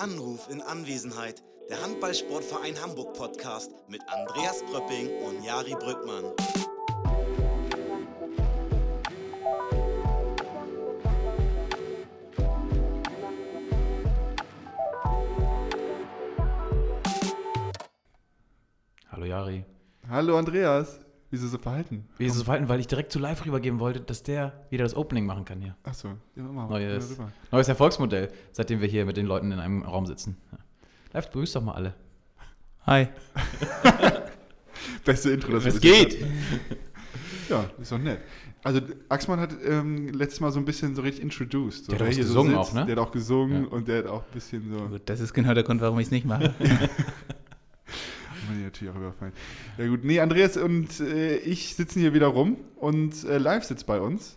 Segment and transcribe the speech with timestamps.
[0.00, 1.42] Anruf in Anwesenheit.
[1.68, 6.24] Der Handballsportverein Hamburg Podcast mit Andreas Pröpping und Jari Brückmann.
[19.12, 19.66] Hallo Jari.
[20.08, 20.98] Hallo Andreas.
[21.30, 22.08] Wieso so verhalten?
[22.18, 24.82] Wie ist es so verhalten, weil ich direkt zu live rübergeben wollte, dass der wieder
[24.82, 25.76] das Opening machen kann hier.
[25.84, 26.80] Achso, ja, mach mal.
[26.80, 27.30] Neues, rüber.
[27.52, 30.36] neues Erfolgsmodell, seitdem wir hier mit den Leuten in einem Raum sitzen.
[30.50, 30.58] Ja.
[31.12, 31.94] Live, begrüßt doch mal alle.
[32.86, 33.08] Hi.
[35.04, 36.18] Beste Intro, das wir Es geht.
[37.48, 38.20] Ja, ist doch nett.
[38.62, 41.86] Also Axmann hat ähm, letztes Mal so ein bisschen so richtig introduced.
[41.86, 42.86] So, Der hat auch gesungen so auch, ne?
[42.86, 43.70] Der hat auch gesungen Ja.
[43.70, 44.88] und der hat auch ein bisschen so.
[44.88, 46.54] Gut, das ist genau der Grund, warum ich es nicht mache.
[48.64, 49.32] Natürlich auch überfallen.
[49.78, 53.86] Ja gut, nee, Andreas und äh, ich sitzen hier wieder rum und äh, live sitzt
[53.86, 54.36] bei uns.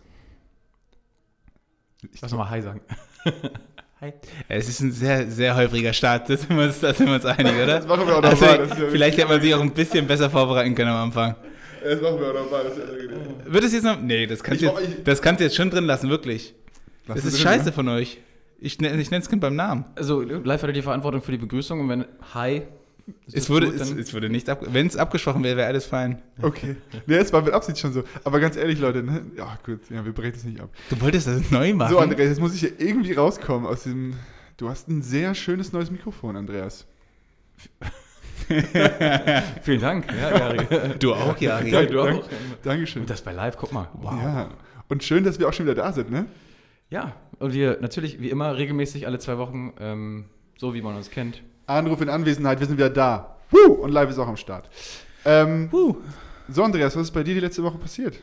[2.12, 2.80] Ich Lass nochmal Hi sagen.
[4.00, 4.12] Hi.
[4.48, 7.54] es ist ein sehr, sehr holpriger Start, da sind wir uns, sind wir uns einig,
[7.54, 7.66] oder?
[7.78, 10.28] Das machen wir auch noch Also, ja vielleicht hätte man sich auch ein bisschen besser
[10.28, 11.36] vorbereiten können am Anfang.
[11.82, 12.64] Das machen wir auch noch mal.
[12.64, 13.20] Das ist ja angenehm.
[13.46, 14.00] Wird es jetzt noch?
[14.00, 16.54] Nee, das kannst, Ich jetzt, ich- das kannst du jetzt schon drin lassen, wirklich.
[17.06, 17.72] Lass Das ist drin, scheiße ne?
[17.72, 18.18] von euch.
[18.58, 19.84] Ich, nenn- ich nenne das Kind beim Namen.
[19.94, 22.62] Also, live hatte die Verantwortung für die Begrüßung und wenn Hi.
[23.26, 25.84] Ist Es wurde, gut, es, es wurde nicht ab, wenn es abgesprochen wäre, wäre alles
[25.86, 26.22] fein.
[26.40, 26.76] Okay.
[27.06, 28.04] Nee, es war mit Absicht schon so.
[28.24, 29.24] Aber ganz ehrlich, Leute, ne?
[29.36, 30.70] Ja, gut, ja, wir brechen es nicht ab.
[30.90, 31.90] Du wolltest das neu machen.
[31.92, 34.14] So, Andreas, jetzt muss ich hier irgendwie rauskommen aus dem.
[34.56, 36.86] Du hast ein sehr schönes neues Mikrofon, Andreas.
[39.62, 40.06] Vielen Dank.
[40.12, 40.98] Ja, Jari.
[40.98, 41.70] Du auch, Jari.
[41.70, 42.28] Ja, du Dank- auch.
[42.62, 43.02] Dankeschön.
[43.02, 43.88] Und das bei live, guck mal.
[43.94, 44.14] Wow.
[44.22, 44.50] Ja.
[44.88, 46.26] Und schön, dass wir auch schon wieder da sind, ne?
[46.90, 50.26] Ja, und wir natürlich, wie immer, regelmäßig alle zwei Wochen, ähm,
[50.58, 51.42] so wie man uns kennt.
[51.66, 53.36] Anruf in Anwesenheit, wir sind wieder da.
[53.50, 53.72] Woo!
[53.74, 54.68] Und live ist auch am Start.
[55.24, 55.96] Ähm, Huh.
[56.48, 58.18] so, Andreas, was ist bei dir die letzte Woche passiert?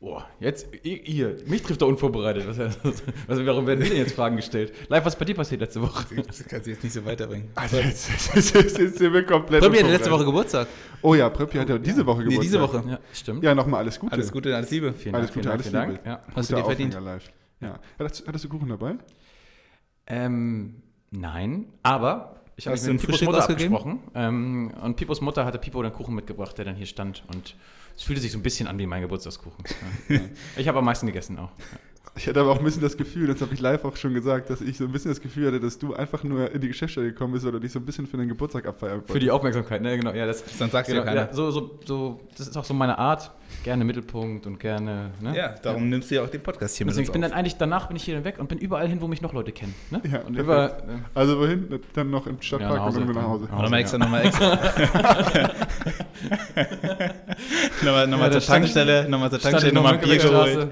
[0.00, 2.46] Boah, jetzt, i- hier, mich trifft er unvorbereitet.
[2.46, 4.74] Was, was, warum werden wir denn jetzt Fragen gestellt?
[4.88, 6.04] Live, was ist bei dir passiert letzte Woche?
[6.26, 7.48] Das kannst du jetzt nicht so weiterbringen.
[7.54, 9.62] Also, jetzt, jetzt, jetzt, jetzt sind wir komplett.
[9.62, 10.26] Pröppi hatte letzte Woche.
[10.26, 10.68] Geburtstag.
[11.00, 12.42] Oh ja, Pröppi hatte diese Woche Nee, Geburtstag.
[12.42, 12.84] diese Woche.
[12.90, 13.42] Ja, stimmt.
[13.44, 14.12] Ja, nochmal alles Gute.
[14.12, 14.92] Alles Gute, alles Liebe.
[14.92, 16.02] Vielen Alles Dank, Gute, vielen alles Dank, Liebe.
[16.06, 16.22] Ja.
[16.36, 16.94] Hast du dir Guter verdient.
[17.02, 17.24] Live.
[17.62, 17.78] Ja.
[17.98, 18.96] Hattest, hattest du Kuchen dabei?
[20.06, 20.82] Ähm,
[21.18, 23.74] nein, aber ich habe du mit Pipos Mutter ausgegeben?
[23.74, 24.00] abgesprochen.
[24.14, 27.24] Ähm, und Pipos Mutter hatte Pipo den Kuchen mitgebracht, der dann hier stand.
[27.34, 27.56] Und
[27.96, 29.64] es fühlte sich so ein bisschen an wie mein Geburtstagskuchen.
[30.08, 30.20] Ja, ja.
[30.56, 31.50] Ich habe am meisten gegessen auch.
[32.16, 34.48] Ich hatte aber auch ein bisschen das Gefühl, das habe ich live auch schon gesagt,
[34.48, 37.08] dass ich so ein bisschen das Gefühl hatte, dass du einfach nur in die Geschäftsstelle
[37.08, 39.96] gekommen bist oder dich so ein bisschen für den Geburtstag abfeiern Für die Aufmerksamkeit, ne?
[39.98, 41.26] Genau, ja, das, Sonst sagst du genau, ja keiner.
[41.28, 43.32] ja, so, so, so, das ist auch so meine Art.
[43.62, 45.10] Gerne Mittelpunkt und gerne.
[45.20, 45.36] Ne?
[45.36, 47.30] Ja, darum nimmst du ja auch den Podcast hier mit Deswegen, uns ich bin auf.
[47.30, 49.32] dann eigentlich, danach bin ich hier dann weg und bin überall hin, wo mich noch
[49.32, 49.74] Leute kennen.
[49.90, 50.00] Ne?
[50.10, 50.82] Ja, und über, äh,
[51.14, 51.80] Also wohin?
[51.94, 53.48] Dann noch im Ja, Stadtpark nach und dann wieder nach Hause.
[53.50, 53.62] Ja.
[53.62, 54.04] Nochmal extra, Ja.
[54.04, 54.54] nochmal extra.
[57.84, 60.68] nochmal nochmal Ja, zur Tankstelle, nochmal zur Tankstelle, nochmal Bier geholt.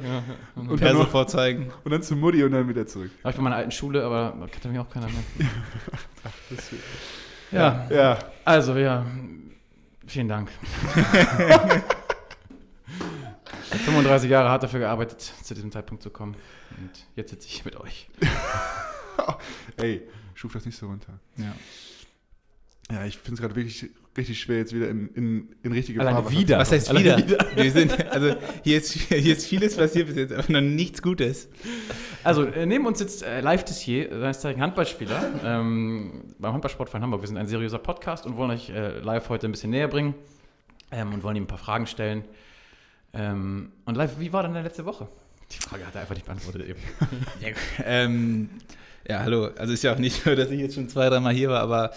[0.56, 0.62] Ja.
[0.62, 1.72] Und dann noch- vorzeigen.
[1.84, 3.10] Und dann zu Mutti und dann wieder zurück.
[3.22, 5.22] war ich bei meiner alten Schule, aber da kannte mich auch keiner mehr.
[6.50, 6.70] Das,
[7.50, 9.04] Ja, ja, also ja,
[10.06, 10.50] vielen Dank.
[13.84, 16.34] 35 Jahre hart dafür gearbeitet, zu diesem Zeitpunkt zu kommen.
[16.78, 18.08] Und jetzt sitze ich hier mit euch.
[19.78, 20.02] ey,
[20.34, 21.19] schuf das nicht so runter.
[21.36, 21.52] Ja.
[22.90, 26.18] Ja, ich finde es gerade wirklich richtig schwer, jetzt wieder in, in, in richtige Alleine
[26.18, 26.58] Fahrwasser wieder.
[26.58, 27.16] Was heißt wieder?
[27.18, 27.38] wieder.
[27.54, 31.48] Wir sind, also hier ist, hier ist vieles passiert bis jetzt, aber noch nichts Gutes.
[32.24, 37.22] Also, äh, neben uns sitzt äh, Live Tissier, seines Zeichen Handballspieler, ähm, beim Handballsportverein Hamburg.
[37.22, 40.14] Wir sind ein seriöser Podcast und wollen euch äh, live heute ein bisschen näher bringen
[40.90, 42.24] ähm, und wollen ihm ein paar Fragen stellen.
[43.14, 45.08] Ähm, und live, wie war denn deine letzte Woche?
[45.50, 46.80] Die Frage hat er einfach nicht beantwortet eben.
[47.40, 47.48] Ja,
[47.84, 48.50] ähm,
[49.08, 49.48] ja, hallo.
[49.58, 51.90] Also ist ja auch nicht so, dass ich jetzt schon zwei, dreimal hier war, aber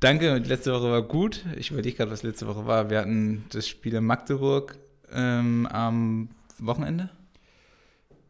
[0.00, 0.40] danke.
[0.40, 1.44] Die letzte Woche war gut.
[1.56, 2.90] Ich überlege gerade, was letzte Woche war.
[2.90, 4.76] Wir hatten das Spiel in Magdeburg
[5.12, 6.28] ähm, am
[6.58, 7.10] Wochenende.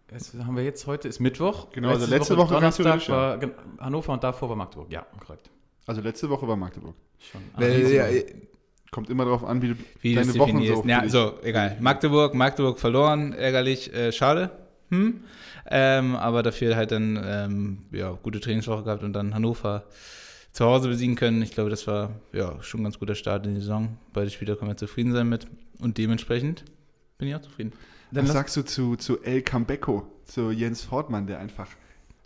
[0.09, 1.71] Das haben wir jetzt heute, ist Mittwoch.
[1.73, 4.91] Genau, also letzte Woche kannst du Donnerstag das war gen- Hannover und davor war Magdeburg.
[4.91, 5.51] Ja, korrekt.
[5.87, 6.95] Also letzte Woche war Magdeburg.
[7.19, 7.43] Schon.
[7.63, 8.23] Äh, ja,
[8.91, 10.83] Kommt immer darauf an, wie du wie deine Wochen so.
[10.87, 11.77] ja, so, egal.
[11.79, 14.51] Magdeburg, Magdeburg verloren, ärgerlich, äh, schade.
[14.89, 15.25] Hm?
[15.71, 19.85] Ähm, aber dafür halt dann ähm, ja, gute Trainingswoche gehabt und dann Hannover
[20.59, 21.41] zu Hause besiegen können.
[21.41, 23.97] Ich glaube, das war ja schon ein ganz guter Start in die Saison.
[24.13, 25.47] Beide Spieler können wir zufrieden sein mit
[25.79, 26.65] und dementsprechend
[27.17, 27.73] bin ich auch zufrieden.
[28.11, 31.69] Dann Was sagst du zu, zu El Cambeco, zu Jens Fortmann, der einfach,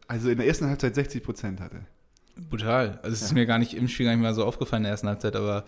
[0.06, 1.80] also in der ersten Halbzeit 60 Prozent hatte?
[2.48, 3.00] Brutal.
[3.02, 3.34] Also es ist Ja.
[3.34, 5.66] mir gar nicht im Spiel gar nicht mal so aufgefallen in der ersten Halbzeit, aber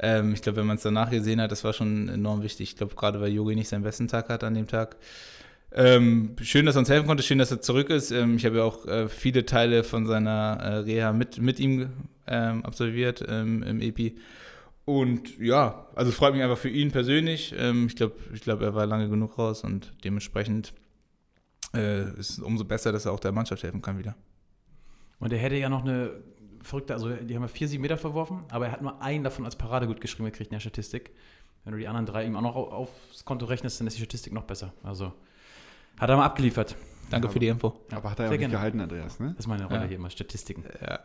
[0.00, 2.70] ähm, ich glaube, wenn man es danach gesehen hat, das war schon enorm wichtig.
[2.70, 4.96] Ich glaube, gerade weil Yogi nicht seinen besten Tag hat an dem Tag.
[5.78, 8.10] Ähm, schön, dass er uns helfen konnte, schön, dass er zurück ist.
[8.10, 11.90] Ähm, ich habe ja auch äh, viele Teile von seiner äh, Reha mit, mit ihm
[12.26, 14.16] ähm, absolviert ähm, im EPI.
[14.86, 17.54] Und ja, also freut mich einfach für ihn persönlich.
[17.58, 20.72] Ähm, ich glaube, ich glaub, er war lange genug raus und dementsprechend
[21.74, 24.16] äh, ist es umso besser, dass er auch der Mannschaft helfen kann wieder.
[25.18, 26.10] Und er hätte ja noch eine
[26.62, 29.44] verrückte, also die haben ja vier, sieben Meter verworfen, aber er hat nur einen davon
[29.44, 31.10] als Parade gut geschrieben gekriegt in der Statistik.
[31.64, 34.02] Wenn du die anderen drei ihm auch noch au- aufs Konto rechnest, dann ist die
[34.02, 34.72] Statistik noch besser.
[34.82, 35.12] Also
[35.98, 36.76] hat er mal abgeliefert.
[37.08, 37.72] Danke für die Info.
[37.92, 38.54] Aber hat er ja nicht gerne.
[38.54, 39.28] gehalten, Andreas, ne?
[39.28, 39.86] Das ist meine Rolle Ja.
[39.86, 40.64] hier immer, Statistiken.
[40.84, 40.98] Ja.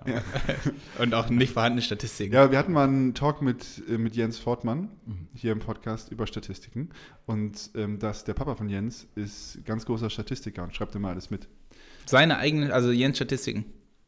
[1.00, 2.34] Und auch nicht vorhandene Statistiken.
[2.34, 5.28] Ja, wir hatten mal einen Talk mit, äh, mit Jens Fortmann Mhm.
[5.36, 6.90] hier im Podcast über Statistiken.
[7.28, 11.30] Und ähm, das, der Papa von Jens ist ganz großer Statistiker und schreibt immer alles
[11.30, 11.48] mit.
[12.08, 13.66] Seine eigenen, also Jens Statistiken.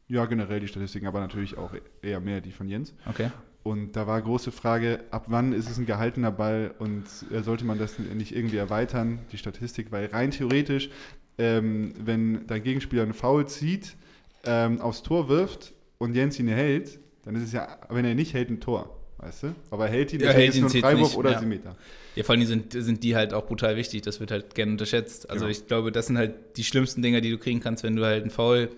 [0.08, 1.70] Ja, generell die Statistiken, aber natürlich auch
[2.02, 2.92] eher mehr die von Jens.
[3.08, 3.30] Okay.
[3.64, 7.64] Und da war große Frage, ab wann ist es ein gehaltener Ball und äh, sollte
[7.64, 10.90] man das nicht irgendwie erweitern, die Statistik, weil rein theoretisch,
[11.38, 13.96] ähm, wenn dein Gegenspieler einen Foul zieht,
[14.44, 18.34] ähm, aufs Tor wirft und Jens ihn hält, dann ist es ja, wenn er nicht
[18.34, 19.54] hält, ein Tor, weißt du?
[19.70, 21.38] Aber er hält ihn, Ja, hält ist ihn nur ein Freiwurf nicht, oder ja.
[21.38, 21.74] 7 Meter.
[22.16, 24.02] Ja, vor allem sind, sind die halt auch brutal wichtig.
[24.02, 25.30] Das wird halt gerne unterschätzt.
[25.30, 25.50] Also Genau.
[25.58, 28.20] ich glaube, das sind halt die schlimmsten Dinger, die du kriegen kannst, wenn du halt
[28.22, 28.68] einen Foul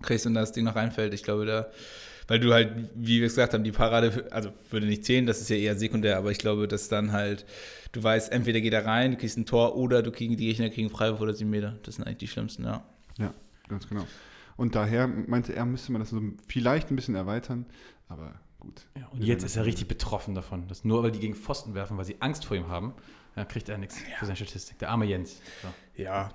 [0.00, 1.12] kriegst und das Ding noch reinfällt.
[1.12, 1.66] Ich glaube, da,
[2.28, 5.50] weil du halt, wie wir gesagt haben, die Parade, also würde nicht zählen, das ist
[5.50, 7.44] ja eher sekundär, aber ich glaube, dass dann halt,
[7.92, 10.70] du weißt, entweder geht er rein, du kriegst ein Tor oder du kriegst, die Gegner
[10.70, 11.78] kriegen Freiwurf oder 7 Meter.
[11.82, 12.84] Das sind eigentlich die schlimmsten, ja.
[13.18, 13.34] Ja,
[13.68, 14.06] ganz genau.
[14.56, 17.66] Und daher meinte er, müsste man das so vielleicht ein bisschen erweitern,
[18.08, 18.82] aber gut.
[18.96, 20.68] Ja, und jetzt ist er richtig betroffen davon.
[20.68, 22.94] Dass nur weil die gegen Pfosten werfen, weil sie Angst vor ihm haben,
[23.34, 24.78] ja, kriegt er nichts für seine Statistik.
[24.78, 25.40] Der arme Jens.
[25.62, 26.02] So.
[26.02, 26.30] Ja.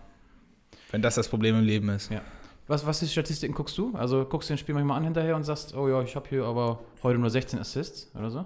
[0.91, 2.11] Wenn das das Problem im Leben ist.
[2.11, 2.21] Ja.
[2.67, 3.93] Was, was für Statistiken guckst du?
[3.95, 6.43] Also guckst du ein Spiel manchmal an hinterher und sagst, oh ja, ich habe hier
[6.43, 8.45] aber heute nur 16 Assists oder so?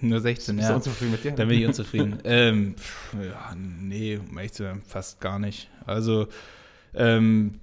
[0.00, 0.76] Nur 16, Bist du ja.
[0.76, 1.32] unzufrieden mit dir?
[1.32, 2.18] Da bin ich unzufrieden.
[2.24, 5.68] ähm, pff, ja, nee, um ehrlich zu sein, fast gar nicht.
[5.86, 6.28] Also
[6.94, 7.60] ähm,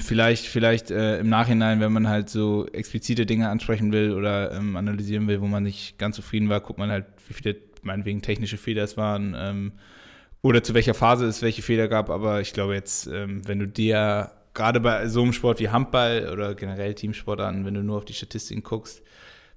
[0.00, 4.76] vielleicht, vielleicht äh, im Nachhinein, wenn man halt so explizite Dinge ansprechen will oder ähm,
[4.76, 8.58] analysieren will, wo man nicht ganz zufrieden war, guckt man halt, wie viele meinetwegen technische
[8.58, 9.72] Fehler es waren ähm,
[10.42, 12.10] oder zu welcher Phase es welche Fehler gab.
[12.10, 16.30] Aber ich glaube jetzt, ähm, wenn du dir gerade bei so einem Sport wie Handball
[16.30, 19.02] oder generell Teamsportarten, wenn du nur auf die Statistiken guckst,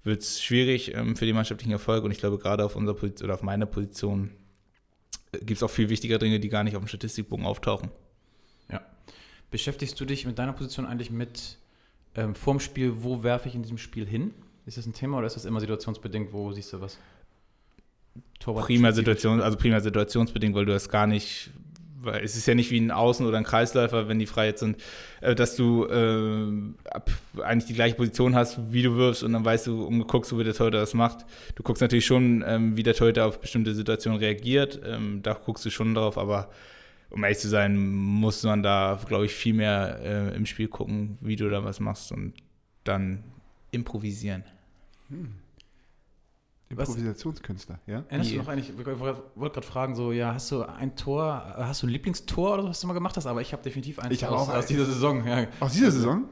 [0.04, 2.04] wird es schwierig ähm, für den mannschaftlichen Erfolg.
[2.06, 4.32] Und ich glaube, gerade auf unserer Position oder auf meiner Position
[5.34, 7.92] gibt es auch viel wichtigere Dinge, die gar nicht auf dem Statistikbogen auftauchen.
[9.52, 11.58] Beschäftigst du dich mit deiner Position eigentlich mit
[12.16, 14.34] ähm, vorm Spiel, wo werfe ich in diesem Spiel hin?
[14.66, 16.32] Ist das ein Thema oder ist das immer situationsbedingt?
[16.32, 16.98] Wo siehst du was?
[18.40, 21.52] Torwart- Prima Situation, also prima situationsbedingt, weil du das gar nicht,
[22.04, 24.60] weil es ist ja nicht wie ein Außen- oder ein Kreisläufer, wenn die frei jetzt
[24.60, 24.78] sind,
[25.22, 29.68] äh, dass du äh, eigentlich die gleiche Position hast, wie du wirfst und dann weißt
[29.68, 31.26] du, umgeguckst wie der Torhüter das macht.
[31.56, 35.66] Du guckst natürlich schon, ähm, wie der Torhüter auf bestimmte Situationen reagiert, ähm, da guckst
[35.66, 36.50] du schon drauf, aber
[37.10, 41.18] um ehrlich zu sein, muss man da, glaube ich, viel mehr äh, im Spiel gucken,
[41.22, 42.34] wie du da was machst und
[42.84, 43.24] dann
[43.72, 44.44] improvisieren.
[45.10, 45.41] Was-
[46.72, 48.04] Improvisationskünstler, ja?
[48.10, 51.82] Erinnerst du noch eigentlich, ich wollte gerade fragen, so, ja, hast du ein Tor, hast
[51.84, 53.26] du ein Lieblingstor oder so, was du mal gemacht hast?
[53.28, 55.26] Aber ich habe definitiv eins Ich aus, auch aus dieser Saison.
[55.26, 55.48] Ja.
[55.60, 56.26] Aus dieser Saison?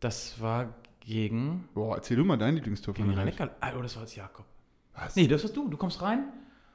[0.00, 3.82] Das war gegen, Boah, erzähl du mal dein Lieblingstor gegen die von rhein Ah, oh,
[3.82, 4.46] das war jetzt Jakob.
[4.94, 5.16] Was?
[5.16, 5.68] Nee, das warst du.
[5.68, 6.24] Du kommst rein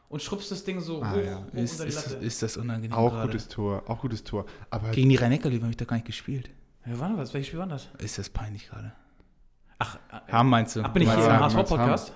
[0.10, 1.38] und schrubbst das Ding so Ah, hoch, ja.
[1.38, 2.26] hoch Ist, unter die ist, Latte.
[2.26, 3.28] ist das unangenehm Auch gerade?
[3.32, 4.46] gutes Tor, auch gutes Tor.
[4.70, 6.50] Aber Gegen die Rhein-Neckar-Löwen habe ich da gar nicht gespielt.
[6.86, 7.34] ja, wann war das?
[7.34, 7.88] Welches Spiel war das?
[8.00, 8.94] Ist das peinlich gerade?
[9.80, 9.96] Ach,
[10.28, 10.82] äh, Haben meinst du?
[10.84, 12.14] ach bin ich Ja, hier im ja, HSV-Podcast?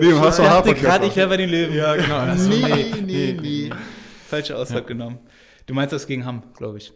[0.00, 1.04] nee, im HSV Podcast.
[1.04, 1.74] ich wäre bei den Löwen.
[1.74, 2.16] Ja, genau.
[2.16, 3.70] Ach so, Nee, nee, nee.
[4.28, 5.18] Falsche Aussage genommen.
[5.66, 6.92] Du meinst das gegen Hamm, glaube ich.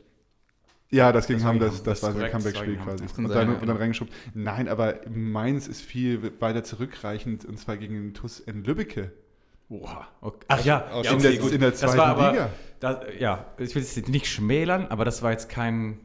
[0.90, 3.04] Ja, das Das gegen das, Hamm, das das war so ein korrekt, das Comeback-Spiel quasi.
[3.04, 4.12] Das Und sein, dann, ja, und dann reingeschoben.
[4.34, 9.12] Nein, aber meins ist viel weiter zurückreichend und zwar gegen den TuS in Lübbecke.
[9.70, 10.06] Oha.
[10.20, 10.44] Okay.
[10.48, 11.52] Ach ja, Aus- ja in, okay, der, gut.
[11.52, 12.50] in der Das zweiten war aber, Liga.
[12.80, 15.98] Da, ja, ich will es jetzt nicht schmälern, aber das war jetzt kein.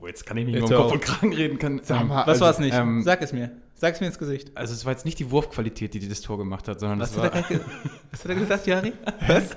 [0.00, 1.58] Oh, jetzt kann ich nicht mehr Jetzt um hör Kopf und Kragen reden.
[1.58, 2.74] Kann, Sag ähm, mal, Was also, war es nicht?
[2.74, 3.50] ähm, Sag es mir.
[3.74, 4.52] Sag es mir ins Gesicht.
[4.54, 7.12] also es war jetzt nicht die Wurfqualität, die, die das Tor gemacht hat, sondern Was
[7.12, 7.42] das hat, war.
[7.42, 7.60] er, ge-
[8.10, 8.92] was hat er gesagt, Jari?
[9.26, 9.56] Was?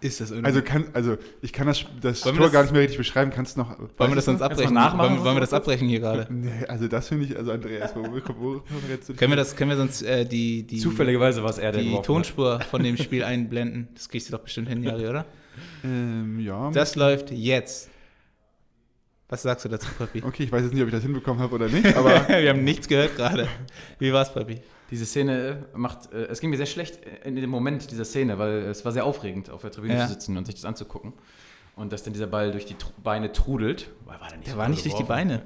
[0.00, 2.98] Ist das Also, kann, also ich kann das, das Tor das- gar nicht mehr richtig
[2.98, 3.30] beschreiben.
[3.34, 3.78] Kannst du noch.
[3.96, 4.74] Wollen wir das sonst abbrechen?
[4.74, 6.26] nachmachen, Wollen, wollen wir das was- abbrechen hier gerade?
[6.32, 8.62] Nee, also das finde ich, also Andreas, wo, wo, wo, wo
[9.14, 11.88] Können wir das, können wir sonst äh, die, die, Zufälligerweise war es er, der die
[11.88, 12.06] geworfen hat.
[12.06, 13.88] Tonspur von dem Spiel einblenden?
[13.94, 15.24] Das kriegst du doch bestimmt hin, Jari, oder?
[15.82, 16.70] Ähm, ja.
[16.72, 17.90] Das läuft jetzt.
[19.28, 20.22] Was sagst du dazu, Papi?
[20.24, 22.62] Okay, ich weiß jetzt nicht, ob ich das hinbekommen habe oder nicht, aber wir haben
[22.64, 23.48] nichts gehört gerade.
[23.98, 24.60] Wie war's, Papi?
[24.90, 28.58] Diese Szene macht, äh, es ging mir sehr schlecht in dem Moment dieser Szene, weil
[28.66, 30.06] es war sehr aufregend, auf der Tribüne Ja.
[30.06, 31.12] zu sitzen und sich das anzugucken.
[31.74, 33.90] Und dass dann dieser Ball durch die Tru Beine trudelt.
[34.04, 35.02] War, war der nicht Der so war nicht durch die?
[35.02, 35.42] Beine.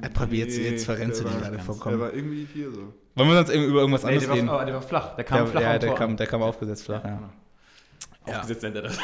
[0.00, 1.98] Äh, Papi, jetzt, jetzt verrennst du der dich gerade der vollkommen.
[2.00, 2.94] war irgendwie hier so.
[3.16, 4.48] Wollen wir sonst über irgendwas Nee, anderes der war, reden?
[4.48, 5.16] aber der war flach.
[5.16, 7.30] Der kam Der, flach ja, der Tor kam, der kam aufgesetzt flach, ja.
[8.26, 8.34] Ja.
[8.38, 8.98] Aufgesetzt nennt er das.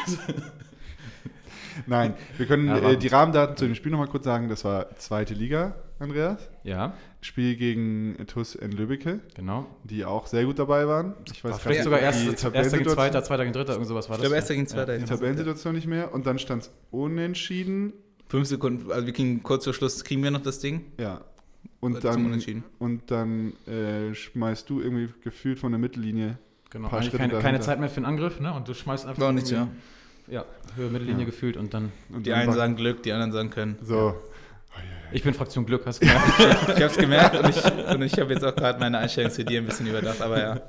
[1.87, 4.49] Nein, wir können Ja, äh, die Rahmendaten zu dem Spiel nochmal kurz sagen.
[4.49, 6.49] Das war zweite Liga, Andreas.
[6.63, 9.67] ja, Spiel gegen TuS in Lübbecke, genau.
[9.83, 11.13] die auch sehr gut dabei waren.
[11.31, 13.73] Ich weiß War gar vielleicht nicht, sogar die erster, gegen Tabellensituation- zweiter, zweiter gegen dritter,
[13.73, 14.27] irgend sowas war Ich das.
[14.29, 14.97] glaube, erster gegen zweiter.
[14.97, 16.13] Die Tabellensituation nicht mehr.
[16.13, 17.93] Und dann stand es unentschieden
[18.27, 20.85] Fünf Sekunden, also wir kriegen kurz vor Schluss, kriegen wir noch das Ding.
[20.97, 21.19] Ja.
[21.81, 22.63] Und dann, Unentschieden.
[22.79, 26.37] und dann äh, schmeißt du irgendwie gefühlt von der Mittellinie.
[26.69, 27.09] Genau, keine,
[27.41, 27.59] keine.
[27.59, 28.53] Zeit mehr für einen Angriff, ne?
[28.53, 29.21] Und du schmeißt einfach.
[29.21, 29.67] War nichts, ja.
[30.31, 30.45] Ja,
[30.75, 31.25] Höhe, Mittellinie Ja.
[31.25, 31.91] gefühlt und dann.
[32.09, 33.77] Und Die einen war- sagen Glück, die anderen sagen können.
[33.83, 34.15] So.
[35.11, 36.39] Ich bin Fraktion Glück, hast du gemerkt?
[36.39, 39.43] Ich habe es gemerkt und ich, und ich habe jetzt auch gerade meine Einstellung zu
[39.43, 40.61] dir ein bisschen überdacht, aber ja.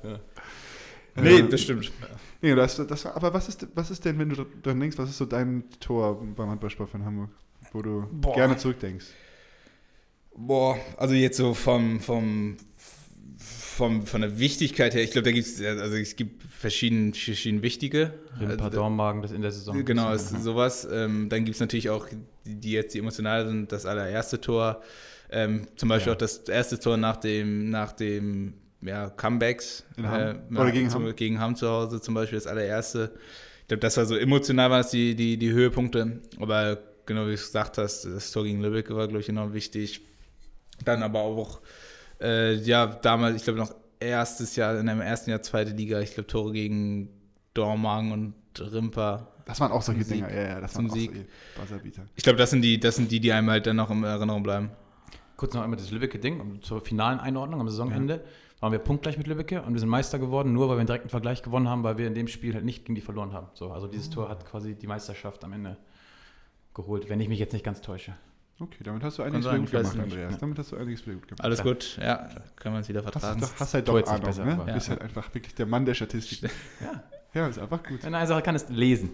[1.14, 1.92] Nee, Äh, das stimmt.
[2.40, 5.18] Nee, das, das, aber was ist, was ist denn, wenn du dran denkst, was ist
[5.18, 7.30] so dein Tor beim Handballsport von Hamburg,
[7.70, 8.34] wo du Boah.
[8.34, 9.06] gerne zurückdenkst?
[10.34, 12.56] Boah, also jetzt so vom, vom,
[13.82, 17.62] vom, von der Wichtigkeit her, ich glaube, da gibt es, also es gibt verschieden, verschieden
[17.62, 18.12] wichtige.
[18.38, 19.84] Rimpa, Also, Dornmagen, das in der Saison.
[19.84, 20.38] Genau, ist Ja.
[20.38, 20.86] sowas.
[20.90, 22.06] Ähm, dann gibt es natürlich auch,
[22.46, 24.82] die, die jetzt die emotional sind, das allererste Tor.
[25.30, 26.14] Ähm, zum Beispiel Ja.
[26.14, 29.84] auch das erste Tor nach dem, nach dem ja, Comebacks.
[29.96, 31.16] Äh, Oder gegen zum, Hamm?
[31.16, 33.12] Gegen Hamm zu Hause zum Beispiel, das allererste.
[33.62, 36.20] Ich glaube, das war so emotional, waren das die, die, die Höhepunkte.
[36.38, 39.54] Aber genau wie du es gesagt hast, das Tor gegen Lübeck war, glaube ich, enorm
[39.54, 40.02] wichtig.
[40.84, 41.60] Dann aber auch,
[42.22, 46.14] äh, ja, damals, ich glaube noch erstes Jahr, in einem ersten Jahr zweite Liga, ich
[46.14, 47.08] glaube Tore gegen
[47.54, 49.28] Dormagen und Rimper.
[49.44, 50.36] Das waren auch solche Dinger, Sieg.
[50.36, 51.10] ja, ja, das waren auch Sieg.
[51.10, 52.02] solche Buzzerbeater.
[52.14, 54.42] Ich glaube, das sind die, das sind die, die einem halt dann noch in Erinnerung
[54.42, 54.70] bleiben.
[55.36, 58.24] Kurz noch einmal das Lübbecke-Ding, um zur finalen Einordnung am Saisonende.
[58.60, 61.08] Waren wir punktgleich mit Lübbecke und wir sind Meister geworden, nur weil wir einen direkten
[61.08, 63.48] Vergleich gewonnen haben, weil wir in dem Spiel halt nicht gegen die verloren haben.
[63.54, 65.76] So, also dieses Tor hat quasi die Meisterschaft am Ende
[66.72, 68.14] geholt, wenn ich mich jetzt nicht ganz täusche.
[68.60, 70.02] Okay, damit hast du einiges wieder gut gemacht, nicht.
[70.04, 70.38] Andreas.
[70.38, 71.44] Damit hast du einiges wieder gut gemacht.
[71.44, 71.64] Alles Ja.
[71.64, 73.40] gut, ja, kann man es wieder Hast, vertragen.
[73.40, 74.56] doch, hast halt Tor doch Ahnung, besser, ne?
[74.56, 74.90] Du bist Ja.
[74.92, 76.50] halt einfach wirklich der Mann der Statistik.
[76.80, 77.02] Ja.
[77.34, 78.04] Ja, ist einfach gut.
[78.04, 79.10] Eine Sache kann, ist lesen.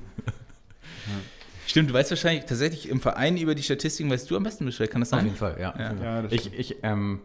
[1.67, 4.91] Stimmt, du weißt wahrscheinlich tatsächlich im Verein über die Statistiken, weißt du am besten Bescheid,
[4.91, 5.27] kann das Auf sein?
[5.27, 5.75] jeden Fall, ja.
[5.79, 5.93] Ja.
[5.95, 6.59] Ja, das ich stimmt.
[6.59, 7.21] ich ähm,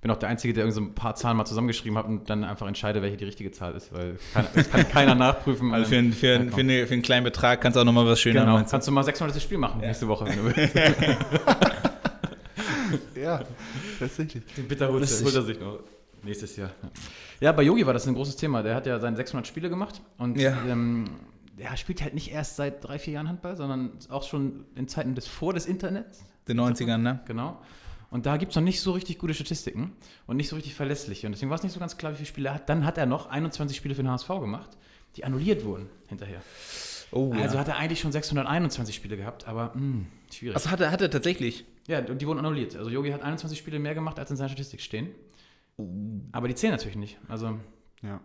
[0.00, 2.44] bin auch der Einzige, der irgend so ein paar Zahlen mal zusammengeschrieben hat und dann
[2.44, 5.74] einfach entscheide, welche die richtige Zahl ist, weil kann, das kann keiner nachprüfen.
[5.74, 8.06] Also für, einen- für, einen- für, eine, für einen kleinen Betrag kannst du auch nochmal
[8.06, 8.66] was schöner genau, machen.
[8.70, 9.40] kannst du mal 600.
[9.42, 10.74] Spiel machen nächste Woche, wenn du willst.
[13.14, 13.42] Ja,
[13.98, 14.42] tatsächlich.
[14.56, 15.24] Den Bitterhut Lustig.
[15.26, 15.80] holt er sich noch
[16.22, 16.70] nächstes Jahr.
[17.40, 18.62] Ja, bei Yogi war das ein großes Thema.
[18.62, 20.56] Der hat ja seine 600 Spiele gemacht und Ja.
[20.68, 21.04] ähm,
[21.58, 25.14] der spielt halt nicht erst seit drei, vier Jahren Handball, sondern auch schon in Zeiten
[25.14, 26.24] des vor des Internets.
[26.46, 27.20] Den 90ern, ne?
[27.26, 27.58] Genau.
[28.10, 29.92] Und da gibt es noch nicht so richtig gute Statistiken
[30.26, 31.26] und nicht so richtig verlässliche.
[31.26, 32.68] Und deswegen war es nicht so ganz klar, wie viele Spiele er hat.
[32.68, 34.70] Dann hat er noch 21 Spiele für den HSV gemacht,
[35.16, 36.40] die annulliert wurden hinterher.
[37.12, 37.60] Oh, Also ja.
[37.60, 40.56] hat er eigentlich schon 621 Spiele gehabt, aber mh, schwierig.
[40.56, 41.64] Also hat er, hat er tatsächlich.
[41.88, 42.74] Ja, und die wurden annulliert.
[42.76, 45.08] Also Yogi hat 21 Spiele mehr gemacht, als in seiner Statistik stehen.
[46.32, 47.18] Aber die zählen natürlich nicht.
[47.28, 47.58] Also
[48.02, 48.20] Ja.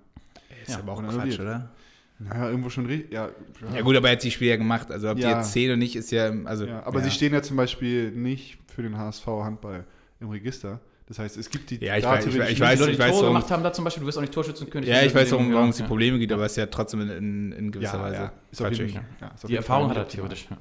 [0.62, 1.72] Ist Ja, aber auch und Quatsch, oder?
[2.20, 3.12] Naja, irgendwo schon richtig.
[3.12, 3.30] Ja,
[3.74, 4.92] Ja gut, aber er hat die Spiele ja gemacht.
[4.92, 5.38] Also ob die Ja.
[5.38, 6.66] jetzt zählen oder nicht, ist ja, also...
[6.66, 7.06] Ja, aber ja.
[7.06, 9.86] sie stehen ja zum Beispiel nicht für den HSV Handball
[10.20, 10.80] im Register.
[11.08, 12.62] Das heißt, es gibt die Ja, ich weiß- ich ich nicht.
[12.62, 14.22] weiß- die Leute, die weiß, Tore warum- gemacht haben, da zum Beispiel, du wirst auch
[14.22, 14.88] nicht Torschützenkönig.
[14.88, 15.88] Ja, ich weiß, warum, ja, es die ja.
[15.88, 18.34] Probleme gibt, aber es ist ja trotzdem in, in, in gewisser ja, Weise ja.
[18.52, 20.48] Ist auf jeden, ja, ist auf Die Erfahrung hat er theoretisch.
[20.50, 20.58] Ja.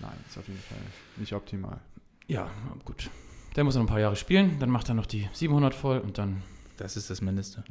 [0.00, 0.78] Nein, ist auf jeden Fall
[1.16, 1.78] nicht optimal.
[2.26, 2.50] ja,
[2.84, 3.08] gut.
[3.54, 6.18] Der muss noch ein paar Jahre spielen, dann macht er noch die 700 voll und
[6.18, 6.42] dann.
[6.76, 7.62] Das ist das Mindeste.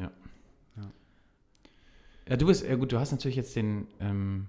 [2.29, 4.47] Ja, du bist, ja gut, du hast natürlich jetzt den, ähm,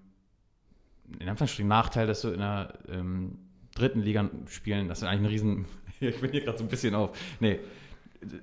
[1.19, 3.39] in Anführungsstrichen Nachteil, dass du in der ähm,
[3.75, 5.65] dritten Liga spielen, das ist eigentlich ein Riesen.
[6.01, 7.17] ich bin hier gerade so ein bisschen auf.
[7.41, 7.59] Nee,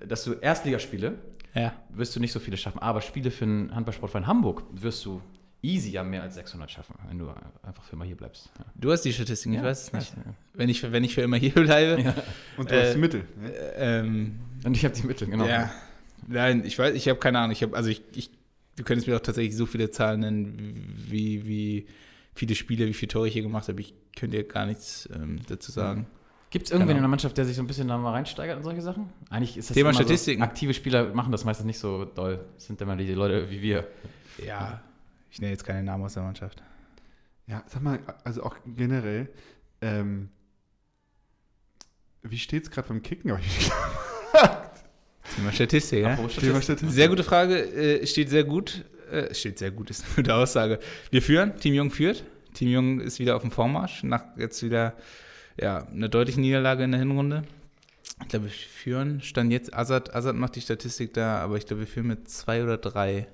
[0.08, 1.18] dass du Erstligaspiele
[1.56, 1.74] Ja.
[1.90, 5.22] wirst du nicht so viele schaffen, aber Spiele für den Handballsportverein Hamburg wirst du
[5.64, 7.30] easy ja mehr als 600 schaffen, wenn du
[7.62, 8.50] einfach für immer hier bleibst.
[8.58, 8.66] Ja.
[8.76, 10.14] Du hast die Statistiken, ich Ja, weiß es nicht.
[10.16, 10.34] ja.
[10.54, 12.02] Wenn, ich, wenn ich für immer hier bleibe.
[12.02, 12.16] Ja.
[12.58, 13.24] Und du Äh, hast die Mittel.
[13.40, 13.52] Ne?
[13.54, 15.46] äh, Ähm, Und ich habe die Mittel, genau.
[15.48, 15.72] Ja.
[16.28, 17.52] Nein, ich weiß, ich habe keine Ahnung.
[17.52, 18.32] Ich habe, also ich, ich,
[18.76, 21.86] du könntest mir auch tatsächlich so viele Zahlen nennen, wie, wie
[22.34, 23.82] viele Spiele, wie viele Tore ich hier gemacht habe.
[23.82, 26.08] Ich könnte dir gar nichts ähm, dazu sagen.
[26.50, 28.64] Gibt es irgendwen in der Mannschaft, der sich so ein bisschen da mal reinsteigert in
[28.64, 29.10] solche Sachen?
[29.30, 30.42] Eigentlich ist das Thema immer Statistiken.
[30.42, 32.44] So, aktive Spieler machen das meistens nicht so doll.
[32.56, 33.88] Das sind immer die Leute wie wir.
[34.46, 34.82] Ja,
[35.30, 36.62] ich nenne jetzt keine Namen aus der Mannschaft.
[37.48, 39.30] Ja, sag mal, also auch generell,
[39.82, 40.30] ähm,
[42.22, 43.32] wie steht es gerade beim Kicken?
[45.36, 46.16] Thema Statistik, ja?
[46.16, 46.64] Thema Statistik.
[46.64, 46.90] Statistik.
[46.92, 48.84] Sehr gute Frage, äh, steht sehr gut.
[49.12, 50.80] Äh, steht sehr gut, ist eine gute Aussage.
[51.10, 52.24] Wir führen, Team Jung führt.
[52.54, 54.94] Team Jung ist wieder auf dem Vormarsch, nach jetzt wieder
[55.60, 57.44] ja, eine deutliche Niederlage in der Hinrunde.
[58.22, 61.82] Ich glaube, wir führen, stand jetzt, Azad, Azad macht die Statistik da, aber ich glaube,
[61.82, 63.28] wir führen mit zwei oder drei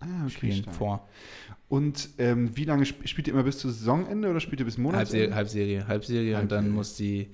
[0.00, 0.76] Ah, okay, Spielen stark.
[0.76, 1.08] vor.
[1.68, 4.78] Und ähm, wie lange sp spielt ihr immer bis zu Saisonende oder spielt ihr bis
[4.78, 5.34] Monatsende?
[5.34, 7.30] Halbserie, Halbserie, Halbserie und dann muss die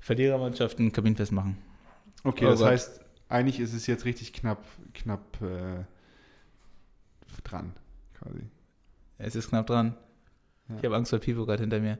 [0.00, 1.58] Verlierermannschaft ein Kabinenfest machen.
[2.24, 2.68] Okay, Oh das Gott.
[2.70, 5.84] heißt, eigentlich ist es jetzt richtig knapp, knapp äh,
[7.44, 7.72] dran,
[8.18, 8.40] quasi.
[9.18, 9.94] Es ist knapp dran.
[10.68, 10.74] Ja.
[10.78, 11.98] Ich habe Angst vor Pipo gerade hinter mir.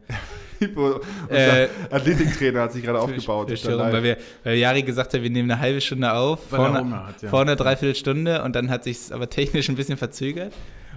[0.60, 1.00] Unser
[1.30, 3.56] Äh, Athletiktrainer hat sich gerade aufgebaut.
[3.56, 7.06] Störung, weil, wir, weil Jari gesagt hat, wir nehmen eine halbe Stunde auf, Weil vorne,
[7.06, 7.28] hat, ja.
[7.28, 10.52] vorne dreiviertel Stunde und dann hat sich aber technisch ein bisschen verzögert.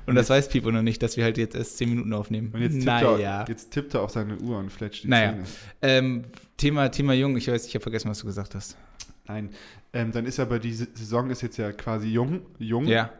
[0.08, 2.52] Und das weiß Pipo noch nicht, dass wir halt jetzt erst 10 Minuten aufnehmen.
[2.54, 3.42] Und jetzt tippt, naja.
[3.42, 5.34] er, jetzt tippt er auf seine Uhr und fletscht die Naja.
[5.34, 5.44] Zähne.
[5.84, 6.24] Ähm,
[6.58, 8.76] Thema, Thema Jung, ich weiß, ich habe vergessen, was du gesagt hast.
[9.28, 9.52] Nein,
[9.94, 12.86] ähm, dann ist aber die Saison ist jetzt ja quasi jung, jung.
[12.88, 13.12] Ja.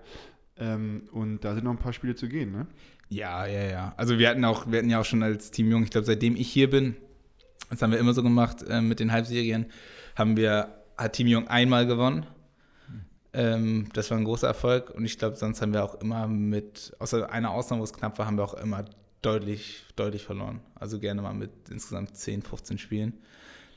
[0.60, 2.68] Ähm, und da sind noch ein paar Spiele zu gehen, ne?
[3.10, 3.94] Ja, ja, ja.
[3.98, 6.36] Also wir hatten auch, wir hatten ja auch schon als Team Jung, ich glaube, seitdem
[6.36, 6.96] ich hier bin,
[7.70, 9.66] das haben wir immer so gemacht äh, mit den Halbserien,
[10.16, 12.26] haben wir, hat Team Jung einmal gewonnen.
[13.32, 16.94] Ähm, das war ein großer Erfolg und ich glaube, sonst haben wir auch immer mit,
[17.00, 18.86] außer einer Ausnahme, wo es knapp war, haben wir auch immer
[19.22, 20.62] deutlich, deutlich verloren.
[20.76, 23.14] Also gerne mal mit insgesamt 10, 15 Spielen.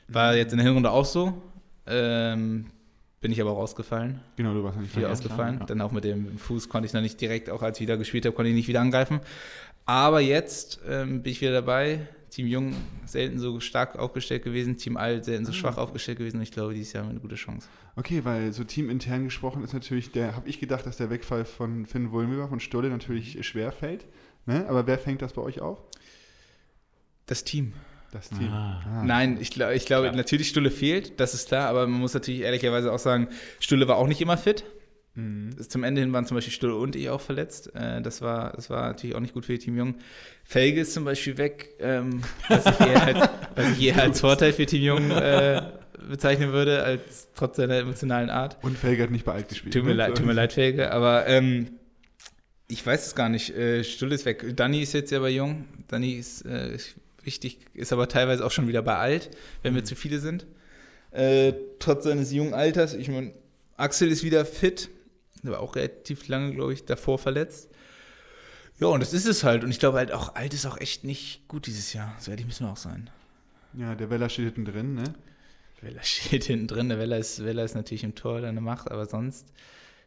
[0.07, 1.41] War jetzt in der Hinrunde auch so.
[1.85, 2.67] Ähm,
[3.23, 4.19] bin ich aber auch ausgefallen.
[4.35, 5.57] Genau, du warst nicht Viel ausgefallen.
[5.61, 5.65] ja.
[5.65, 8.25] Dann auch mit dem Fuß konnte ich noch nicht direkt, auch als ich wieder gespielt
[8.27, 9.19] habe, konnte ich nicht wieder angreifen.
[9.85, 12.07] Aber jetzt ähm, bin ich wieder dabei.
[12.29, 12.73] Team Jung
[13.05, 15.55] selten so stark aufgestellt gewesen, Team Alt selten so Ah.
[15.55, 16.37] schwach aufgestellt gewesen.
[16.37, 17.67] Und ich glaube, dieses Jahr haben wir eine gute Chance.
[17.95, 21.85] Okay, weil so teamintern gesprochen ist natürlich, der habe ich gedacht, dass der Wegfall von
[21.85, 24.05] Finn Wulmüller von Stolle natürlich schwer fällt.
[24.45, 24.65] Ne?
[24.67, 25.81] Aber wer fängt das bei euch auf?
[27.27, 27.73] Das Team.
[28.13, 28.47] Das Team.
[28.51, 28.81] Ah.
[28.85, 29.03] Ah.
[29.03, 30.15] Nein, ich, glaub- ich glaube, Klar.
[30.15, 33.27] natürlich Stulle fehlt, das ist klar, aber man muss natürlich ehrlicherweise auch sagen,
[33.59, 34.63] Stulle war auch nicht immer fit.
[35.15, 35.51] Mhm.
[35.69, 37.71] Zum Ende hin waren zum Beispiel Stulle und ich auch verletzt.
[37.75, 39.95] Äh, Das war, das war natürlich auch nicht gut für Team Jung.
[40.43, 44.53] Felge ist zum Beispiel weg, ähm, was, ich eher als, was ich eher als Vorteil
[44.53, 45.61] für Team Jung äh,
[46.09, 48.57] bezeichnen würde, als trotz seiner emotionalen Art.
[48.63, 49.73] Und Felge hat nicht bei Alt gespielt.
[49.73, 49.95] Tut mir ne?
[49.97, 51.71] leid, tut mir leid, Felge, aber ähm,
[52.67, 53.55] ich weiß es gar nicht.
[53.55, 54.43] Äh, Stulle ist weg.
[54.55, 55.65] Danny ist jetzt ja bei Jung.
[55.89, 56.75] Danny ist äh,
[57.25, 59.29] wichtig, ist aber teilweise auch schon wieder bei alt,
[59.61, 60.45] wenn wir zu viele sind.
[61.11, 62.93] Äh, trotz seines jungen Alters.
[62.93, 63.33] Ich meine,
[63.77, 64.89] Axel ist wieder fit.
[65.43, 67.69] Der war auch relativ lange, glaube ich, davor verletzt.
[68.79, 69.63] Ja, und das ist es halt.
[69.63, 72.15] Und ich glaube halt auch, alt ist auch echt nicht gut dieses Jahr.
[72.19, 73.09] So ehrlich müssen wir auch sein.
[73.73, 75.03] Ja, der Weller steht hinten drin, ne?
[75.81, 76.89] Weller steht hinten drin.
[76.89, 79.47] Der Weller ist, Weller ist natürlich im Tor eine Macht, aber sonst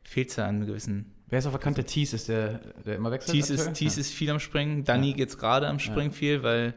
[0.03, 1.83] fehlt es ja an gewissen Wer ist auf der Kante?
[1.83, 3.35] Thies ist der, der immer wechselt?
[3.35, 3.73] Thies ist?
[3.75, 4.01] Thies ja.
[4.01, 4.85] ist viel am Springen.
[4.85, 5.17] Danny Ja.
[5.17, 6.17] jetzt gerade am Springen Ja.
[6.17, 6.75] viel, weil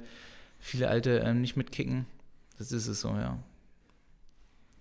[0.60, 2.06] viele Alte ähm, nicht mitkicken.
[2.57, 3.38] Das ist es so, ja.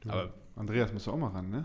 [0.01, 1.65] Du, Aber- Andreas musst du auch mal ran, ne?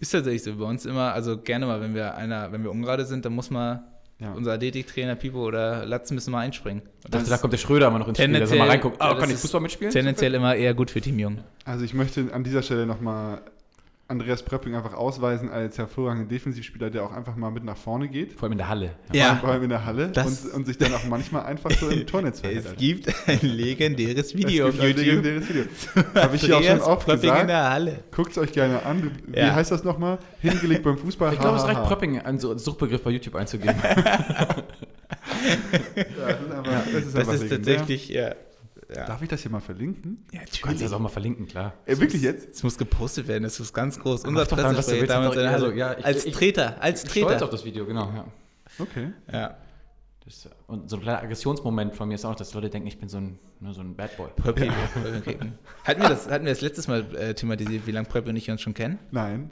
[0.00, 0.54] Ist tatsächlich so.
[0.56, 3.50] Bei uns immer, also gerne mal, wenn wir einer, wenn wir ungerade sind, dann muss
[3.50, 3.82] mal
[4.18, 4.32] Ja.
[4.32, 6.82] unser Athletiktrainer Pipo oder Latz müssen mal einspringen.
[6.82, 8.66] Und Ich dachte, das da kommt der Schröder mal noch ins Spiel, soll Tendenziell- mal
[8.76, 9.92] ja, Ah, das kann ich ist Fußball mitspielen?
[9.92, 11.38] tendenziell immer eher gut für Team Jung.
[11.64, 13.40] Also ich möchte an dieser Stelle nochmal
[14.06, 18.34] Andreas Pröpping einfach ausweisen als hervorragenden Defensivspieler, der auch einfach mal mit nach vorne geht.
[18.34, 18.90] Vor allem in der Halle.
[19.14, 19.36] Ja.
[19.36, 22.40] Vor allem in der Halle und, und sich dann auch manchmal einfach so im Tornetz
[22.40, 22.66] verhält.
[22.66, 25.24] Es gibt ein legendäres Es Video auf gibt ein YouTube.
[25.24, 25.64] legendäres Video.
[26.22, 27.48] Habe ich hier auch schon Andreas oft Pröpping in gesagt.
[27.50, 28.04] der Halle.
[28.14, 29.10] Guckt es euch gerne an.
[29.26, 29.54] Wie Ja.
[29.54, 30.18] heißt das nochmal?
[30.40, 31.32] Hingelegt beim Fußball.
[31.32, 31.84] Ich glaube, es reicht.
[31.84, 33.74] Pröpping als Suchbegriff bei YouTube einzugeben.
[35.96, 38.34] Ja, das ist einfach, das ist, Das einfach ist tatsächlich, ja.
[38.94, 39.06] Ja.
[39.06, 40.24] Darf ich das hier mal verlinken?
[40.32, 41.74] ja Du kannst das auch mal verlinken, klar.
[41.86, 42.48] Äh, wirklich jetzt?
[42.54, 44.24] Es muss gepostet werden, das ist ganz groß.
[44.24, 45.76] Unser dann, was du Pressesprecher damals doch in der eher so, Halle.
[45.76, 47.44] ja, ich- als ich- Treter, als Ich bin stolz Treter.
[47.44, 48.12] auf das Video, genau.
[48.14, 48.24] Ja.
[48.78, 49.12] Okay.
[49.32, 49.56] Ja.
[50.24, 53.08] Das, und so ein kleiner Aggressionsmoment von mir ist auch, dass Leute denken, ich bin
[53.10, 54.28] so ein, nur so ein Bad Boy.
[54.36, 54.70] Pröppi
[55.22, 55.58] kicken.
[55.84, 58.50] Hatten wir das, hatten wir das letztes Mal äh, thematisiert, wie lange Pröppi und ich
[58.50, 58.98] uns schon kennen?
[59.10, 59.50] Nein.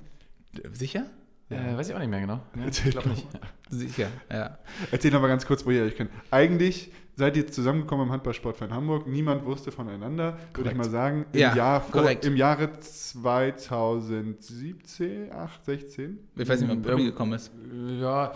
[0.73, 1.05] Sicher?
[1.53, 2.41] Äh, weiß ich auch nicht mehr genau.
[2.57, 3.27] Ja, Erzähl ich glaube nicht.
[3.71, 4.59] Sicher, ja.
[4.91, 6.11] Erzähl noch mal ganz kurz, wo ihr euch kennt.
[6.31, 9.07] Eigentlich seid ihr zusammengekommen im Handballsportverein Hamburg.
[9.07, 11.27] Niemand wusste voneinander, würde ich mal sagen.
[11.33, 12.25] Im, Ja, Jahr vor, korrekt.
[12.25, 16.19] Im Jahre 2017, 8, 16.
[16.37, 17.51] Ich weiß nicht, wann Pröppi Ähm, gekommen ist.
[18.01, 18.33] Ja,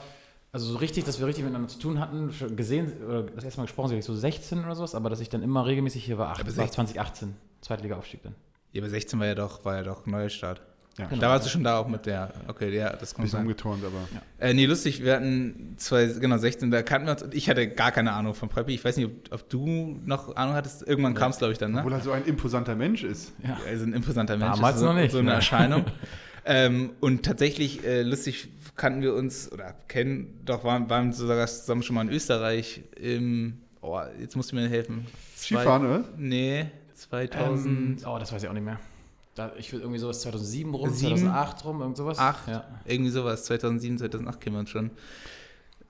[0.53, 3.67] also so richtig, dass wir richtig miteinander zu tun hatten, gesehen, oder das erste Mal
[3.67, 6.45] gesprochen, so 16 oder sowas, aber dass ich dann immer regelmäßig hier war, ach, Aber
[6.45, 6.87] das war 16.
[6.87, 8.35] 2018, Zweitliga-Aufstieg dann.
[8.73, 10.63] Ja, aber 16 war ja doch, war ja doch neuer Start.
[10.99, 11.21] Ja, Genau.
[11.21, 13.85] Da warst du schon da auch mit der, okay, ja, das ein kommt bisschen umgeturnt,
[13.85, 14.09] aber.
[14.39, 17.69] Äh, nee, lustig, wir hatten zwei, genau, 16, da kannten wir uns, und ich hatte
[17.69, 18.73] gar keine Ahnung von Pröppi.
[18.75, 20.87] Ich weiß nicht, ob, ob du noch Ahnung hattest.
[20.87, 21.79] Irgendwann kam es, glaube ich, dann, ne?
[21.81, 23.33] Obwohl er so ein imposanter Mensch ist.
[23.47, 23.59] Ja.
[23.69, 24.55] Also ein imposanter Mensch.
[24.57, 25.35] Damals ist so, noch nicht, So eine ne?
[25.35, 25.85] Erscheinung.
[26.47, 31.83] ähm, und tatsächlich, äh, lustig, kannten wir uns, oder kennen, doch, waren, waren sogar zusammen
[31.83, 35.07] schon mal in Österreich im, oh, jetzt musst du mir helfen.
[35.35, 36.05] Zwei- Skifahren, oder?
[36.17, 38.79] Nee, 2000, Ähm, oh, das weiß ich auch nicht mehr.
[39.37, 41.19] Da, ich würde irgendwie sowas 2007 rum, Sieben?
[41.19, 42.19] 2008 rum, irgend sowas.
[42.19, 42.49] Acht?
[42.49, 42.65] Ja.
[42.87, 44.91] irgendwie sowas, 2007, 2008 kennen wir uns schon.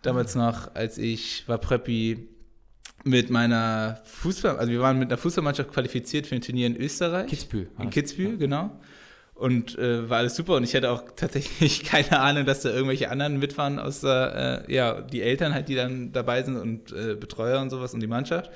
[0.03, 2.29] Damals noch, als ich war Preppi
[3.05, 7.29] mit meiner Fußball, also wir waren mit einer Fußballmannschaft qualifiziert für ein Turnier in Österreich.
[7.29, 7.71] Kitzbühel.
[7.79, 7.91] In.
[7.91, 8.73] Kitzbühel, genau.
[9.35, 13.11] Und äh, war alles super und ich hatte auch tatsächlich keine Ahnung, dass da irgendwelche
[13.11, 17.61] anderen mitfahren, außer äh, ja, die Eltern halt, die dann dabei sind und äh, Betreuer
[17.61, 18.51] und sowas und die Mannschaft.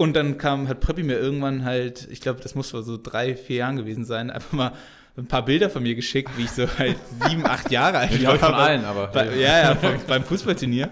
[0.00, 3.36] Und dann kam, hat Preppi mir irgendwann halt, ich glaube, das muss vor so drei,
[3.36, 4.72] vier Jahren gewesen sein, einfach mal
[5.18, 6.96] ein paar Bilder von mir geschickt, wie ich so halt
[7.28, 8.38] sieben, acht Jahre alt Ich war.
[8.38, 9.08] glaube von allen, aber.
[9.08, 10.88] Bei, ja, ja, beim, beim Fußballturnier.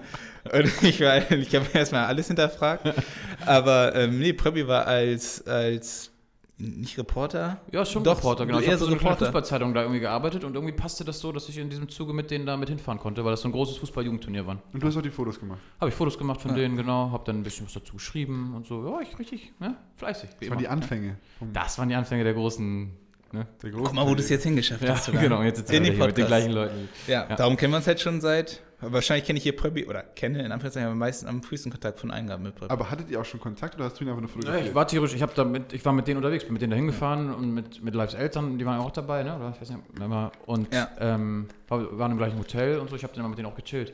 [0.53, 2.93] Und ich, war- ich habe erstmal alles hinterfragt.
[3.47, 6.11] Aber ähm, nee, Preppi war als, als
[6.59, 7.61] nicht Reporter?
[7.71, 8.59] Ja, schon Doch, Reporter, genau.
[8.59, 9.27] Ich habe so so eine kleine Reporter.
[9.27, 12.31] Fußballzeitung da irgendwie gearbeitet und irgendwie passte das so, dass ich in diesem Zuge mit
[12.31, 14.59] denen da mit hinfahren konnte, weil das so ein großes Fußball-Jugendturnier war.
[14.73, 15.61] Und du hast auch die Fotos gemacht.
[15.81, 16.57] Habe ich Fotos gemacht von Ja.
[16.57, 18.85] denen, genau, habe dann ein bisschen was dazu geschrieben und so.
[18.89, 20.31] Ja, ich richtig, ne, fleißig.
[20.41, 21.17] Das waren die Anfänge.
[21.39, 22.91] vom- Das waren die Anfänge der großen.
[23.31, 23.47] Ne?
[23.61, 25.05] Guck mal, wo du es jetzt hingeschafft Ja, hast.
[25.05, 25.21] sogar.
[25.23, 26.89] genau, jetzt sitzen In wir die hier mit den gleichen Leuten.
[27.07, 27.37] Ja, Ja.
[27.37, 28.63] darum kennen wir uns halt schon seit.
[28.81, 32.13] Wahrscheinlich kenne ich hier Pröbi, oder kenne in Anführungszeichen am meisten am frühesten Kontakt von
[32.13, 32.71] Eingaben mit Pröbi.
[32.73, 34.69] Aber hattet ihr auch schon Kontakt oder hast du ihn einfach nur Ja, fotografiert?
[34.69, 36.71] ich war theoretisch, ich, hab da mit, ich war mit denen unterwegs, bin mit denen
[36.71, 39.37] da hingefahren und mit, mit Lives Eltern, die waren auch dabei, ne?
[39.37, 40.31] Oder ich weiß nicht, immer.
[40.47, 40.89] Und Ja.
[41.01, 43.57] ähm, war- waren im gleichen Hotel und so, ich habe dann immer mit denen auch
[43.57, 43.93] gechillt.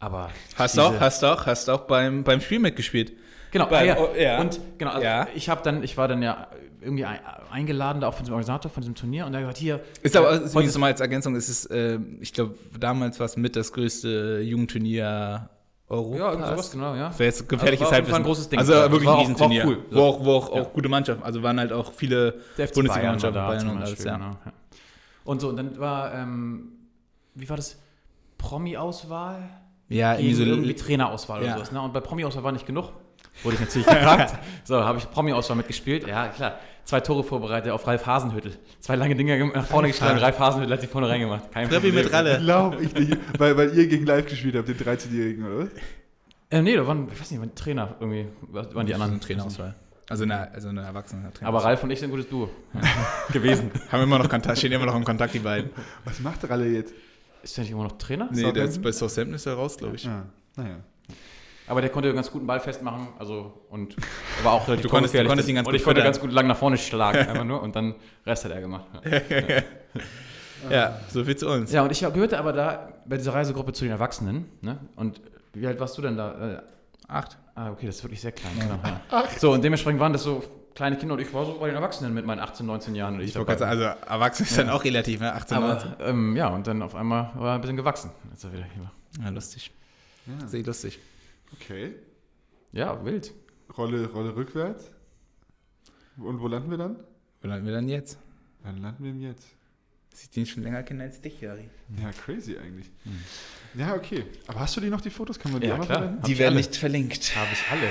[0.00, 0.30] Aber.
[0.56, 3.12] Hast auch, hast du auch, hast auch beim, beim Spiel mitgespielt.
[3.50, 3.96] Genau, Bei- ah, ja.
[3.98, 4.40] oh, ja.
[4.40, 5.26] Und genau, also Ja.
[5.34, 6.48] ich habe dann, ich war dann ja
[6.80, 7.18] irgendwie ein,
[7.50, 9.80] eingeladen, da auch von diesem Organisator von diesem Turnier und hat gesagt, hier.
[10.02, 13.36] Ist aber äh, heute nochmal als Ergänzung, es ist, äh, ich glaube, damals war es
[13.36, 15.48] mit das größte Jugendturnier
[15.88, 16.18] Europas.
[16.20, 17.10] Ja, irgendwie sowas, genau, ja.
[17.18, 18.14] Wäre jetzt gefährliches Also war jeden Fall Halbwissen.
[18.16, 18.58] ein großes Ding.
[18.60, 19.64] Also Ja, wirklich war ein Riesenturnier.
[19.64, 19.84] war auch cool.
[19.90, 20.62] Wo auch, wo auch, Ja.
[20.62, 24.04] auch gute Mannschaften, also waren halt auch viele Bundesliga-Mannschaften, Bayern war da Bayern und alles,
[24.04, 24.12] ja.
[24.16, 24.52] genau, ja.
[25.24, 26.72] Und so, und dann war, ähm,
[27.34, 27.78] wie war das?
[28.36, 29.48] Promi-Auswahl?
[29.88, 31.46] Ja, Gegen irgendwie so irgendwie Trainerauswahl Ja.
[31.48, 31.72] oder sowas.
[31.72, 31.80] Ne?
[31.80, 32.92] Und bei Promi-Auswahl war nicht genug.
[33.42, 34.34] Wurde ich natürlich gefragt.
[34.64, 36.06] so, habe ich Promi-Auswahl mitgespielt.
[36.06, 36.58] Ja, klar.
[36.84, 38.52] Zwei Tore vorbereitet auf Ralf Hasenhüttel.
[38.80, 40.18] Zwei lange Dinger nach vorne geschlagen.
[40.18, 41.52] Ralf Hasenhüttel hat sie vorne reingemacht.
[41.52, 41.94] Kein Problem.
[41.94, 42.38] mit Ralle.
[42.40, 43.18] Glaube ich nicht.
[43.38, 45.64] Weil, weil ihr gegen live gespielt habt, den 13-Jährigen, oder?
[45.64, 45.68] was?
[46.50, 48.26] Ähm, nee, da waren, ich weiß nicht, waren Trainer irgendwie.
[48.50, 49.20] Was waren die anderen?
[49.20, 49.74] Trainerauswahl.
[50.08, 51.48] Also eine, also eine erwachsene Trainerauswahl.
[51.48, 52.48] Aber Ralf und ich sind ein gutes Duo
[53.32, 53.70] gewesen.
[53.92, 55.70] haben immer noch Kontakt, stehen immer noch im Kontakt, die beiden.
[56.06, 56.94] Was macht Ralle jetzt?
[57.42, 58.28] Ist der nicht immer noch Trainer?
[58.32, 60.06] Nee, der ist bei Southampton ist er raus, glaube ich.
[60.08, 60.24] Ah,
[60.56, 60.76] naja.
[61.66, 63.94] Aber der konnte einen ganz guten Ball festmachen, also und
[64.42, 66.32] war auch relativ Du konntest- du konntest ihn ganz und gut ich konnte ganz gut
[66.32, 68.86] lang nach vorne schlagen, einfach nur und dann Rest hat er gemacht.
[69.04, 69.62] Ja,
[70.70, 71.70] Ja, so viel zu uns.
[71.72, 74.78] ja und ich gehörte aber da bei dieser Reisegruppe zu den Erwachsenen, ne?
[74.96, 75.20] Und
[75.52, 76.54] wie alt warst du denn da?
[76.56, 76.62] Äh,
[77.06, 77.38] Acht.
[77.54, 78.52] ah, okay, das ist wirklich sehr klein.
[78.58, 79.24] Genau, ja.
[79.38, 80.42] So und dementsprechend waren das so
[80.78, 83.18] kleine Kinder und ich war so bei den Erwachsenen mit meinen 18, 19 Jahren.
[83.20, 83.56] Ich Ich dabei.
[83.56, 85.32] sagen, also erwachsen ist dann auch relativ, ne?
[85.34, 85.92] 18, 19.
[85.92, 88.10] aber ähm, ja und dann auf einmal war er ein bisschen gewachsen.
[88.30, 88.90] Jetzt er wieder hier.
[89.22, 89.72] Ja, lustig.
[90.26, 90.46] Ja.
[90.46, 91.00] Sehr lustig.
[91.54, 91.94] Okay.
[92.72, 93.32] Ja, wild.
[93.76, 94.84] Rolle, Rolle rückwärts.
[96.16, 96.96] Und wo landen wir dann?
[97.42, 98.18] Wo landen wir dann jetzt?
[98.62, 99.46] Dann landen wir Jetzt.
[100.14, 101.68] Sie den schon länger kennen als dich, Jari.
[102.02, 102.90] Ja, crazy eigentlich.
[103.74, 104.24] Ja, okay.
[104.48, 105.38] Aber hast du die noch, die Fotos?
[105.38, 105.98] Kann man die Ja, auch noch klar.
[106.02, 106.22] verwenden?
[106.24, 106.56] Die werden alle.
[106.56, 107.36] nicht verlinkt.
[107.36, 107.88] Habe ich alle.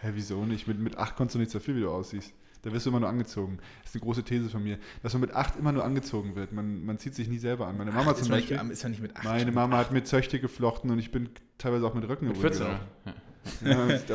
[0.00, 0.66] Hä, wieso nicht?
[0.66, 2.32] Mit, mit 8 konntest du nichts dafür, wie du aussiehst.
[2.62, 3.58] Da wirst du immer nur angezogen.
[3.82, 4.78] Das ist eine große These von mir.
[5.02, 6.52] Dass man mit 8 immer nur angezogen wird.
[6.52, 7.76] Man, man zieht sich nie selber an.
[7.78, 8.56] Meine Mama Ach, zum ist, Beispiel.
[8.58, 9.24] Nicht, ist ja nicht mit acht.
[9.24, 12.40] Meine Mama hat mit Zöchte geflochten und ich bin teilweise auch mit Rücken Mit im
[12.40, 13.12] 14, Rücken oder?
[13.12, 13.14] Ja.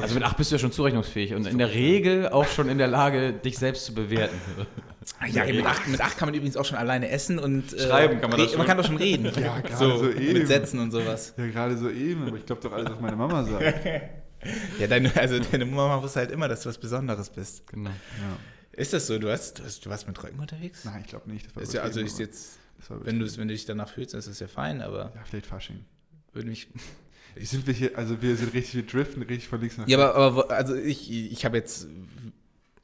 [0.01, 2.77] Also mit 8 bist du ja schon zurechnungsfähig und in der Regel auch schon in
[2.77, 4.35] der Lage, dich selbst zu bewerten.
[5.27, 8.21] Ja, mit acht, mit acht kann man übrigens auch schon alleine essen und äh, Schreiben
[8.21, 8.57] kann man das schon.
[8.59, 9.25] Man kann doch schon reden.
[9.25, 10.33] Ja, gerade so, so eben.
[10.33, 11.33] mit Sätzen und sowas.
[11.37, 12.27] ja, gerade so eben.
[12.27, 13.65] Aber ich glaube doch alles, was meine Mama sagt.
[14.79, 17.65] Ja, deine, also deine Mama wusste halt immer, dass du was Besonderes bist.
[17.67, 17.89] Genau.
[17.89, 18.38] Ja.
[18.73, 19.17] Ist das so?
[19.19, 20.84] Du, hast, du, hast, du warst mit Rücken unterwegs?
[20.86, 21.47] Nein, ich glaube nicht.
[21.47, 24.27] Das war Ist ja, also ist jetzt, wenn du, wenn du dich danach fühlst, ist
[24.27, 25.86] das ja fein, aber Ja, vielleicht Fasching.
[26.34, 26.67] würde mich.
[27.36, 27.97] Wie sind wir hier?
[27.97, 31.10] Also wir sind richtig, wir driften richtig von links nach Ja, aber, aber also ich,
[31.12, 31.88] ich habe jetzt,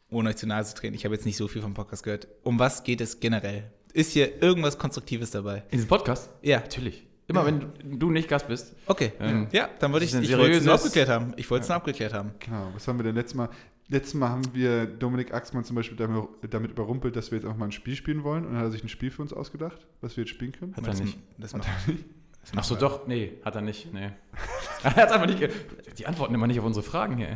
[0.10, 2.28] ohne euch zu nahe zu treten, ich habe jetzt nicht so viel vom Podcast gehört.
[2.43, 3.63] Um was geht es generell?
[3.93, 5.63] Ist hier irgendwas Konstruktives dabei?
[5.71, 6.30] In diesem Podcast?
[6.41, 6.60] Ja.
[6.62, 7.06] Natürlich.
[7.32, 8.76] Immer wenn du, nicht Gast bist.
[8.86, 9.12] Okay.
[9.20, 11.34] Ähm, ja, dann wollte ich, ich wollte es nur abgeklärt haben.
[11.38, 12.32] Ich wollte es nur abgeklärt haben.
[12.39, 13.50] Genau, was haben wir denn letztes Mal?
[13.89, 17.58] Letztes Mal haben wir Dominik Axmann zum Beispiel damit, damit überrumpelt, dass wir jetzt auch
[17.58, 18.46] mal ein Spiel spielen wollen.
[18.46, 20.74] Und dann hat er sich ein Spiel für uns ausgedacht, was wir jetzt spielen können.
[20.76, 21.17] Hat er nicht.
[21.38, 22.06] Das machen er nicht?
[22.41, 23.06] das Ach so, doch.
[23.08, 23.94] Nee, hat er nicht.
[23.94, 24.12] Nee.
[24.84, 25.39] er hat einfach nicht.
[25.39, 25.50] ge-
[25.98, 27.36] Die antworten immer nicht auf unsere Fragen hier.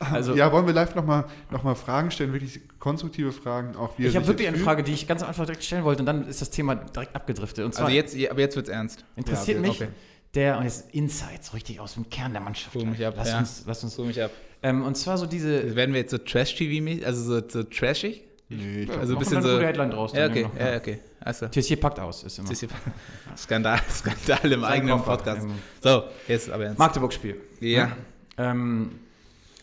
[0.12, 4.06] Also, ja, wollen wir live nochmal noch mal Fragen stellen, wirklich konstruktive Fragen, auch wie
[4.06, 4.56] ich habe wirklich eine?
[4.58, 7.16] Frage, die ich ganz am Anfang direkt stellen wollte und dann ist das Thema direkt
[7.16, 7.64] abgedriftet.
[7.64, 9.04] Und zwar Also jetzt, ja, aber jetzt wird es ernst.
[9.16, 9.88] interessiert Ja, mich okay.
[10.34, 12.74] der, und jetzt Insights, richtig aus dem Kern der Mannschaft.
[12.76, 13.38] Hol mich ab, Lass ja.
[13.38, 14.30] uns, lass uns Hol mich ab.
[14.62, 15.74] ähm, und zwar so diese.
[15.74, 18.22] Werden wir jetzt so Trash-TV, also so, so trashig?
[18.50, 20.12] Nee, ich Ja, also ein bisschen so- Headline draus.
[20.14, 20.56] Ja, okay, noch.
[20.58, 21.00] ja, okay.
[21.20, 22.48] Also, TSC packt aus, ist immer.
[22.48, 22.68] hier
[23.36, 25.02] Skandal, Skandal im eigenen.
[25.02, 25.46] Podcast.
[25.82, 26.78] So, jetzt aber ernst.
[26.78, 27.36] Magdeburg-Spiel.
[27.60, 27.92] Ja.
[28.38, 28.92] Ähm,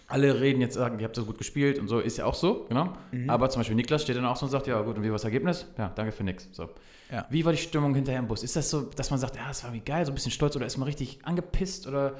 [0.07, 2.65] alle reden jetzt, sagen, ihr habt das gut gespielt und so, ist ja auch so,
[2.69, 2.93] genau.
[3.11, 3.29] Mhm.
[3.29, 5.15] Aber zum Beispiel Niklas steht dann auch so und sagt, ja gut, und wie war
[5.15, 5.65] das Ergebnis?
[5.77, 6.47] Ja, danke für nix.
[6.51, 6.69] So.
[7.11, 7.25] Ja.
[7.29, 8.43] Wie war die Stimmung hinterher im Bus?
[8.43, 10.55] Ist das so, dass man sagt, ja, das war wie geil, so ein bisschen stolz
[10.55, 12.15] oder ist man richtig angepisst oder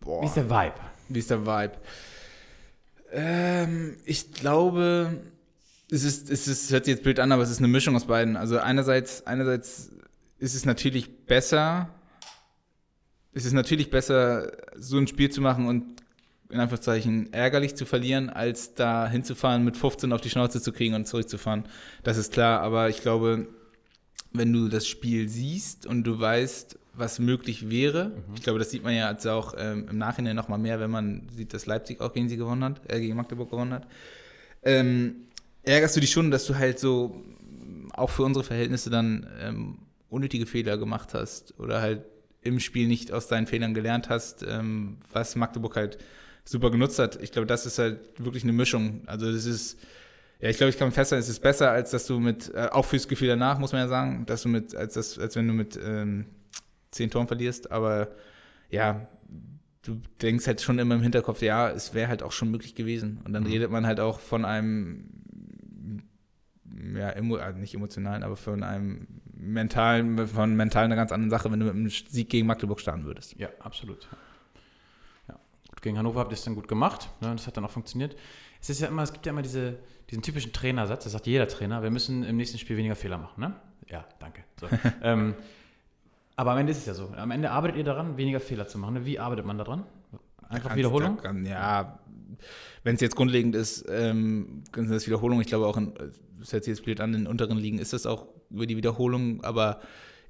[0.00, 0.22] Boah.
[0.22, 0.74] wie ist der Vibe?
[1.08, 1.74] Wie ist der Vibe?
[3.12, 5.20] Ähm, ich glaube,
[5.90, 8.06] es ist, es ist, hört sich jetzt blöd an, aber es ist eine Mischung aus
[8.06, 8.36] beiden.
[8.36, 9.90] Also einerseits, einerseits
[10.38, 11.88] ist es natürlich besser,
[13.36, 15.84] es ist natürlich besser, so ein Spiel zu machen und
[16.48, 20.94] in Anführungszeichen ärgerlich zu verlieren, als da hinzufahren, mit 15 auf die Schnauze zu kriegen
[20.94, 21.64] und zurückzufahren.
[22.02, 23.46] Das ist klar, aber ich glaube,
[24.32, 28.12] wenn du das Spiel siehst und du weißt, was möglich wäre.
[28.34, 30.90] Ich glaube, das sieht man ja jetzt auch ähm, im Nachhinein noch mal mehr, wenn
[30.90, 33.86] man sieht, dass Leipzig auch gegen sie gewonnen hat, äh, gegen Magdeburg gewonnen hat.
[34.62, 35.26] Ähm,
[35.62, 37.22] ärgerst du dich schon, dass du halt so
[37.92, 42.00] auch für unsere Verhältnisse dann ähm, unnötige Fehler gemacht hast oder halt
[42.46, 45.98] im Spiel nicht aus deinen Fehlern gelernt hast, ähm, was Magdeburg halt
[46.44, 47.20] super genutzt hat.
[47.22, 49.02] Ich glaube, das ist halt wirklich eine Mischung.
[49.06, 49.78] Also das ist,
[50.40, 52.84] ja, ich glaube, ich kann feststellen, es ist besser, als dass du mit, äh, auch
[52.84, 55.54] fürs Gefühl danach, muss man ja sagen, dass du mit, als, das, als wenn du
[55.54, 56.26] mit ähm,
[56.92, 58.08] zehn Toren verlierst, aber
[58.70, 59.08] ja,
[59.82, 63.20] du denkst halt schon immer im Hinterkopf, ja, es wäre halt auch schon möglich gewesen.
[63.24, 63.50] Und dann Mhm.
[63.50, 65.08] redet man halt auch von einem,
[66.94, 71.50] ja, emo, also nicht emotionalen, aber von einem mentalen, von mental einer ganz anderen Sache,
[71.50, 73.38] wenn du mit einem Sieg gegen Magdeburg starten würdest.
[73.38, 74.08] Ja, absolut.
[75.28, 75.34] Ja.
[75.68, 77.08] Gut, gegen Hannover habt ihr es dann gut gemacht.
[77.20, 77.32] Ne?
[77.32, 78.16] Das hat dann auch funktioniert.
[78.60, 79.78] Es ist ja immer, es gibt ja immer diese,
[80.10, 83.40] diesen typischen Trainersatz, das sagt jeder Trainer, wir müssen im nächsten Spiel weniger Fehler machen.
[83.40, 83.54] Ne?
[83.88, 84.42] Ja, danke.
[84.60, 84.68] So.
[85.02, 85.34] ähm,
[86.36, 87.12] aber am Ende ist es ja so.
[87.16, 88.94] Am Ende arbeitet ihr daran, weniger Fehler zu machen.
[88.94, 89.06] Ne?
[89.06, 89.84] Wie arbeitet man daran?
[90.48, 91.16] Einfach Wiederholung?
[91.16, 91.98] da Kann, ja,
[92.84, 95.40] wenn es jetzt grundlegend ist, ähm, sind das Wiederholung.
[95.40, 95.92] Ich glaube auch, in,
[96.38, 99.42] das hört sich jetzt blöd an, in unteren Ligen ist das auch über die Wiederholung.
[99.42, 99.80] Aber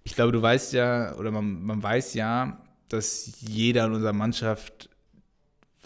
[0.05, 4.89] ich glaube, du weißt ja, oder man, man weiß ja, dass jeder in unserer Mannschaft,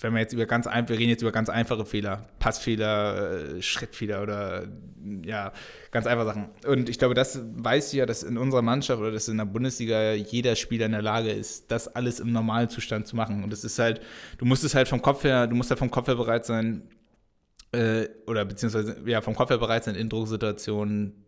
[0.00, 3.62] wenn wir jetzt über ganz einfach, wir reden jetzt über ganz einfache Fehler, Passfehler, äh,
[3.62, 4.66] Schrittfehler oder
[5.24, 5.52] ja,
[5.90, 6.48] ganz einfache Sachen.
[6.66, 10.12] Und ich glaube, das weiß ja, dass in unserer Mannschaft oder dass in der Bundesliga
[10.12, 13.44] jeder Spieler in der Lage ist, das alles im normalen Zustand zu machen.
[13.44, 14.00] Und es ist halt,
[14.38, 16.88] du musst es halt vom Kopf her, du musst halt vom Kopf her bereit sein,
[17.72, 21.24] äh, oder beziehungsweise ja, vom Kopf her bereit sein, in Drucksituationen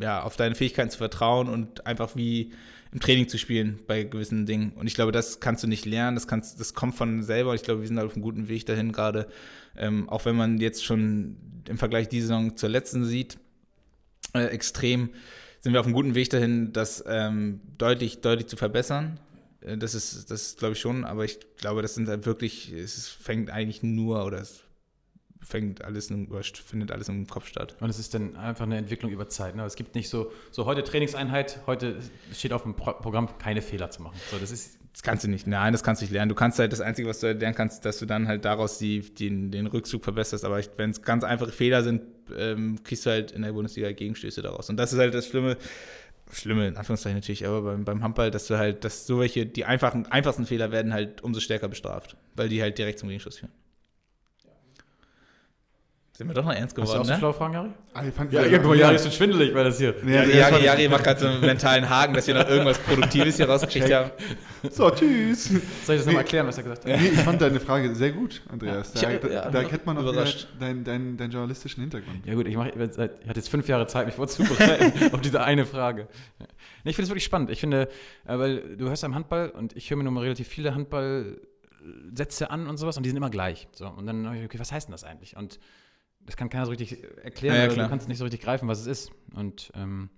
[0.00, 2.52] ja, auf deine Fähigkeiten zu vertrauen und einfach wie
[2.92, 4.72] im Training zu spielen bei gewissen Dingen.
[4.72, 7.54] Und ich glaube, das kannst du nicht lernen, das, kannst, das kommt von selber.
[7.54, 9.28] Ich glaube, wir sind halt auf einem guten Weg dahin gerade.
[9.76, 11.36] Ähm, auch wenn man jetzt schon
[11.68, 13.38] im Vergleich die Saison zur letzten sieht,
[14.34, 15.10] äh, extrem,
[15.60, 19.20] sind wir auf einem guten Weg dahin, das ähm, deutlich, deutlich zu verbessern.
[19.60, 23.08] Äh, Das ist, das glaube ich schon, aber ich glaube, das sind halt wirklich, es
[23.08, 24.64] fängt eigentlich nur oder es
[25.40, 27.76] fängt alles, oder findet alles im Kopf statt.
[27.80, 29.56] Und es ist dann einfach eine Entwicklung über Zeit.
[29.56, 29.64] Ne?
[29.64, 31.96] Es gibt nicht so, so heute Trainingseinheit, heute
[32.32, 34.16] steht auf dem Pro Programm, keine Fehler zu machen.
[34.30, 36.28] So, das ist Das kannst du nicht, nein, das kannst du nicht lernen.
[36.28, 38.78] Du kannst halt, das Einzige, was du halt lernen kannst, dass du dann halt daraus
[38.78, 40.44] die, den, den Rückzug verbesserst.
[40.44, 42.02] Aber wenn es ganz einfache Fehler sind,
[42.36, 44.68] ähm, kriegst du halt in der Bundesliga Gegenstöße daraus.
[44.68, 45.56] Und das ist halt das Schlimme,
[46.32, 49.64] Schlimme in Anführungszeichen natürlich, aber beim, beim Handball, dass du halt, dass so welche, die
[49.64, 53.52] einfachen, einfachsten Fehler werden halt umso stärker bestraft, weil die halt direkt zum Gegenschuss führen.
[56.20, 57.18] Sind wir doch noch ernst Hast du auch geworden, so ne?
[57.18, 57.68] schlaue Fragen, Jari?
[57.94, 59.94] Ah, ich fand- Ja, irgendwo, Jari ist schon schwindelig, weil das hier.
[60.02, 62.78] Nee, Ja, der Jari, Jari macht gerade so einen mentalen Haken, dass wir noch irgendwas
[62.78, 64.10] Produktives hier rausgekriegt haben.
[64.70, 65.44] So, tschüss.
[65.48, 67.00] Soll ich das nochmal erklären, was er gesagt hat?
[67.00, 68.94] Nee, ich fand deine Frage sehr gut, Andreas.
[68.94, 70.46] Ich Da, da, ja, da kennt man überrascht.
[70.60, 72.26] deinen dein, dein journalistischen Hintergrund.
[72.26, 75.64] Ja gut, ich, mach, ich hatte jetzt fünf Jahre Zeit, mich vorzubereiten auf diese eine
[75.64, 76.06] Frage.
[76.84, 77.48] Nee, ich finde es wirklich spannend.
[77.48, 77.88] Ich finde,
[78.26, 82.50] äh, weil du hörst am Handball und ich höre mir nur mal relativ viele Handballsätze
[82.50, 83.68] an und sowas und die sind immer gleich.
[83.72, 85.34] So, und dann, hab ich, okay, was heißt denn das eigentlich?
[85.36, 85.58] Und
[86.26, 88.80] das kann keiner so richtig erklären, Ja, ja, du kannst nicht so richtig greifen, was
[88.80, 89.12] es ist.
[89.34, 90.10] Und ähm,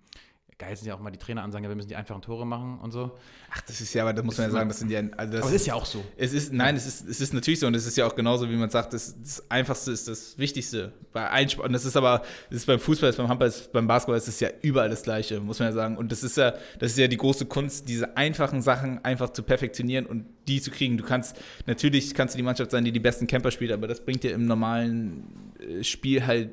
[0.63, 2.79] geil sind ja auch mal die Trainer ansagen, ja, wir müssen die einfachen Tore machen
[2.79, 3.11] und so.
[3.51, 5.43] Ach, das ist ja, aber da muss man ja sagen, das sind ja, also das
[5.43, 6.05] Aber es ist ja auch so.
[6.17, 8.49] Es ist, nein, es ist, es ist natürlich so und es ist ja auch genauso,
[8.49, 11.67] wie man sagt, das, das Einfachste ist das Wichtigste bei Einsport.
[11.67, 13.89] Und das ist aber, das ist beim Fußball, das ist beim Handball, das ist beim
[13.89, 15.97] Basketball, das ist ja überall das Gleiche, muss man ja sagen.
[15.97, 19.43] Und das ist ja, das ist ja die große Kunst, diese einfachen Sachen einfach zu
[19.43, 20.97] perfektionieren und die zu kriegen.
[20.97, 24.05] Du kannst, natürlich kannst du die Mannschaft sein, die die besten Camper spielt, aber das
[24.05, 26.51] bringt dir im normalen äh, Spiel halt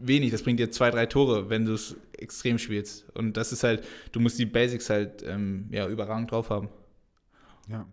[0.00, 0.30] wenig.
[0.30, 3.08] Das bringt dir zwei, drei Tore, wenn du es extrem spielst.
[3.14, 6.68] Und das ist halt, du musst die Basics halt ähm, ja, überragend drauf haben.
[7.68, 7.86] Ja.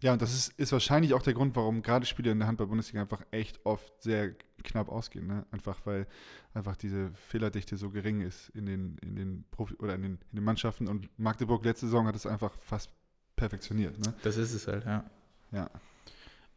[0.00, 3.02] Ja, und das ist, ist wahrscheinlich auch der Grund, warum gerade Spiele in der Handball-Bundesliga
[3.02, 5.28] einfach echt oft sehr knapp ausgehen.
[5.28, 5.46] Ne?
[5.52, 6.08] Einfach weil
[6.54, 10.36] einfach diese Fehlerdichte so gering ist in den, in den Profi oder in den, in
[10.36, 10.88] den Mannschaften.
[10.88, 12.90] Und Magdeburg letzte Saison hat es einfach fast
[13.36, 13.96] perfektioniert.
[14.00, 14.12] Ne?
[14.24, 15.04] Das ist es halt, ja.
[15.52, 15.70] Ja.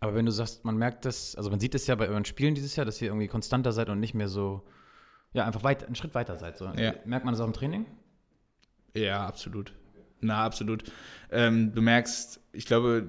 [0.05, 2.53] Aber wenn du sagst, man merkt das, also man sieht es ja bei euren Spielen
[2.53, 4.63] dieses Jahr, dass ihr irgendwie konstanter seid und nicht mehr so,
[5.33, 6.57] ja, einfach weit, einen Schritt weiter seid.
[6.57, 6.65] So.
[6.65, 6.93] Ja.
[7.05, 7.87] Merkt man das auch im Training?
[8.93, 9.73] Ja, absolut.
[10.21, 10.83] Na, absolut.
[11.31, 13.07] Ähm, du merkst, ich glaube,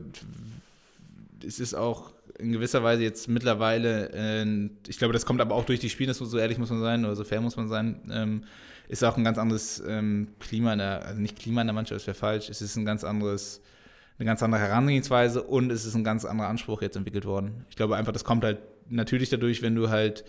[1.44, 5.66] es ist auch in gewisser Weise jetzt mittlerweile, äh, ich glaube, das kommt aber auch
[5.66, 8.44] durch die Spiele, so ehrlich muss man sein oder so fair muss man sein, ähm,
[8.88, 12.00] ist auch ein ganz anderes ähm, Klima in der, also nicht Klima in der Mannschaft,
[12.00, 13.60] das wäre falsch, es ist ein ganz anderes,
[14.18, 17.64] eine ganz andere Herangehensweise und es ist ein ganz anderer Anspruch jetzt entwickelt worden.
[17.70, 20.24] Ich glaube einfach, das kommt halt natürlich dadurch, wenn du halt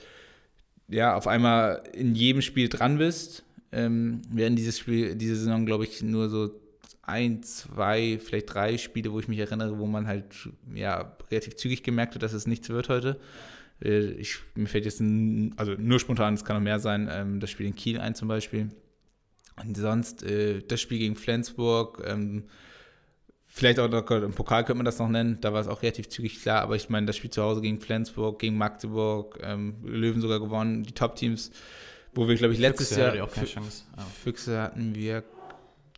[0.89, 3.43] ja, auf einmal in jedem Spiel dran bist.
[3.71, 6.51] Ähm, werden dieses Spiel, diese Saison, glaube ich, nur so
[7.01, 11.83] ein, zwei, vielleicht drei Spiele, wo ich mich erinnere, wo man halt ja relativ zügig
[11.83, 13.19] gemerkt hat, dass es nichts wird heute.
[13.83, 17.39] Äh, ich, mir fällt jetzt, ein, also nur spontan, es kann noch mehr sein, ähm,
[17.39, 18.69] das Spiel in Kiel ein zum Beispiel.
[19.61, 22.45] Und sonst äh, das Spiel gegen Flensburg, ähm,
[23.57, 26.39] Vielleicht auch im Pokal könnte man das noch nennen, da war es auch relativ zügig
[26.43, 30.39] klar, aber ich meine, das Spiel zu Hause gegen Flensburg, gegen Magdeburg, ähm, Löwen sogar
[30.39, 31.49] gewonnen, die Top-Teams,
[32.13, 33.25] wo wir, glaube ich, letztes Füchse Jahr.
[33.25, 33.83] auch keine Chance.
[33.97, 34.03] Ja.
[34.23, 35.23] Füchse hatten wir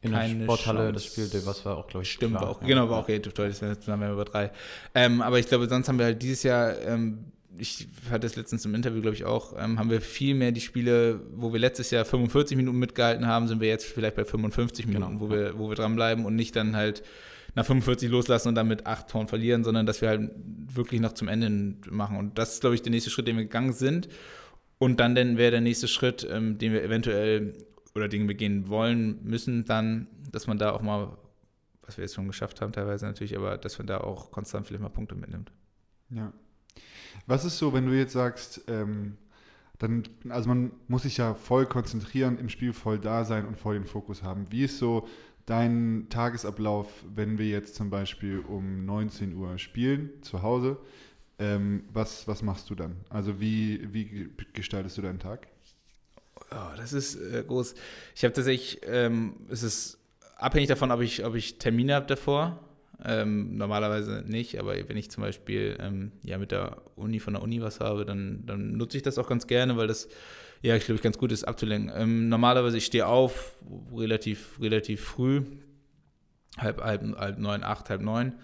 [0.01, 0.93] In der keine Sporthalle, Chance.
[0.93, 2.43] das Spiel, was war auch, glaube ich, Stimmt, klar.
[2.43, 2.67] war auch, Ja.
[2.67, 4.51] genau, war auch relativ toll, das wäre zusammen über drei.
[4.95, 7.25] Ähm, aber ich glaube, sonst haben wir halt dieses Jahr, ähm,
[7.57, 10.61] ich hatte es letztens im Interview, glaube ich, auch, ähm, haben wir viel mehr die
[10.61, 14.87] Spiele, wo wir letztes Jahr 45 Minuten mitgehalten haben, sind wir jetzt vielleicht bei 55
[14.87, 17.03] Minuten, Genau, wo, wir, wo wir dranbleiben und nicht dann halt
[17.55, 20.31] nach 45 loslassen und dann mit acht Toren verlieren, sondern dass wir halt
[20.73, 22.17] wirklich noch zum Ende machen.
[22.17, 24.09] Und das ist, glaube ich, der nächste Schritt, den wir gegangen sind.
[24.77, 27.53] Und dann, dann wäre der nächste Schritt, ähm, den wir eventuell
[27.95, 31.17] oder den wir gehen wollen, müssen, dann, dass man da auch mal,
[31.81, 34.81] was wir jetzt schon geschafft haben teilweise natürlich, aber dass man da auch konstant vielleicht
[34.83, 35.51] mal Punkte mitnimmt.
[36.09, 36.31] Ja.
[37.27, 39.17] Was ist so, wenn du jetzt sagst, ähm,
[39.79, 43.75] dann, also man muss sich ja voll konzentrieren, im Spiel voll da sein und voll
[43.75, 44.51] den Fokus haben.
[44.51, 45.07] Wie ist so
[45.49, 50.77] dein Tagesablauf, wenn wir jetzt zum Beispiel um 19 Uhr spielen, zu Hause?
[51.39, 52.97] Ähm, was, was machst du dann?
[53.09, 55.47] Also wie, wie gestaltest du deinen Tag?
[56.51, 57.73] Ja, das ist äh, groß.
[58.15, 59.97] Ich habe tatsächlich, ähm, es ist
[60.37, 62.59] abhängig davon, ob ich, ob ich Termine habe davor.
[63.03, 67.41] Ähm, normalerweise nicht, aber wenn ich zum Beispiel ähm, ja, mit der Uni von der
[67.41, 70.09] Uni was habe, dann, dann nutze ich das auch ganz gerne, weil das,
[70.61, 71.91] ja, ich glaube, ganz gut ist abzulenken.
[71.95, 73.55] Ähm, normalerweise, ich stehe auf
[73.93, 75.43] relativ, relativ früh,
[76.57, 78.35] halb, halb, halb neun, acht, halb neun,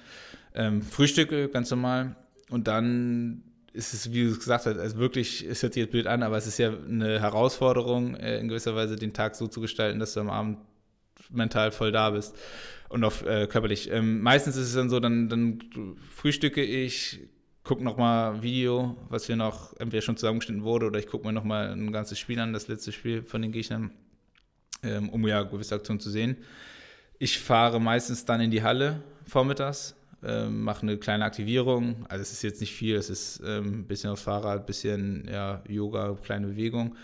[0.53, 2.15] ähm, frühstücke ganz normal
[2.49, 5.91] und dann ist es, wie du es gesagt hast, also wirklich, es hört sich jetzt
[5.91, 9.47] blöd an, aber es ist ja eine Herausforderung, äh, in gewisser Weise den Tag so
[9.47, 10.59] zu gestalten, dass du am Abend
[11.29, 12.35] mental voll da bist
[12.87, 13.91] und auch äh, körperlich.
[13.91, 15.59] Ähm, meistens ist es dann so, dann, dann
[16.15, 17.19] frühstücke ich,
[17.65, 21.71] gucke nochmal Video, was wir noch entweder schon zusammengeschnitten wurde oder ich gucke mir nochmal
[21.71, 23.91] ein ganzes Spiel an, das letzte Spiel von den Gegnern,
[24.83, 26.37] ähm, um ja gewisse Aktionen zu sehen.
[27.17, 32.05] Ich fahre meistens dann in die Halle vormittags, ähm, mache eine kleine Aktivierung.
[32.07, 35.27] Also es ist jetzt nicht viel, es ist ähm, ein bisschen aufs Fahrrad, ein bisschen
[35.27, 36.95] ja, Yoga, kleine Bewegung.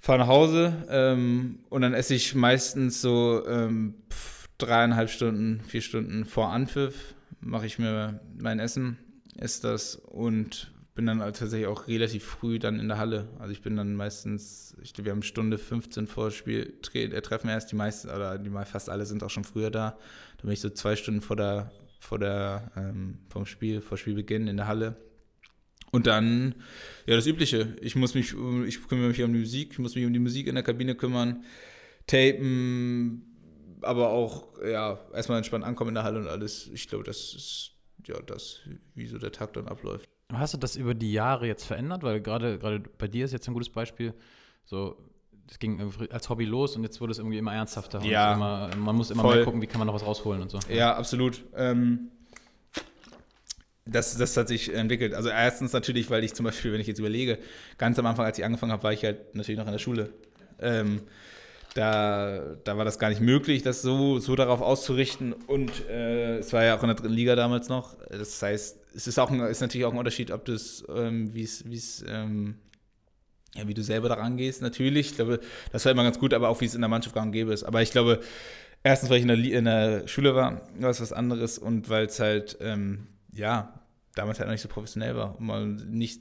[0.00, 5.80] Fahre nach Hause ähm, und dann esse ich meistens so ähm, pf, dreieinhalb Stunden, vier
[5.80, 8.98] Stunden vor Anpfiff, mache ich mir mein Essen,
[9.36, 13.28] esse das und bin dann halt tatsächlich auch relativ früh dann in der Halle.
[13.38, 17.72] Also ich bin dann meistens, ich wir haben Stunde 15 vor Spiel äh, treffen erst,
[17.72, 19.98] die meisten, oder die fast alle sind auch schon früher da.
[20.36, 24.46] Da bin ich so zwei Stunden vor der, vor der, ähm, vom Spiel, vor Spielbeginn
[24.46, 24.96] in der Halle.
[25.90, 26.56] Und dann,
[27.06, 27.76] ja, das Übliche.
[27.80, 28.34] Ich muss mich,
[28.66, 30.94] ich kümmere mich um die Musik, ich muss mich um die Musik in der Kabine
[30.94, 31.44] kümmern,
[32.06, 33.22] tapen,
[33.80, 36.68] aber auch, ja, erstmal entspannt ankommen in der Halle und alles.
[36.72, 37.73] Ich glaube, das ist,
[38.08, 38.60] ja, das,
[38.94, 40.08] wie so der Tag dann abläuft.
[40.32, 42.02] Hast du das über die Jahre jetzt verändert?
[42.02, 44.14] Weil gerade gerade bei dir ist jetzt ein gutes Beispiel.
[44.64, 44.96] So,
[45.46, 48.02] das ging als Hobby los und jetzt wurde es irgendwie immer ernsthafter.
[48.02, 49.36] Ja, immer, man muss immer voll.
[49.36, 50.58] mehr gucken, wie kann man noch was rausholen und so.
[50.70, 51.44] Ja, absolut.
[51.54, 52.10] Ähm,
[53.86, 55.12] das, das hat sich entwickelt.
[55.12, 57.38] Also erstens natürlich, weil ich zum Beispiel, wenn ich jetzt überlege,
[57.76, 60.10] ganz am Anfang, als ich angefangen habe, war ich halt natürlich noch in der Schule.
[60.58, 61.02] Ähm,
[61.74, 65.32] da, da war das gar nicht möglich, das so, so darauf auszurichten.
[65.32, 67.96] Und äh, es war ja auch in der dritten Liga damals noch.
[68.08, 71.34] Das heißt, es ist, auch ein, ist natürlich auch ein Unterschied, ob du es, ähm,
[71.34, 72.56] wie es, wie es, ähm,
[73.56, 75.10] ja, wie du selber daran gehst, natürlich.
[75.10, 75.40] Ich glaube,
[75.72, 77.52] das war immer ganz gut, aber auch wie es in der Mannschaft gang und gäbe
[77.52, 77.64] ist.
[77.64, 78.20] Aber ich glaube,
[78.84, 82.06] erstens, weil ich in der, in der Schule war, war es was anderes und weil
[82.06, 83.80] es halt, ähm, ja,
[84.14, 86.20] damals halt noch nicht so professionell war und man nicht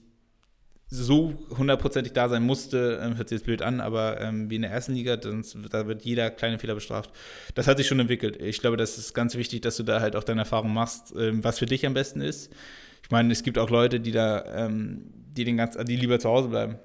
[0.94, 4.62] so hundertprozentig da sein musste, ähm, hört sich jetzt blöd an, aber ähm, wie in
[4.62, 7.10] der ersten Liga, dann, da wird jeder kleine Fehler bestraft.
[7.56, 8.40] Das hat sich schon entwickelt.
[8.40, 11.44] Ich glaube, das ist ganz wichtig, dass du da halt auch deine Erfahrung machst, ähm,
[11.44, 12.54] was für dich am besten ist.
[13.02, 16.30] Ich meine, es gibt auch Leute, die da, ähm, die den ganz, die lieber zu
[16.30, 16.78] Hause bleiben.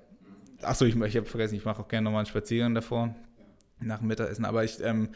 [0.62, 3.14] Achso, ich, ich habe vergessen, ich mache auch gerne nochmal einen Spaziergang davor,
[3.78, 5.10] nach dem Mittagessen, aber ich, ähm,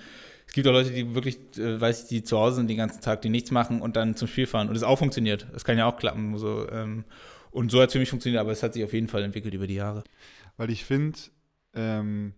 [0.47, 3.01] es gibt auch Leute, die wirklich, äh, weiß ich, die zu Hause sind den ganzen
[3.01, 5.47] Tag, die nichts machen und dann zum Spiel fahren und es auch funktioniert.
[5.53, 6.37] Das kann ja auch klappen.
[6.37, 7.05] So, ähm,
[7.53, 9.55] und so hat es für mich funktioniert, aber es hat sich auf jeden Fall entwickelt
[9.55, 10.05] über die Jahre.
[10.57, 11.19] Weil ich finde,
[11.75, 12.35] ähm,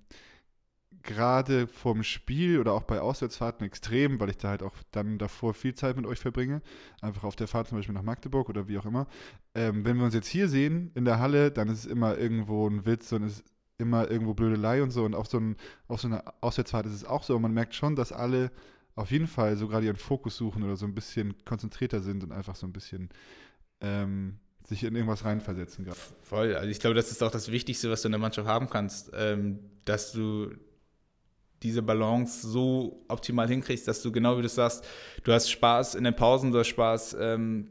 [1.03, 5.55] gerade vorm Spiel oder auch bei Auswärtsfahrten extrem, weil ich da halt auch dann davor
[5.55, 6.62] viel Zeit mit euch verbringe,
[7.00, 9.07] einfach auf der Fahrt zum Beispiel nach Magdeburg oder wie auch immer.
[9.55, 12.68] Ähm, wenn wir uns jetzt hier sehen in der Halle, dann ist es immer irgendwo
[12.68, 13.44] ein Witz und es ist
[13.79, 15.05] immer irgendwo Blödelei und so.
[15.05, 15.57] Und auf so, ein,
[15.88, 17.36] auf so einer Auswärtsfahrt ist es auch so.
[17.36, 18.51] Und man merkt schon, dass alle
[18.95, 22.32] auf jeden Fall so gerade ihren Fokus suchen oder so ein bisschen konzentrierter sind und
[22.32, 23.11] einfach so ein bisschen
[23.80, 25.98] ähm, sich in irgendwas reinversetzen gerade.
[26.24, 26.54] Voll.
[26.54, 29.10] Also ich glaube, das ist auch das Wichtigste, was du in der Mannschaft haben kannst,
[29.14, 30.50] ähm, dass du
[31.62, 34.84] diese Balance so optimal hinkriegst, dass du genau wie du sagst,
[35.22, 37.70] du hast Spaß in den Pausen, du hast Spaß, ähm,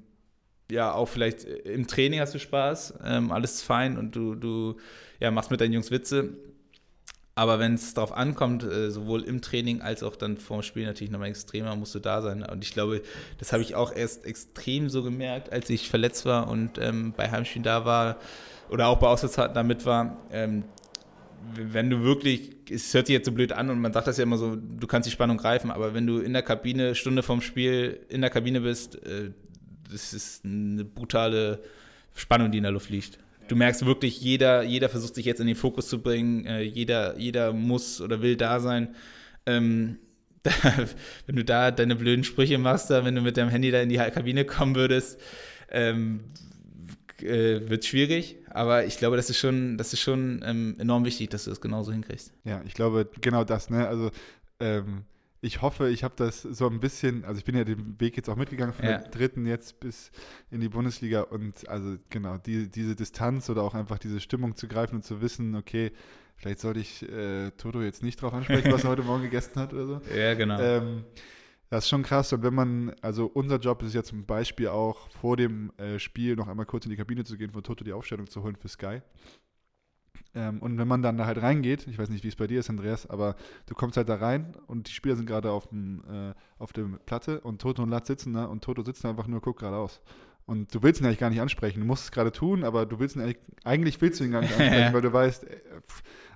[0.72, 4.78] ja, auch vielleicht im Training hast du Spaß, ähm, alles ist fein und du, du
[5.20, 6.36] ja, machst mit deinen Jungs Witze.
[7.36, 11.12] Aber wenn es darauf ankommt, äh, sowohl im Training als auch dann vorm Spiel natürlich
[11.12, 12.44] nochmal extremer, musst du da sein.
[12.44, 13.02] Und ich glaube,
[13.40, 17.32] das habe ich auch erst extrem so gemerkt, als ich verletzt war und ähm, bei
[17.32, 18.18] Heimspielen da war
[18.70, 20.18] oder auch bei Auswärtsfahrten damit war.
[20.32, 20.64] Ähm,
[21.56, 24.24] wenn du wirklich, es hört sich jetzt so blöd an und man sagt das ja
[24.24, 27.42] immer so, du kannst die Spannung greifen, aber wenn du in der Kabine, Stunde vorm
[27.42, 29.32] Spiel in der Kabine bist, äh,
[29.92, 31.62] das ist eine brutale
[32.16, 33.20] Spannung, die in der Luft liegt.
[33.54, 37.20] Du merkst wirklich, jeder, jeder versucht sich jetzt in den Fokus zu bringen, äh, jeder,
[37.20, 38.96] jeder muss oder will da sein.
[39.46, 40.00] Ähm,
[40.42, 40.52] da,
[41.28, 43.90] wenn du da deine blöden Sprüche machst, da, wenn du mit deinem Handy da in
[43.90, 45.22] die Kabine kommen würdest,
[45.70, 46.22] ähm,
[47.22, 48.38] äh, wird schwierig.
[48.50, 51.62] Aber ich glaube, das ist schon, das ist schon ähm, enorm wichtig, dass du das
[51.62, 52.34] genauso hinkriegst.
[52.46, 53.88] Ja, ich glaube, genau das, ne?
[53.88, 54.10] Also
[54.62, 55.04] ähm,
[55.44, 58.30] ich hoffe, ich habe das so ein bisschen, also ich bin ja den Weg jetzt
[58.30, 58.98] auch mitgegangen von ja.
[59.00, 60.10] der dritten jetzt bis
[60.50, 64.70] in die Bundesliga und also genau, die, diese Distanz oder auch einfach diese Stimmung zu
[64.70, 65.92] greifen und zu wissen, okay,
[66.38, 69.74] vielleicht sollte ich äh, Toto jetzt nicht drauf ansprechen, was er heute Morgen gegessen hat
[69.74, 70.02] oder so.
[70.16, 70.60] Ja, genau.
[70.62, 71.04] Ähm,
[71.70, 72.32] das ist schon krass.
[72.32, 76.38] Und wenn man, also unser Job ist ja zum Beispiel auch vor dem äh, Spiel
[76.38, 78.70] noch einmal kurz in die Kabine zu gehen, von Toto die Aufstellung zu holen für
[78.70, 79.02] Sky.
[80.36, 82.60] Ähm, und wenn man dann da halt reingeht, ich weiß nicht, wie es bei dir
[82.60, 83.36] ist, Andreas, aber
[83.68, 86.84] du kommst halt da rein und die Spieler sind gerade auf, dem, äh, auf der
[87.06, 90.02] Platte und Toto und Latz sitzen da und Toto sitzt da einfach nur, guckt geradeaus.
[90.46, 91.80] Und du willst ihn eigentlich gar nicht ansprechen.
[91.80, 94.42] Du musst es gerade tun, aber du willst ihn eigentlich, eigentlich willst du ihn gar
[94.42, 95.62] nicht ansprechen, weil du weißt, äh,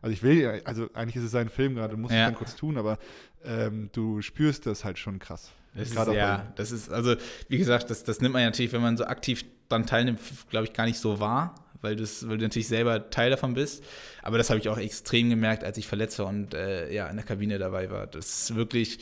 [0.01, 2.21] also ich will, also eigentlich ist es sein Film gerade, du musst ja.
[2.21, 2.99] es dann kurz tun, aber
[3.43, 5.51] ähm, du spürst das halt schon krass.
[5.73, 7.15] Das ist, ja, das ist, also
[7.49, 10.19] wie gesagt, das, das nimmt man ja natürlich, wenn man so aktiv dann teilnimmt,
[10.49, 13.83] glaube ich, gar nicht so wahr, weil, weil du natürlich selber Teil davon bist.
[14.21, 17.15] Aber das habe ich auch extrem gemerkt, als ich verletzt war und äh, ja, in
[17.15, 18.07] der Kabine dabei war.
[18.07, 18.99] Das ist wirklich,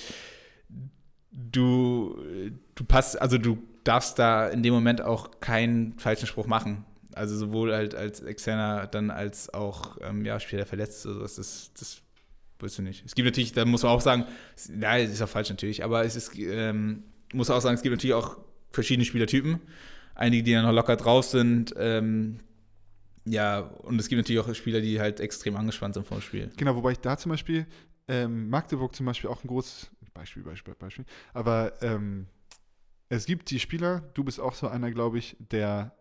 [1.32, 2.18] du,
[2.76, 6.86] du passt, also du darfst da in dem Moment auch keinen falschen Spruch machen.
[7.14, 11.06] Also sowohl halt als Externer dann als auch ähm, ja, Spieler verletzt.
[11.06, 12.02] Also das ist, das
[12.60, 13.06] willst du nicht.
[13.06, 14.26] Es gibt natürlich, da muss man auch sagen,
[14.82, 17.04] ja, ist auch falsch natürlich, aber es ist, ähm,
[17.34, 18.38] muss auch sagen, es gibt natürlich auch
[18.72, 19.60] verschiedene Spielertypen.
[20.16, 22.40] Einige, die dann noch locker drauf sind, ähm,
[23.26, 26.52] ja, und es gibt natürlich auch Spieler, die halt extrem angespannt sind vor dem Spiel.
[26.58, 27.66] Genau, wobei ich da zum Beispiel,
[28.08, 32.28] ähm, Magdeburg zum Beispiel auch ein großes Beispiel, Beispiel, Beispiel, aber ähm,
[33.10, 35.96] es gibt die Spieler, du bist auch so einer, glaube ich, der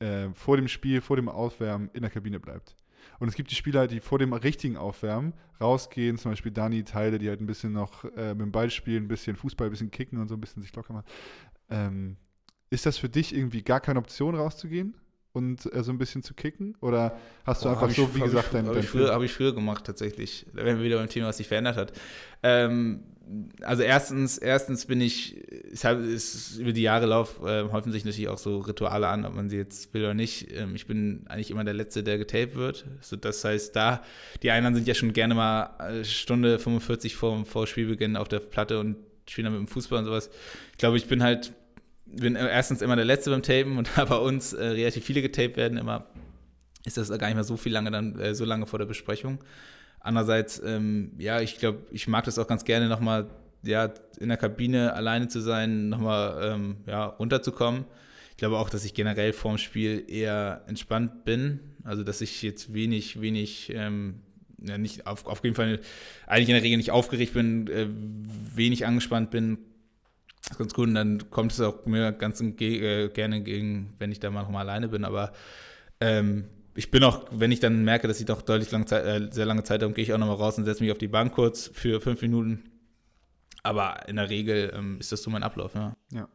[0.00, 2.76] äh, vor dem Spiel, vor dem Aufwärmen in der Kabine bleibt.
[3.18, 7.18] Und es gibt die Spieler, die vor dem richtigen Aufwärmen rausgehen, zum Beispiel Dani Teile,
[7.18, 9.90] die halt ein bisschen noch äh, mit dem Ball spielen, ein bisschen Fußball, ein bisschen
[9.90, 11.06] kicken und so ein bisschen sich locker machen.
[11.70, 12.16] Ähm,
[12.70, 14.96] ist das für dich irgendwie gar keine Option rauszugehen?
[15.34, 16.76] Und äh, so ein bisschen zu kicken?
[16.80, 19.22] Oder hast du Boah, einfach so, ich, wie gesagt, ich, dein, Habe ich, früher, hab
[19.22, 20.46] ich früher gemacht, tatsächlich.
[20.54, 21.92] Da wären wir wieder beim Thema, was sich verändert hat.
[22.42, 23.00] Ähm,
[23.62, 25.36] also erstens, erstens bin ich,
[25.72, 29.34] es ist über die Jahre lauf äh, häufen sich natürlich auch so Rituale an, ob
[29.34, 30.52] man sie jetzt will oder nicht.
[30.52, 32.84] Ähm, ich bin eigentlich immer der Letzte, der getaped wird.
[32.98, 34.02] Also das heißt, da,
[34.42, 38.78] die einen sind ja schon gerne mal Stunde 45 vor, vor Spielbeginn auf der Platte
[38.78, 38.96] und
[39.28, 40.30] spielen dann mit dem Fußball und sowas.
[40.72, 41.52] Ich glaube, ich bin halt,
[42.06, 45.56] bin erstens immer der Letzte beim Tapen und da bei uns äh, relativ viele getaped
[45.56, 46.06] werden immer,
[46.84, 49.38] ist das gar nicht mehr so viel lange dann, äh, so lange vor der Besprechung.
[50.00, 53.26] Andererseits, ähm, ja, ich glaube, ich mag das auch ganz gerne nochmal,
[53.62, 53.90] ja,
[54.20, 57.86] in der Kabine alleine zu sein, nochmal, ähm, ja, runterzukommen.
[58.32, 61.60] Ich glaube auch, dass ich generell vorm Spiel eher entspannt bin.
[61.84, 64.20] Also, dass ich jetzt wenig, wenig, ähm,
[64.60, 65.80] ja, nicht auf, auf jeden Fall
[66.26, 67.86] eigentlich in der Regel nicht aufgeregt bin, äh,
[68.54, 69.58] wenig angespannt bin.
[70.44, 70.88] Das ist ganz gut.
[70.88, 74.68] Und dann kommt es auch mir ganz äh, gerne entgegen, wenn ich da mal nochmal
[74.68, 75.04] alleine bin.
[75.04, 75.32] Aber
[76.00, 79.28] ähm, ich bin auch, wenn ich dann merke, dass ich doch deutlich lange Zeit, äh,
[79.32, 81.32] sehr lange Zeit habe, gehe ich auch nochmal raus und setze mich auf die Bank
[81.32, 82.64] kurz für fünf Minuten.
[83.62, 85.96] Aber in der Regel ähm, ist das so mein Ablauf, ja.
[86.12, 86.28] Ja,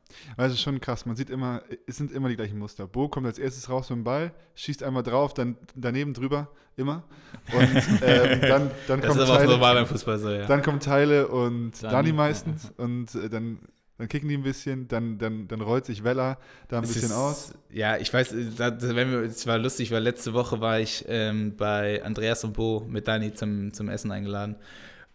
[0.45, 1.05] ist schon krass.
[1.05, 2.87] Man sieht immer, es sind immer die gleichen Muster.
[2.87, 7.03] Bo kommt als erstes raus mit dem Ball, schießt einmal drauf, dann daneben drüber, immer.
[7.53, 7.61] Und
[8.01, 10.47] ähm, dann, dann das kommt ist aber Teile, auch normal beim Fußball so, ja.
[10.47, 12.63] Dann kommen Teile und Dani, Dani meistens.
[12.63, 12.83] Ja.
[12.83, 13.59] Und äh, dann
[13.99, 16.37] dann kicken die ein bisschen, dann, dann, dann rollt sich Weller
[16.69, 17.53] da ein es bisschen ist, aus.
[17.69, 22.53] Ja, ich weiß, es war lustig, weil letzte Woche war ich ähm, bei Andreas und
[22.53, 24.55] Bo mit Dani zum, zum Essen eingeladen.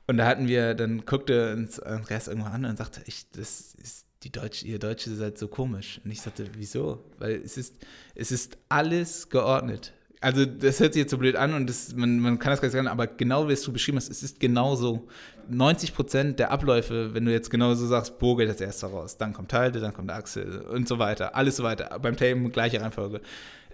[0.06, 4.06] Und da hatten wir, dann guckte uns Andreas irgendwann an und sagte, ich, das ist
[4.22, 6.02] die Deutsche, ihr Deutsche seid so komisch.
[6.04, 7.02] Und ich sagte, wieso?
[7.16, 7.76] Weil es ist,
[8.14, 9.94] es ist alles geordnet
[10.24, 12.68] also das hört sich jetzt so blöd an und das, man, man kann das gar
[12.68, 15.06] nicht sagen, aber genau wie es du beschrieben hast, es ist genauso.
[15.50, 19.18] 90 Prozent der Abläufe, wenn du jetzt genau so sagst, Bo geht als erster raus,
[19.18, 21.98] dann kommt Halde, dann kommt Axel und so weiter, alles so weiter.
[22.00, 23.20] Beim Tape gleiche Reihenfolge.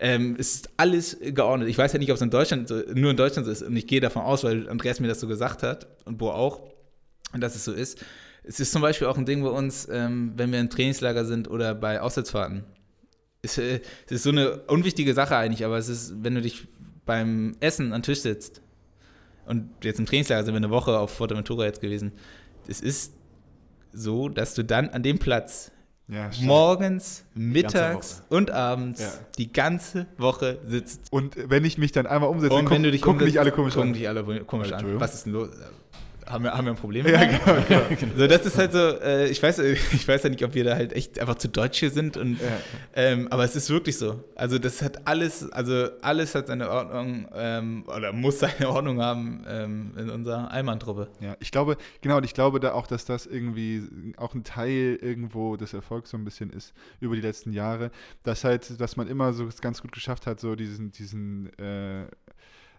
[0.01, 1.69] Ähm, es ist alles geordnet.
[1.69, 3.87] Ich weiß ja nicht, ob es in Deutschland, nur in Deutschland so ist und ich
[3.87, 6.61] gehe davon aus, weil Andreas mir das so gesagt hat und Bo auch,
[7.33, 8.05] dass es so ist.
[8.43, 11.49] Es ist zum Beispiel auch ein Ding bei uns, ähm, wenn wir im Trainingslager sind
[11.49, 12.65] oder bei Auswärtsfahrten
[13.43, 16.67] es, äh, es ist so eine unwichtige Sache eigentlich, aber es ist, wenn du dich
[17.07, 18.63] beim Essen an den Tisch sitzt,
[19.47, 22.13] und jetzt im Trainingslager sind wir eine Woche auf Forteventura jetzt gewesen.
[22.69, 23.15] Es ist
[23.93, 25.73] so, dass du dann an dem Platz
[26.07, 29.13] Ja, morgens, mittags und abends Ja.
[29.39, 31.01] die ganze Woche sitzt.
[31.11, 33.95] Und wenn ich mich dann einmal umsetze, guck- gucken mich alle komisch gucken an.
[33.95, 35.01] dich alle komisch an.
[35.01, 35.49] Was ist denn los?
[36.31, 37.07] Haben wir, haben wir ein Problem?
[37.07, 37.61] Ja, genau,
[38.01, 38.13] genau.
[38.17, 39.59] So, das ist halt so, äh, ich, weiß,
[39.93, 42.17] ich weiß ja nicht, ob wir da halt echt einfach zu deutsch hier sind.
[42.17, 42.47] Und, Ja.
[42.95, 44.23] ähm, aber es ist wirklich so.
[44.37, 49.45] Also das hat alles, also alles hat seine Ordnung ähm, oder muss seine Ordnung haben
[49.49, 51.09] ähm, in unserer Allmann-Truppe.
[51.21, 53.83] Ja, ich glaube, genau, und ich glaube da auch, dass das irgendwie
[54.17, 57.91] auch ein Teil irgendwo des Erfolgs so ein bisschen ist über die letzten Jahre,
[58.23, 62.03] dass halt, dass man immer so ganz gut geschafft hat, so diesen, diesen, äh,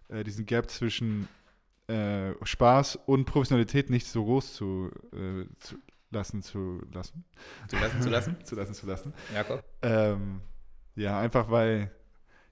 [0.09, 1.27] äh, diesen Gap zwischen
[1.91, 5.75] äh, Spaß und Professionalität nicht so groß zu, äh, zu
[6.11, 7.23] lassen, zu lassen,
[7.67, 8.35] Zu lassen, zu lassen.
[8.43, 9.13] zu lassen, zu lassen.
[9.33, 9.63] Jakob?
[9.81, 10.41] Ähm,
[10.95, 11.91] ja, einfach weil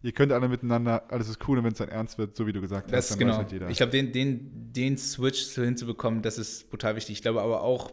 [0.01, 2.53] ihr könnt alle miteinander, alles ist cool und wenn es dann ernst wird, so wie
[2.53, 3.37] du gesagt Das hast, dann weiß genau.
[3.37, 3.69] halt jeder.
[3.69, 7.17] Ich glaube, den, den, den Switch hinzubekommen, das ist brutal wichtig.
[7.17, 7.91] Ich glaube aber auch,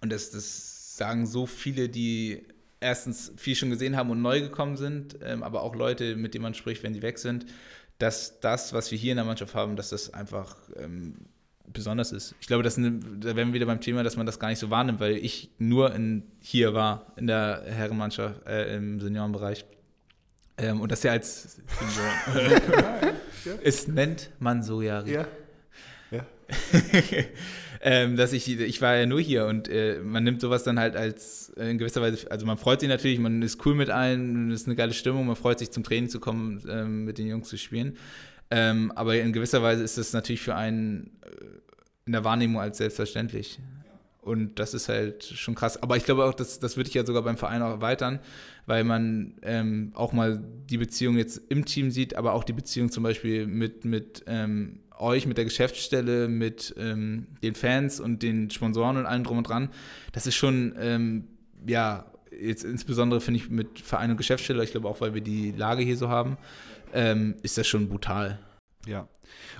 [0.00, 2.46] und das, das sagen so viele, die
[2.80, 6.42] erstens viel schon gesehen haben und neu gekommen sind, ähm, aber auch Leute, mit denen
[6.42, 7.46] man spricht, wenn die weg sind,
[7.98, 11.16] dass das, was wir hier in der Mannschaft haben, dass das einfach ähm,
[11.72, 12.34] besonders ist.
[12.40, 14.70] Ich glaube, das, da wären wir wieder beim Thema, dass man das gar nicht so
[14.70, 19.64] wahrnimmt, weil ich nur in, hier war, in der Herrenmannschaft, äh, im Seniorenbereich.
[20.58, 21.60] Ähm, und das ja als
[22.34, 23.12] Senior.
[23.62, 25.02] es nennt man so ja.
[25.04, 25.26] ja.
[27.88, 30.96] Ähm, dass ich, ich war ja nur hier und äh, man nimmt sowas dann halt
[30.96, 34.50] als äh, in gewisser Weise, also man freut sich natürlich, man ist cool mit allen,
[34.50, 37.28] es ist eine geile Stimmung, man freut sich zum Training zu kommen, ähm, mit den
[37.28, 37.96] Jungs zu spielen.
[38.50, 41.44] Ähm, aber in gewisser Weise ist es natürlich für einen äh,
[42.06, 43.60] in der Wahrnehmung als selbstverständlich.
[44.20, 45.80] Und das ist halt schon krass.
[45.80, 48.18] Aber ich glaube auch, das, das würde ich ja sogar beim Verein auch erweitern,
[48.66, 52.90] weil man ähm, auch mal die Beziehung jetzt im Team sieht, aber auch die Beziehung
[52.90, 58.50] zum Beispiel mit, mit ähm, euch, mit der Geschäftsstelle, mit ähm, den Fans und den
[58.50, 59.70] Sponsoren und allem drum und dran.
[60.12, 61.28] Das ist schon, ähm,
[61.66, 65.52] ja, jetzt insbesondere finde ich mit Verein und Geschäftsstelle, ich glaube auch, weil wir die
[65.52, 66.36] Lage hier so haben,
[66.92, 68.38] ähm, ist das schon brutal.
[68.86, 69.08] Ja,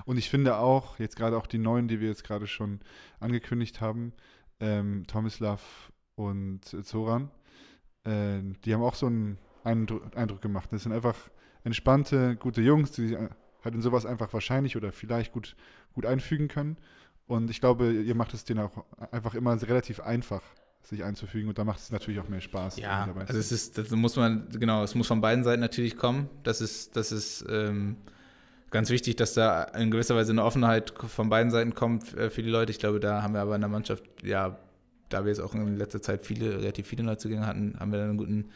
[0.05, 2.79] und ich finde auch, jetzt gerade auch die neuen, die wir jetzt gerade schon
[3.19, 4.13] angekündigt haben,
[4.59, 7.29] ähm, Tomislav und Zoran,
[8.05, 10.69] äh, die haben auch so einen Eindru Eindruck gemacht.
[10.71, 11.17] Das sind einfach
[11.63, 13.29] entspannte, gute Jungs, die sich äh,
[13.67, 15.55] halt in sowas einfach wahrscheinlich oder vielleicht gut,
[15.93, 16.77] gut einfügen können.
[17.27, 20.41] Und ich glaube, ihr macht es denen auch einfach immer relativ einfach,
[20.81, 21.49] sich einzufügen.
[21.49, 22.77] Und da macht es natürlich auch mehr Spaß.
[22.77, 26.29] Ja, also es ist, das muss man, genau, es muss von beiden Seiten natürlich kommen.
[26.43, 27.97] Das ist, das ist ähm,
[28.71, 32.41] ganz wichtig, dass da in gewisser Weise eine Offenheit von beiden Seiten kommt äh, für
[32.41, 32.71] die Leute.
[32.71, 34.57] Ich glaube, da haben wir aber in der Mannschaft, ja,
[35.09, 38.09] da wir jetzt auch in letzter Zeit viele, relativ viele Neuzugänge hatten, haben wir dann
[38.09, 38.49] einen guten,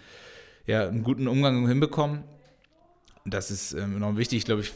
[0.66, 2.24] ja, einen guten Umgang hinbekommen.
[3.26, 4.40] Das ist ähm, enorm wichtig.
[4.40, 4.74] Ich glaube, ich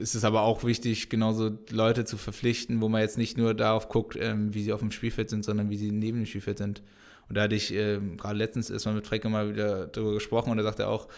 [0.00, 3.88] ist es aber auch wichtig, genauso Leute zu verpflichten, wo man jetzt nicht nur darauf
[3.88, 6.82] guckt, ähm, wie sie auf dem Spielfeld sind, sondern wie sie neben dem Spielfeld sind.
[7.28, 10.50] Und da hatte ich ähm, gerade letztens ist man mit Frecke mal wieder darüber gesprochen
[10.50, 11.08] und da sagt er auch,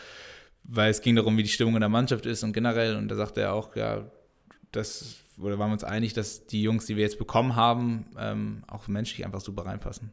[0.65, 3.15] weil es ging darum, wie die Stimmung in der Mannschaft ist und generell, und da
[3.17, 4.11] sagte er auch, ja,
[4.73, 8.65] das, oder waren wir uns einig, dass die Jungs, die wir jetzt bekommen haben, ähm,
[8.67, 10.11] auch menschlich einfach super reinpassen.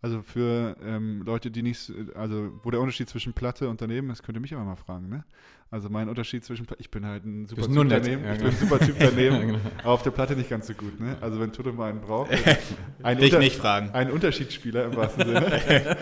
[0.00, 4.22] Also für ähm, Leute, die nicht, also wo der Unterschied zwischen Platte und daneben ist,
[4.22, 5.24] könnt ihr mich aber mal fragen, ne?
[5.68, 8.50] Also mein Unterschied zwischen, ich bin halt ein super Typ daneben, Ja, ich genau.
[8.50, 9.58] bin ein super Typ daneben, Ja, genau.
[9.82, 11.16] aber auf der Platte nicht ganz so gut, ne?
[11.20, 12.30] Also wenn Toto mal einen braucht,
[13.02, 13.90] ein, Dich nicht fragen.
[13.90, 15.40] ein Unterschiedsspieler im wahrsten Sinne,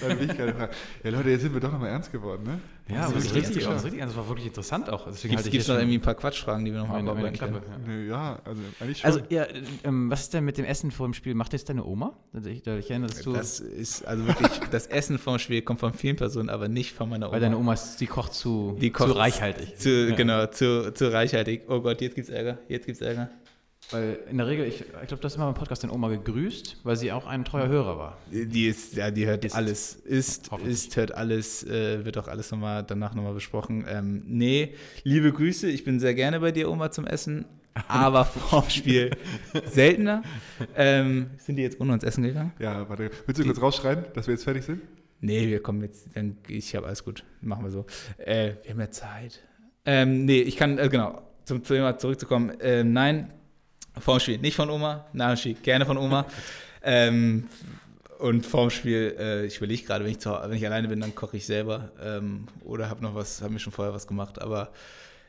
[0.00, 0.72] dann will ich keine Frage.
[1.02, 2.60] Ja Leute, jetzt sind wir doch nochmal ernst geworden, ne?
[2.88, 5.06] Ja, Das das ist richtig das, richtig, das war wirklich interessant auch.
[5.06, 6.88] Deswegen Gibt halte ich es hier noch schon irgendwie ein paar Quatschfragen, die wir noch
[6.90, 7.60] abarbeiten Klappe.
[7.60, 7.84] können?
[7.86, 7.92] Ja.
[7.94, 9.06] Nö, ja, also eigentlich schon.
[9.06, 9.46] Also, ja,
[9.84, 11.34] ähm, was ist denn mit dem Essen vor dem Spiel?
[11.34, 12.14] Macht jetzt deine Oma?
[12.34, 13.32] Also Ich, ich erinnere, dass du.
[13.32, 17.08] Das ist also wirklich, das Essen vom Spiel kommt von vielen Personen, aber nicht von
[17.08, 17.34] meiner Oma.
[17.34, 19.78] weil deine Oma, ist, die kocht zu, Die kocht zu reichhaltig.
[19.78, 20.14] Zu, Ja.
[20.14, 21.62] Genau, zu, zu reichhaltig.
[21.68, 22.58] Oh Gott, jetzt gibt's Ärger.
[22.68, 23.30] Jetzt gibt's Ärger.
[23.92, 26.76] Weil in der Regel, ich, ich glaube, du hast immer beim Podcast deine Oma gegrüßt,
[26.84, 28.18] weil sie auch ein treuer Hörer war.
[28.30, 29.54] Die ist, ja, die hört Ist.
[29.56, 29.94] alles.
[29.94, 33.84] Ist, ist, hört alles, äh, wird auch alles nochmal, danach nochmal besprochen.
[33.88, 37.46] Ähm, nee, liebe Grüße, ich bin sehr gerne bei dir, Oma, zum Essen,
[37.88, 39.10] aber vorm Spiel
[39.72, 40.22] seltener.
[40.76, 42.52] Ähm, sind die jetzt ohne uns essen gegangen?
[42.60, 44.82] ja, warte, willst du kurz rausschreien, dass wir jetzt fertig sind?
[45.20, 47.86] Nee, wir kommen jetzt, dann, ich habe alles gut, machen wir so.
[48.18, 49.40] Äh, wir haben ja Zeit.
[49.84, 52.52] Ähm, nee, ich kann, äh, genau, zum Thema zurückzukommen.
[52.60, 53.32] Ähm, nein,
[53.98, 56.26] vorm Spiel, nicht von Oma, nach dem Spiel, gerne von Oma.
[56.82, 57.48] ähm,
[58.18, 61.14] und vorm Spiel, äh, ich überlege gerade, wenn ich, zu, wenn ich alleine bin, dann
[61.14, 64.72] koche ich selber ähm, oder habe noch was, habe mir schon vorher was gemacht, aber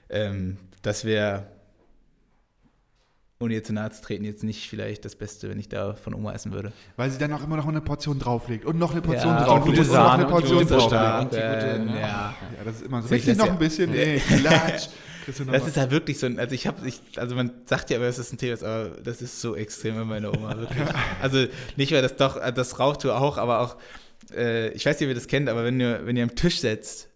[0.10, 1.48] ähm, das wäre,
[3.42, 6.14] ohne ihr zu nahe zu treten, jetzt nicht vielleicht das Beste, wenn ich da von
[6.14, 6.72] Oma essen würde.
[6.96, 9.80] Weil sie dann auch immer noch eine Portion drauflegt und noch eine Portion Ja, drauflegt
[9.80, 11.34] und gute und noch eine Portion gute drauflegt.
[11.34, 12.00] Ja, gute, ne?
[12.00, 12.36] ja.
[12.64, 13.10] das ist immer so.
[13.10, 13.92] Richtig das noch ja- ein bisschen,
[15.38, 17.90] du noch Das ist halt wirklich so ein, also ich habe, ich, also man sagt
[17.90, 20.88] ja immer, es ist ein Thema, aber das ist so extrem bei meiner Oma, wirklich.
[21.22, 23.78] Also nicht, weil das doch, das raucht du auch, aber auch,
[24.36, 26.60] äh, ich weiß nicht, ob ihr das kennt, aber wenn ihr, wenn ihr am Tisch
[26.60, 27.11] setzt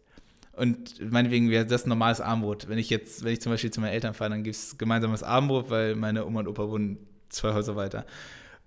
[0.58, 3.82] und meinetwegen wäre das ein normales Abendbrot, wenn ich jetzt, wenn ich zum Beispiel zu
[3.82, 6.98] meinen Eltern fahre, dann gibt es gemeinsames Abendbrot, weil meine Oma und Opa wohnen
[7.30, 8.06] zwei Häuser weiter.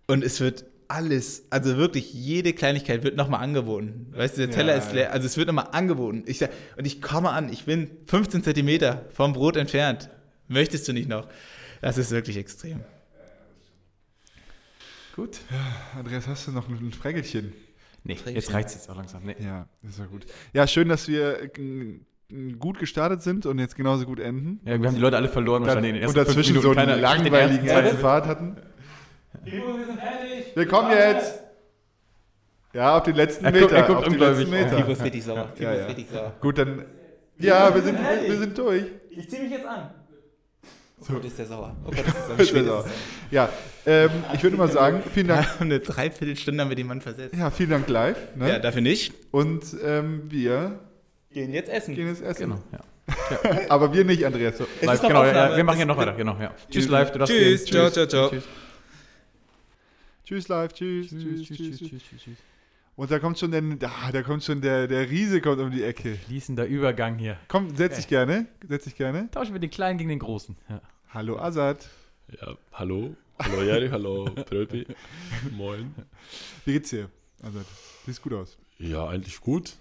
[0.07, 4.07] Und es wird alles, also wirklich jede Kleinigkeit wird nochmal angeboten.
[4.13, 6.25] Weißt du, der Teller Ja, ist leer, also es wird nochmal angeboten.
[6.27, 10.09] Ich sag, und ich komme an, ich bin 15 Zentimeter vom Brot entfernt.
[10.49, 11.29] Möchtest du nicht noch?
[11.83, 12.81] Das ist wirklich extrem.
[15.15, 15.39] Gut.
[15.97, 17.53] Andreas, hast du noch ein, ein Frägelchen?
[18.05, 19.23] Nee, jetzt reicht es jetzt auch langsam.
[19.25, 19.37] Nee.
[19.41, 20.25] Ja, ist ja gut.
[20.53, 21.51] Ja, schön, dass wir äh,
[22.59, 24.61] gut gestartet sind und jetzt genauso gut enden.
[24.65, 26.63] Ja, wir haben die Leute alle verloren Dann, wahrscheinlich in den und ersten fünf dazwischen
[26.63, 26.87] so Minuten.
[26.87, 28.57] kriegt den langweiligen ersten Fahrt hatten.
[30.55, 31.43] Wir kommen jetzt!
[32.75, 33.77] Ja, auf den letzten Er guckt- Meter.
[33.77, 34.51] er guckt auf den ungläubig.
[34.51, 34.89] letzten Meter.
[34.91, 35.53] ist richtig sauer.
[35.59, 35.87] Ja, ja.
[36.41, 36.85] Gut, dann.
[37.39, 38.85] Ja, wir sind, wir sind durch.
[39.11, 39.91] Ich zieh mich jetzt an.
[41.01, 41.77] Oh Gott, ist der sauer.
[41.85, 41.99] Oh Gott,
[42.39, 42.85] ist Ist der sauer.
[43.31, 43.49] Ja,
[43.87, 45.47] ähm, ich würde mal sagen, vielen Dank.
[45.61, 47.35] Eine Dreiviertelstunde haben wir den Mann versetzt.
[47.37, 48.17] Ja, vielen Dank live.
[48.37, 48.49] Ne?
[48.49, 49.15] Ja, dafür nicht.
[49.31, 50.81] Und ähm, wir
[51.33, 51.95] Gehen jetzt essen.
[51.95, 52.43] gehen jetzt essen.
[52.43, 52.81] Genau, ja.
[53.69, 54.59] Aber wir nicht, Andreas.
[54.59, 54.67] So.
[54.81, 56.13] Es Live, genau, ja, wir machen ja noch weiter.
[56.13, 56.55] Genau, ja.
[56.71, 57.13] Tschüss, live.
[57.13, 58.29] Du darfst Tschüss, ciao, ciao, ciao.
[58.31, 58.45] Tschüss.
[60.25, 61.79] Tschüss live, tschüss, tschüss, tschüss, tschüss.
[61.79, 62.58] tschüss, tschüss.
[62.99, 63.63] Und da kommt schon, der,
[64.03, 66.17] ah, da kommt schon der, der Riese kommt um die Ecke.
[66.17, 67.39] Fließender Übergang hier.
[67.47, 68.49] Komm, setz dich gerne.
[68.69, 69.31] Setz dich gerne.
[69.31, 70.57] Tauschen wir den Kleinen gegen den Großen.
[70.69, 70.83] Ja.
[71.11, 71.89] Hallo Azad.
[72.27, 73.15] Ja, hallo.
[73.39, 74.85] Hallo Jari, hallo Pröpi.
[75.53, 75.95] Moin.
[76.65, 77.09] Wie geht's dir?
[77.41, 77.67] Azad,
[78.05, 78.59] siehst gut aus.
[78.79, 79.77] Ja, eigentlich gut.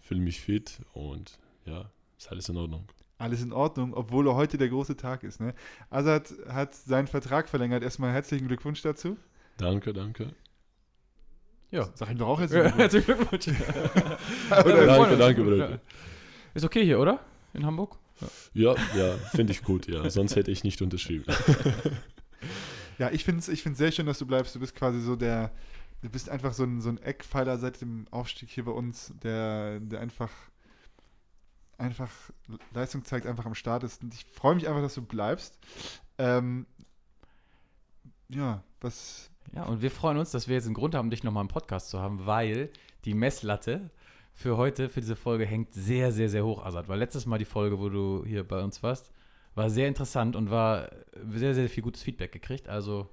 [0.00, 1.88] Fühle mich fit und ja,
[2.18, 2.86] ist alles in Ordnung.
[3.18, 5.40] Alles in Ordnung, obwohl heute der große Tag ist.
[5.40, 5.54] Ne?
[5.90, 7.84] Azad hat seinen Vertrag verlängert.
[7.84, 9.16] Erstmal herzlichen Glückwunsch dazu.
[9.58, 10.32] Danke, danke.
[11.70, 11.88] Ja.
[11.94, 13.46] Sag ihm doch auch herzlichen Glückwunsch.
[13.46, 14.48] Herzlichen Glückwunsch.
[14.48, 15.66] Danke, danke, Ja.
[15.66, 15.80] Pröpi.
[16.54, 17.20] Ist okay hier, oder?
[17.54, 17.98] In Hamburg?
[18.52, 20.08] Ja, ja, finde ich gut, ja.
[20.10, 21.24] Sonst hätte ich nicht unterschrieben.
[22.98, 24.56] Ja, ich finde es ich find's sehr schön, dass du bleibst.
[24.56, 25.52] Du bist quasi so der,
[26.02, 29.78] du bist einfach so ein, so ein Eckpfeiler seit dem Aufstieg hier bei uns, der,
[29.78, 30.32] der einfach,
[31.76, 32.10] einfach
[32.74, 34.02] Leistung zeigt, einfach am Start ist.
[34.02, 35.58] Und ich freue mich einfach, dass du bleibst.
[36.18, 36.66] Ähm,
[38.28, 41.42] ja, was, Ja, und wir freuen uns, dass wir jetzt einen Grund haben, dich nochmal
[41.42, 42.70] im Podcast zu haben, weil
[43.04, 43.90] die Messlatte
[44.34, 46.88] für heute, für diese Folge, hängt sehr, sehr, sehr hoch, Asad.
[46.88, 49.12] Weil letztes Mal die Folge, wo du hier bei uns warst,
[49.54, 50.90] war sehr interessant und war
[51.30, 52.68] sehr, sehr viel gutes Feedback gekriegt.
[52.68, 53.08] Also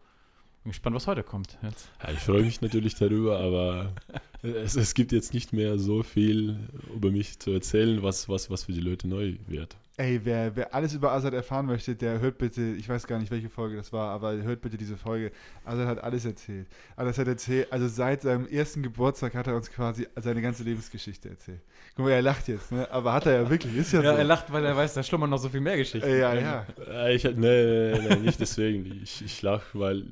[0.65, 1.57] bin gespannt, was heute kommt.
[1.61, 1.89] Jetzt.
[2.03, 3.93] Ja, ich freue mich natürlich darüber, aber
[4.41, 6.57] es, es gibt jetzt nicht mehr so viel
[6.93, 9.77] über mich zu erzählen, was, was, was für die Leute neu wird.
[9.97, 13.31] ey, wer, wer alles über Azad erfahren möchte, der hört bitte, ich weiß gar nicht,
[13.31, 15.31] welche Folge das war, aber hört bitte diese Folge.
[15.63, 16.67] Azad hat alles erzählt.
[16.97, 21.29] Azad hat erzählt, also seit seinem ersten Geburtstag hat er uns quasi seine ganze Lebensgeschichte
[21.29, 21.61] erzählt.
[21.95, 22.89] Guck mal, er lacht jetzt, ne?
[22.91, 24.17] aber hat er ja wirklich, ist ja, Ja, so.
[24.17, 26.09] er lacht, weil er weiß, da schlummern noch so viel mehr Geschichten.
[26.09, 26.65] Ja, ja.
[26.91, 28.99] Äh, Ich, nee, nee, nee, nee, nicht deswegen.
[29.03, 30.03] Ich, ich lache, weil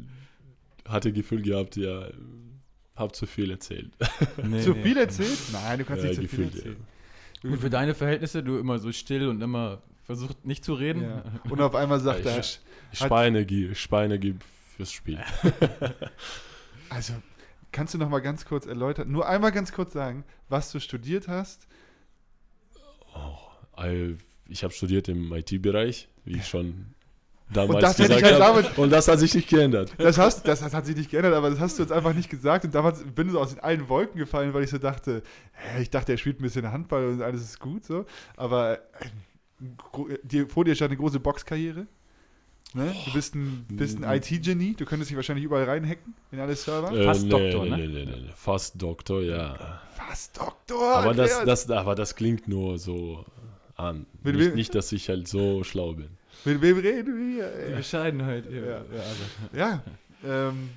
[0.87, 2.09] hatte Gefühl gehabt, ja,
[2.95, 3.91] hab zu viel erzählt.
[4.43, 4.83] Nee, Zu nee.
[4.83, 5.37] viel erzählt?
[5.51, 6.71] Nein, du kannst Ja, nicht zu viel gefühlt, ja.
[6.71, 6.87] erzählen.
[7.41, 11.01] Gut, für deine Verhältnisse, du immer so still und immer versucht nicht zu reden.
[11.03, 11.23] Ja.
[11.49, 12.59] Und auf einmal sagt er, Ich,
[12.91, 14.35] ich spare Energie, ich spare Energie
[14.75, 15.19] fürs Spiel.
[16.89, 17.13] also
[17.71, 21.27] kannst du noch mal ganz kurz erläutern, nur einmal ganz kurz sagen, was du studiert
[21.27, 21.67] hast?
[23.77, 24.15] Äh,
[24.47, 26.93] Ich habe studiert im IT-Bereich, wie ich schon
[27.57, 29.93] Und damals das hätte ich gesagt halt damit, Und das hat sich nicht geändert.
[29.97, 32.29] das, hast, das, das hat sich nicht geändert, aber das hast du jetzt einfach nicht
[32.29, 35.23] gesagt und damals bin ich so aus den allen Wolken gefallen, weil ich so dachte,
[35.79, 40.49] ich dachte, er spielt ein bisschen Handball und alles ist gut so, aber äh, dir,
[40.49, 41.87] vor dir stand eine große Boxkarriere.
[42.75, 42.95] Ne?
[43.05, 44.17] Du bist ein, bist ein.
[44.17, 46.91] IT-Genie, du könntest dich wahrscheinlich überall reinhacken in alle Server.
[46.91, 47.77] Äh, Fast nee, Doktor, nee, ne?
[47.77, 48.31] Nee, nee, nee, nee.
[48.35, 49.79] Fast Doktor, ja.
[50.09, 50.95] Was, Doktor?
[50.95, 53.25] aber, das, das, aber das klingt nur so
[53.75, 54.07] an.
[54.23, 56.17] Mit Nicht, nicht, dass ich halt so schlau bin.
[56.45, 57.49] Mit wem reden wir?
[57.49, 57.75] Die hier?
[57.77, 58.45] Bescheidenheit.
[58.51, 58.67] Ja, Ja.
[58.67, 59.23] ja, also.
[59.53, 59.83] Ja,
[60.25, 60.69] ähm,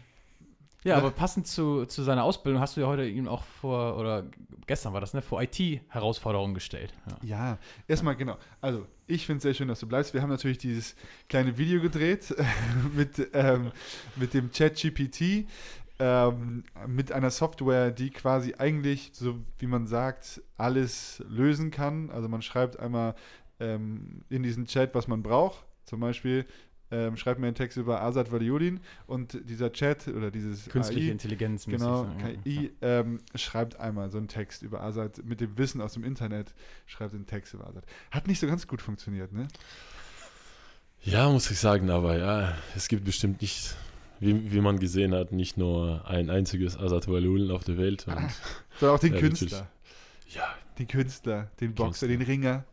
[0.84, 4.24] ja aber passend zu, zu seiner Ausbildung hast du ja heute ihm auch vor, oder
[4.66, 6.92] gestern war das, ne, vor IT-Herausforderungen gestellt.
[7.22, 7.28] Ja.
[7.28, 7.58] Ja,
[7.88, 8.36] erstmal genau.
[8.60, 10.14] Also, ich finde es sehr schön, dass du bleibst.
[10.14, 10.94] Wir haben natürlich dieses
[11.28, 12.34] kleine Video gedreht
[12.94, 13.72] mit, ähm,
[14.16, 15.46] mit dem Chat-GPT,
[15.98, 22.10] ähm, mit einer Software, die quasi eigentlich, so wie man sagt, alles lösen kann.
[22.10, 23.14] Also, man schreibt einmal
[23.60, 25.64] ähm, in diesen Chat, was man braucht.
[25.84, 26.46] Zum Beispiel
[26.90, 31.12] ähm, schreibt mir einen Text über Asad Valiulin und dieser Chat oder dieses Künstliche AI,
[31.12, 31.66] Intelligenz.
[31.66, 35.94] Genau, mäßig, KI ähm, schreibt einmal so einen Text über Assad mit dem Wissen aus
[35.94, 36.54] dem Internet,
[36.86, 37.84] schreibt einen Text über Assad.
[38.12, 39.48] Hat nicht so ganz gut funktioniert, ne?
[41.02, 43.76] Ja, muss ich sagen, aber ja, es gibt bestimmt nicht,
[44.20, 48.06] wie, wie man gesehen hat, nicht nur ein einziges Azad Walul auf der Welt.
[48.08, 48.16] Und,
[48.80, 49.68] Sondern auch den Ja, Künstler.
[50.28, 52.64] ja, Den Künstler, den Boxer, den Ringer.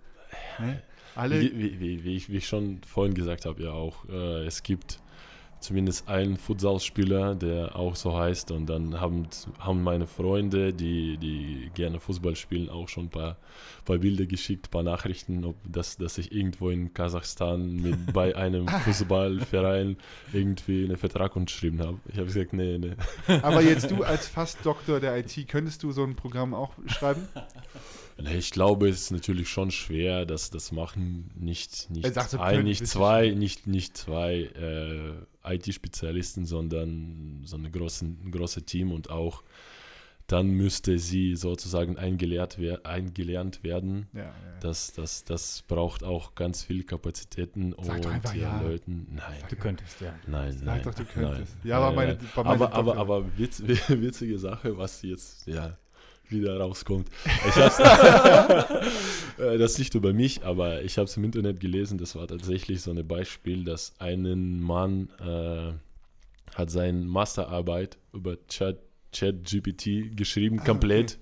[0.60, 0.82] Ne?
[1.16, 4.46] Alle, Wie, wie, wie, wie, ich, wie ich schon vorhin gesagt habe, ja auch, äh,
[4.46, 5.00] es gibt
[5.64, 8.52] zumindest einen Futsalspieler, der auch so heißt.
[8.52, 9.28] Und dann haben,
[9.58, 13.38] haben meine Freunde, die, die gerne Fußball spielen, auch schon ein paar,
[13.86, 18.36] paar Bilder geschickt, ein paar Nachrichten, ob das, dass ich irgendwo in Kasachstan mit, bei
[18.36, 19.98] einem Fußballverein
[20.34, 22.00] irgendwie einen Vertrag unterschrieben habe.
[22.10, 22.94] Ich habe gesagt, nee, nee.
[23.42, 27.28] aber jetzt du als fast Doktor der IT, könntest du so ein Programm auch schreiben?
[28.22, 32.64] Nee, Ich glaube, es ist natürlich schon schwer, dass das machen nicht, nicht so, ein,
[32.64, 39.44] nicht zwei, nicht, nicht zwei äh, IT-Spezialisten, sondern so ein großes Team und auch
[40.28, 44.08] dann müsste sie sozusagen eingelernt, wer, eingelernt werden.
[44.14, 44.34] Ja, ja.
[44.62, 48.62] Das, das, das braucht auch ganz viel Kapazitäten Sag doch und einfach ja, ja.
[48.62, 49.08] Leuten.
[49.12, 50.14] Nein, Du könntest, ja.
[50.26, 50.82] nein, Sag nein.
[50.84, 51.12] doch, du nein.
[51.14, 51.58] könntest.
[51.66, 55.78] Ja, aber meine- bei meinem aber, aber, aber witz, witzige Sache, was jetzt ja
[56.30, 57.10] wieder rauskommt.
[59.40, 61.98] Äh, das nicht über mich, aber ich habe es im Internet gelesen.
[61.98, 65.74] Das war tatsächlich so ein Beispiel, dass einen Mann äh,
[66.56, 68.78] hat seine Masterarbeit über Chat,
[69.12, 71.18] ChatGPT geschrieben, komplett.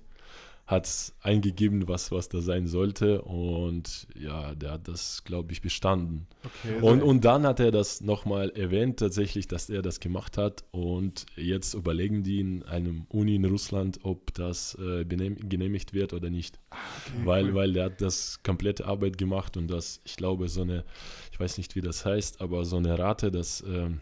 [0.72, 3.24] Hat es eingegeben, was, was da sein sollte.
[3.24, 6.28] Und ja, der hat das, glaube ich, bestanden.
[6.44, 10.64] Okay, Und, und dann hat er das nochmal erwähnt, tatsächlich, dass er das gemacht hat.
[10.72, 16.30] Und jetzt überlegen die in einem Uni in Russland, ob das äh, genehmigt wird oder
[16.30, 16.58] nicht.
[16.72, 17.56] okay, weil, cool.
[17.56, 20.86] weil der hat das komplette Arbeit gemacht und das, ich glaube, so eine,
[21.34, 24.00] ich weiß nicht, wie das heißt, aber so eine Rate, dass, ähm,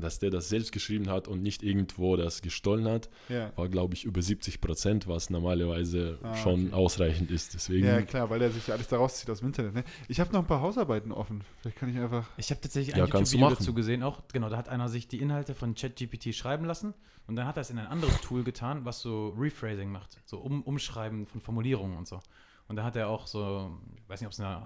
[0.00, 3.52] dass der das selbst geschrieben hat und nicht irgendwo das gestohlen hat, ja.
[3.56, 6.74] war, glaube ich, über 70 Prozent, was normalerweise Ah, schon okay.
[6.74, 7.54] ausreichend ist.
[7.54, 9.74] Deswegen, ja, klar, weil er sich ja alles da rauszieht aus dem Internet.
[9.74, 9.84] Ne?
[10.08, 11.42] Ich habe noch ein paar Hausarbeiten offen.
[11.60, 12.26] Vielleicht kann ich einfach.
[12.36, 15.08] Ich habe tatsächlich Ja, ein du YouTube-Video dazu gesehen, auch, genau, da hat einer sich
[15.08, 16.94] die Inhalte von ChatGPT schreiben lassen
[17.26, 20.38] und dann hat er es in ein anderes Tool getan, was so Rephrasing macht, so
[20.38, 22.20] um, Umschreiben von Formulierungen und so.
[22.68, 24.62] Und da hat er auch so, ich weiß nicht, ob es eine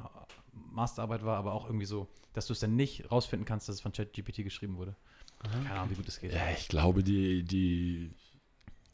[0.53, 3.81] Masterarbeit war, aber auch irgendwie so, dass du es dann nicht rausfinden kannst, dass es
[3.81, 4.97] von ChatGPT geschrieben wurde.
[5.43, 6.33] Keine Ahnung, wie gut das geht.
[6.33, 8.11] Ja, ich glaube, die, die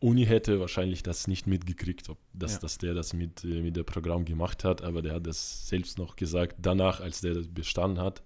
[0.00, 2.58] Uni hätte wahrscheinlich das nicht mitgekriegt, ob das, Ja.
[2.60, 5.98] dass der das mit, äh, mit dem Programm gemacht hat, aber der hat das selbst
[5.98, 8.22] noch gesagt, danach, als der das bestanden hat.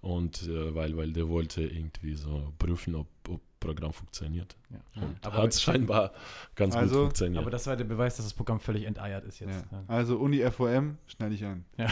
[0.00, 4.54] Und äh, weil, weil der wollte irgendwie so prüfen, ob, ob Programm funktioniert.
[4.68, 5.02] Ja.
[5.02, 6.12] Und Aber hat es scheinbar
[6.54, 7.40] ganz Also, gut funktioniert.
[7.40, 9.64] Aber das war der Beweis, dass das Programm völlig enteiert ist jetzt.
[9.72, 9.78] Ja.
[9.78, 9.84] Ja.
[9.88, 11.64] Also Uni FOM, schneide ich an.
[11.78, 11.90] Ja.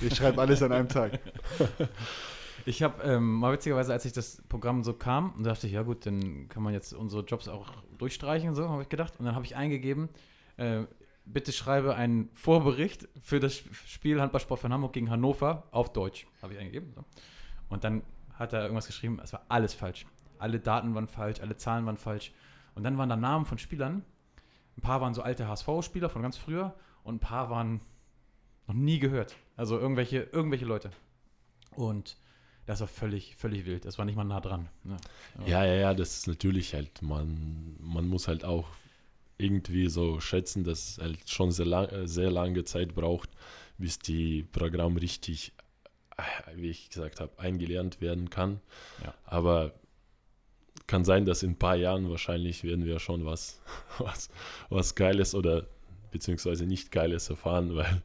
[0.00, 1.18] Ich schreibe alles an einem Tag.
[2.64, 6.06] Ich habe ähm, mal witzigerweise, als ich das Programm so kam, dachte ich, ja gut,
[6.06, 9.14] dann kann man jetzt unsere Jobs auch durchstreichen, so habe ich gedacht.
[9.18, 10.08] Und dann habe ich eingegeben,
[10.56, 10.84] äh,
[11.24, 16.26] bitte schreibe einen Vorbericht für das Spiel Handballsport von Hamburg gegen Hannover auf Deutsch.
[16.40, 16.92] Habe ich eingegeben.
[16.94, 17.04] So.
[17.68, 18.02] Und dann
[18.34, 20.06] hat er irgendwas geschrieben, es war alles falsch.
[20.38, 22.32] Alle Daten waren falsch, alle Zahlen waren falsch.
[22.74, 24.04] Und dann waren da Namen von Spielern.
[24.76, 27.80] Ein paar waren so alte HSV-Spieler von ganz früher und ein paar waren
[28.66, 29.36] noch nie gehört.
[29.56, 30.90] Also irgendwelche, irgendwelche Leute.
[31.76, 32.16] Und
[32.66, 33.84] das war völlig, völlig wild.
[33.84, 34.68] Das war nicht mal nah dran.
[34.84, 34.96] ne?
[35.46, 35.64] Ja.
[35.64, 38.68] Ja, ja, das ist natürlich halt, man, man muss halt auch
[39.38, 43.30] irgendwie so schätzen, dass halt schon sehr, lang, sehr lange Zeit braucht,
[43.78, 45.52] bis die Programm richtig,
[46.16, 46.22] äh,
[46.56, 48.60] wie ich gesagt habe, eingelernt werden kann.
[49.02, 49.14] Ja.
[49.24, 49.74] Aber
[50.86, 53.60] kann sein, dass in ein paar Jahren wahrscheinlich werden wir schon was,
[53.98, 54.30] was,
[54.68, 55.66] was Geiles oder
[56.10, 58.02] beziehungsweise nicht Geiles erfahren, weil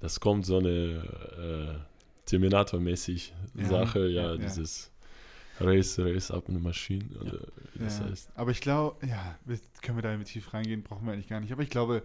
[0.00, 1.93] das kommt so eine äh,
[2.26, 4.36] Terminator-mäßig Ja, Sache, ja, ja, ja.
[4.36, 4.90] dieses
[5.60, 7.38] Race, Race up in the Machine, oder
[7.74, 8.06] wie das Ja.
[8.06, 8.30] heißt.
[8.34, 9.38] Aber ich glaube, ja,
[9.82, 11.52] können wir da mit tief reingehen, brauchen wir eigentlich gar nicht.
[11.52, 12.02] Aber ich glaube,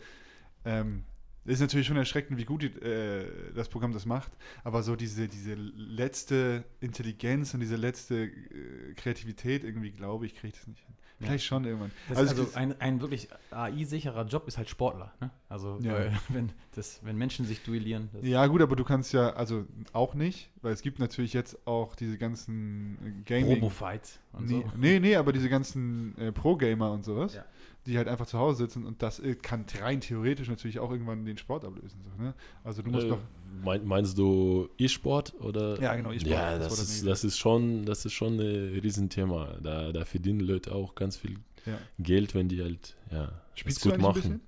[0.65, 1.03] ähm,
[1.45, 4.31] es ist natürlich schon erschreckend, wie gut die, äh, das Programm das macht.
[4.63, 10.49] Aber so diese, diese letzte Intelligenz und diese letzte äh, Kreativität, irgendwie glaube ich, kriege
[10.49, 10.95] ich das nicht hin.
[11.21, 11.91] Vielleicht schon irgendwann.
[12.09, 15.11] Also also ein, ein wirklich AI-sicherer Job ist halt Sportler.
[15.19, 15.29] Ne?
[15.49, 15.93] Also Ja.
[15.93, 18.09] weil, wenn, das, wenn Menschen sich duellieren.
[18.21, 21.95] Ja, gut, aber du kannst ja, also auch nicht, weil es gibt natürlich jetzt auch
[21.95, 23.55] diese ganzen Gaming.
[23.55, 24.77] Robofight und Nee, so.
[24.77, 27.45] nee, nee, aber diese ganzen äh, Pro-Gamer und sowas, Ja.
[27.89, 31.25] Die halt einfach zu Hause sitzen und das äh, kann rein theoretisch natürlich auch irgendwann
[31.25, 31.99] den Sport ablösen.
[32.15, 32.33] So, ne?
[32.63, 33.19] Also du musst Äh, doch.
[33.63, 35.79] mein, meinst du E-Sport oder?
[35.81, 39.57] Ja, genau, E-Sport, Ja, das ist, das ist schon, das ist schon ein Riesenthema.
[39.61, 41.77] Da, da verdienen Leute auch ganz viel Ja.
[41.99, 44.41] Geld, wenn die halt ja, Spielst gut machen.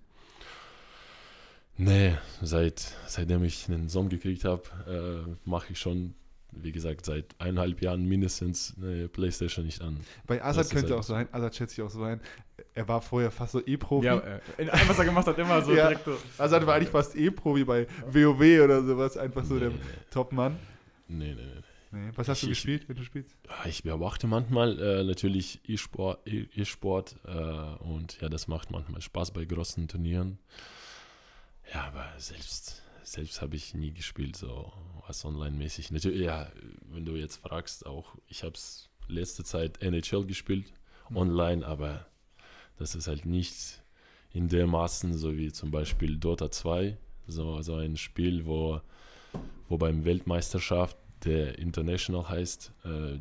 [1.77, 6.13] Nee, seit, seitdem ich einen Sohn gekriegt habe, äh, mache ich schon,
[6.51, 9.99] wie gesagt, seit eineinhalb Jahren mindestens eine Playstation nicht an.
[10.27, 12.19] Bei Azad könnte halt auch sein, Azad schätze ich auch so ein.
[12.73, 14.05] Er war vorher fast so E-Profi.
[14.05, 15.87] Ja, äh, in allem, was er gemacht hat, immer so Ja.
[15.89, 16.17] direkt so.
[16.37, 19.71] Azad war eigentlich fast E-Profi bei WoW oder sowas, einfach so nee, der
[20.11, 20.57] Top-Mann.
[21.07, 21.61] nee, nee, nee.
[21.93, 22.09] Nee.
[22.15, 23.35] Was hast du Ich- gespielt, wenn du spielst?
[23.65, 27.31] Ich beobachte manchmal äh, natürlich E-Sport, E- E-Sport äh,
[27.83, 30.37] und ja, das macht manchmal Spaß bei großen Turnieren.
[31.73, 34.71] Ja, aber selbst, selbst habe ich nie gespielt, so
[35.07, 35.91] was online-mäßig.
[35.91, 36.51] Natürlich, ja,
[36.91, 40.71] wenn du jetzt fragst, auch ich habe es letzte Zeit NHL gespielt,
[41.09, 41.17] Mhm.
[41.17, 42.05] online, aber
[42.77, 43.81] das ist halt nicht
[44.33, 46.97] in der Maßen, so wie zum Beispiel Dota 2,
[47.27, 48.81] so, so ein Spiel, wo,
[49.67, 53.19] wo beim Weltmeisterschaft, der International heißt, äh,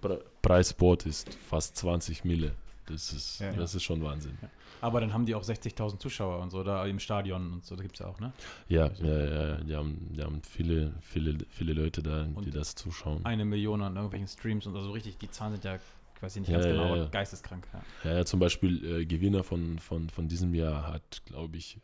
[0.00, 2.54] Pre Preisboard ist fast 20 Mille.
[2.86, 3.52] Das ist, Ja.
[3.52, 4.36] das ist schon Wahnsinn.
[4.80, 7.82] Aber dann haben die auch 60.000 Zuschauer und so, da im Stadion und so, da
[7.82, 8.32] gibt es ja auch, ne?
[8.68, 13.24] Ja, ja, ja, die haben, die haben viele, viele, viele Leute da, die das zuschauen.
[13.24, 15.76] Eine Million an irgendwelchen Streams und so, so richtig, die Zahlen sind ja,
[16.14, 17.02] ich weiß nicht Ja, ganz ja, genau, ja.
[17.02, 17.66] aber geisteskrank.
[17.72, 18.10] Ja.
[18.10, 21.78] Ja, ja, zum Beispiel äh, Gewinner von, von, von diesem Jahr hat, glaube ich,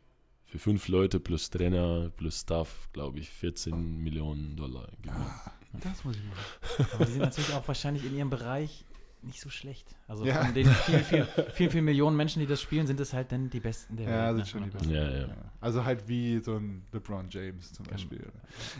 [0.46, 5.30] für fünf Leute plus Trainer plus Staff, glaube ich, 14 Millionen Dollar gewonnen.
[5.82, 6.86] Das muss ich machen.
[6.94, 8.84] Aber die sind natürlich auch wahrscheinlich in ihrem Bereich
[9.24, 9.86] nicht so schlecht.
[10.08, 10.44] Also Ja.
[10.44, 13.50] von den vielen, vielen, vielen, vielen Millionen Menschen, die das spielen, sind es halt dann
[13.50, 14.46] die Besten der Ja, Welt.
[14.46, 14.70] sind ne?
[14.70, 15.02] schon die Ja.
[15.04, 15.14] Besten.
[15.16, 15.26] Ja, ja.
[15.28, 15.36] Ja.
[15.60, 17.94] Also halt wie so ein LeBron James zum Genau.
[17.96, 18.24] Beispiel.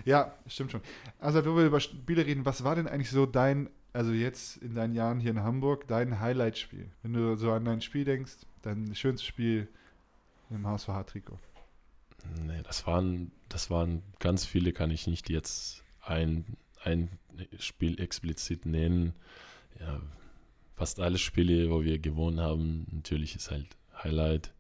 [0.05, 0.80] Ja, stimmt schon.
[1.20, 4.74] Also, wo wir über Spiele reden, was war denn eigentlich so dein, also jetzt in
[4.74, 6.90] deinen Jahren hier in Hamburg, dein Highlight-Spiel?
[7.03, 8.32] Wenn du so an dein Spiel denkst,
[8.62, 9.68] dein schönstes Spiel
[10.51, 11.38] im HSV-Trikot.
[12.47, 16.45] Nee, das waren, das waren ganz viele, kann ich nicht jetzt ein,
[16.84, 17.09] ein
[17.59, 19.14] Spiel explizit nennen.
[19.80, 20.01] Ja,
[20.83, 23.68] fast alle Spiele, wo wir gewonnen haben, natürlich ist halt
[24.03, 24.53] Highlight.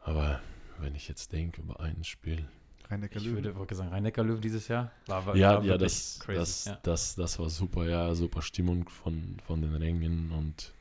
[0.00, 0.40] Aber
[0.80, 2.48] wenn ich jetzt denke über ein Spiel.
[2.90, 3.36] Rhein-Neckar Ich Löwen.
[3.44, 6.38] würde wirklich sagen, Rhein-Neckar-Löwen dieses Jahr war, war ja, war ja, das, crazy.
[6.40, 6.78] das, ja.
[6.82, 10.74] das, das war super, ja, super Stimmung von, von den Rängen und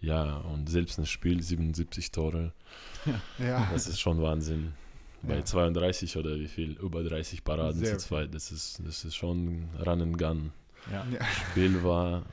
[0.00, 2.54] ja, und selbst ein Spiel, 77 Tore,
[3.38, 4.72] Ja, das ist schon Wahnsinn.
[5.20, 5.44] Bei Ja.
[5.44, 9.68] 32 oder wie viel, über 30 Paraden Sehr zu zweit, das ist, das ist schon
[9.78, 10.52] Run and Gun.
[10.90, 11.06] Ja.
[11.12, 11.22] ja.
[11.50, 12.24] Spiel war,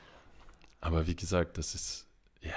[0.80, 2.06] aber wie gesagt, das ist
[2.40, 2.54] ja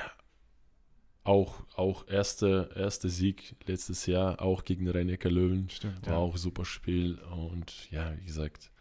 [1.24, 5.70] auch, auch erste, erste Sieg letztes Jahr, auch gegen Rhein-Neckar Löwen.
[5.70, 6.06] stimmt.
[6.06, 6.20] War Ja.
[6.20, 8.72] auch ein super Spiel und ja, wie gesagt,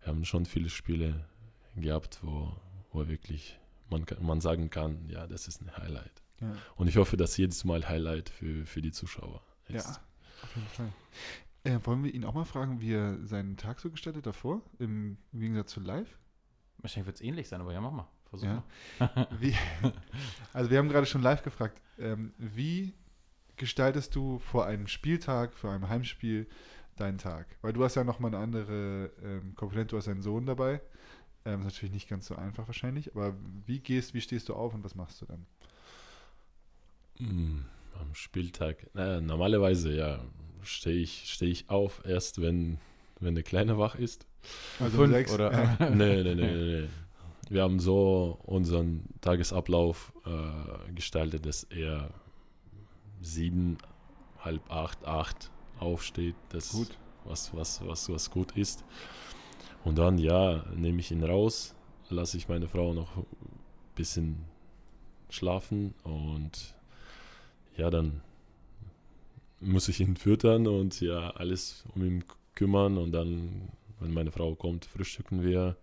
[0.00, 1.24] wir haben schon viele Spiele
[1.76, 2.52] gehabt, wo,
[2.92, 3.58] wo wirklich
[3.88, 6.22] man, man sagen kann, ja, das ist ein Highlight.
[6.40, 6.54] Ja.
[6.74, 10.00] Und ich hoffe, dass jedes Mal Highlight für, für die Zuschauer Ja, ist.
[10.42, 10.92] auf jeden Fall.
[11.64, 15.18] Äh, wollen wir ihn auch mal fragen, wie er seinen Tag so gestaltet davor, im,
[15.32, 16.18] im Gegensatz zu live?
[16.78, 18.08] Wahrscheinlich wird es ähnlich sein, aber ja, mach mal.
[18.38, 18.64] Versuch Ja.
[19.14, 19.28] mal.
[19.40, 19.54] Wie,
[20.52, 22.94] also wir haben gerade schon live gefragt, ähm, wie
[23.56, 26.46] gestaltest du vor einem Spieltag, vor einem Heimspiel
[26.96, 27.46] deinen Tag?
[27.62, 30.80] Weil du hast ja nochmal eine andere ähm, Komponente, du hast einen Sohn dabei.
[31.44, 33.34] Ähm, ist natürlich nicht ganz so einfach wahrscheinlich, aber
[33.66, 35.46] wie gehst, wie stehst du auf und was machst du dann?
[37.18, 37.60] Mm,
[38.00, 40.20] Am Spieltag, naja, normalerweise ja,
[40.62, 42.78] stehe ich, steh ich auf, erst wenn,
[43.20, 44.26] wenn der Kleine wach ist.
[44.80, 45.90] Also Fünf sechs- oder- Ja.
[45.90, 46.88] nee, nee, nee, nee, nee.
[47.48, 52.10] Wir haben so unseren Tagesablauf äh, gestaltet, dass er
[53.20, 53.78] sieben,
[54.40, 56.34] halb acht, acht aufsteht.
[56.48, 56.98] Das Gut.
[57.24, 58.84] Was, was, was, was gut ist.
[59.84, 61.74] Und dann, ja, nehme ich ihn raus,
[62.08, 63.26] lasse ich meine Frau noch ein
[63.94, 64.44] bisschen
[65.28, 66.74] schlafen und
[67.76, 68.22] ja, dann
[69.60, 72.24] muss ich ihn füttern und ja, alles um ihn
[72.54, 73.68] kümmern und dann,
[74.00, 75.76] wenn meine Frau kommt, frühstücken wir.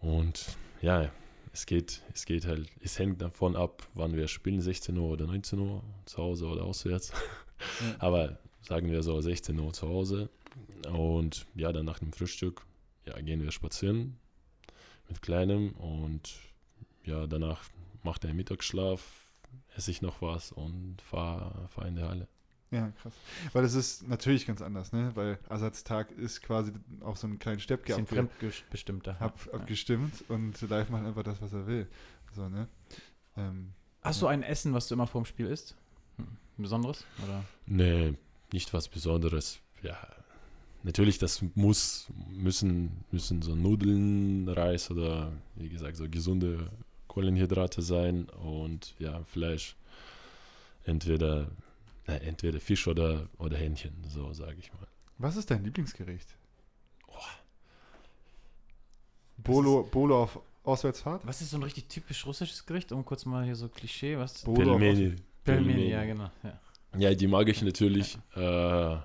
[0.00, 1.10] Und ja,
[1.52, 5.26] es geht, es geht halt, es hängt davon ab, wann wir spielen, 16 Uhr oder
[5.26, 7.10] 19 Uhr, zu Hause oder auswärts.
[7.10, 7.16] Ja.
[7.98, 10.28] Aber sagen wir so 16 Uhr zu Hause.
[10.90, 12.62] Und ja, dann nach dem Frühstück
[13.06, 14.18] ja, gehen wir spazieren
[15.08, 16.38] mit Kleinem und
[17.04, 17.64] ja, danach
[18.02, 19.30] macht er Mittagsschlaf,
[19.76, 22.28] esse ich noch was und fahre fahr in die Halle.
[22.70, 23.12] Ja, krass.
[23.52, 25.10] Weil es ist natürlich ganz anders, ne?
[25.14, 29.20] Weil Ersatztag ist quasi auf so einen kleinen Steppke abge fremdbestimmter.
[29.20, 31.88] ab, abgestimmt und live macht einfach das, was er will.
[32.32, 32.68] So, ne?
[33.36, 35.76] Ähm, Hast du ein Essen, was du immer vorm Spiel isst?
[36.16, 36.26] Hm.
[36.58, 37.04] Ein besonderes?
[37.24, 37.44] Oder?
[37.66, 38.14] Nee,
[38.52, 39.58] nicht was Besonderes.
[39.82, 39.96] Ja,
[40.82, 46.70] natürlich, das muss, müssen, müssen so Nudeln, Reis oder wie gesagt, so gesunde
[47.08, 49.76] Kohlenhydrate sein und ja, Fleisch.
[50.84, 51.50] Entweder,
[52.10, 54.86] na, entweder Fisch oder, oder Hähnchen, so sage ich mal.
[55.18, 56.36] was ist dein Lieblingsgericht?
[57.08, 57.14] Oh.
[59.38, 61.26] Bolo, Bolo auf Auswärtsfahrt?
[61.26, 62.92] Was ist so ein richtig typisch russisches Gericht?
[62.92, 64.42] Um kurz mal hier so Klischee, was?
[64.42, 65.16] Bolo auf Pelmeni.
[65.44, 66.30] Pelmeni, ja, genau.
[66.42, 66.58] Ja.
[66.98, 68.96] Ja, die mag ich natürlich äh,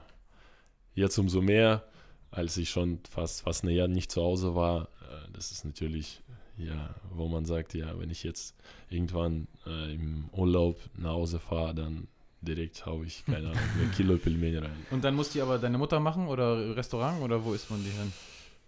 [0.95, 1.84] jetzt umso mehr,
[2.32, 4.89] als ich schon fast, fast ein Jahr nicht zu Hause war.
[5.01, 6.24] Äh, das ist natürlich,
[6.58, 8.56] ja, wo man sagt, ja, wenn ich jetzt
[8.89, 12.08] irgendwann äh, im Urlaub nach Hause fahre, dann
[12.45, 14.85] direkt haue ich, keine Ahnung, ein Kilo Pelmeni rein.
[14.91, 17.89] Und dann muss die aber deine Mutter machen oder Restaurant oder wo isst man die
[17.89, 18.13] hin?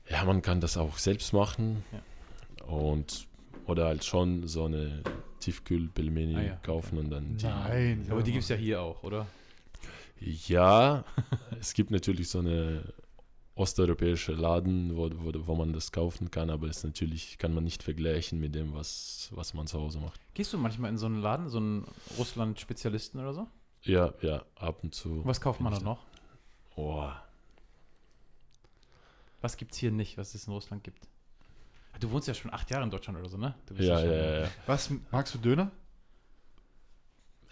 [0.10, 1.84] Ja, man kann das auch selbst machen.
[1.92, 2.66] Ja.
[2.66, 3.28] Und
[3.66, 5.04] oder halt schon so eine
[5.40, 7.46] Tiefkühl-Pelmeni Ah ja, kaufen und dann die.
[7.46, 8.08] Nein.
[8.10, 9.28] Aber die gibt es ja hier auch, oder?
[10.20, 11.04] Ja,
[11.60, 12.82] es gibt natürlich so eine
[13.56, 17.84] osteuropäische Laden, wo, wo, wo man das kaufen kann, aber es natürlich kann man nicht
[17.84, 20.20] vergleichen mit dem, was, was man zu Hause macht.
[20.34, 21.86] Gehst du manchmal in so einen Laden, so einen
[22.18, 23.48] Russland-Spezialisten oder so?
[23.84, 25.24] Ja, ja, ab und zu.
[25.26, 26.04] Was kauft man da noch?
[26.76, 27.10] Oh,
[29.42, 31.08] Was gibt es hier nicht, was es in Russland gibt?
[32.00, 33.56] Du wohnst ja schon acht Jahre in Deutschland oder so, ne?
[33.66, 34.50] Du ja, schon, ja, ja, ja.
[34.66, 35.72] Was, magst du Döner?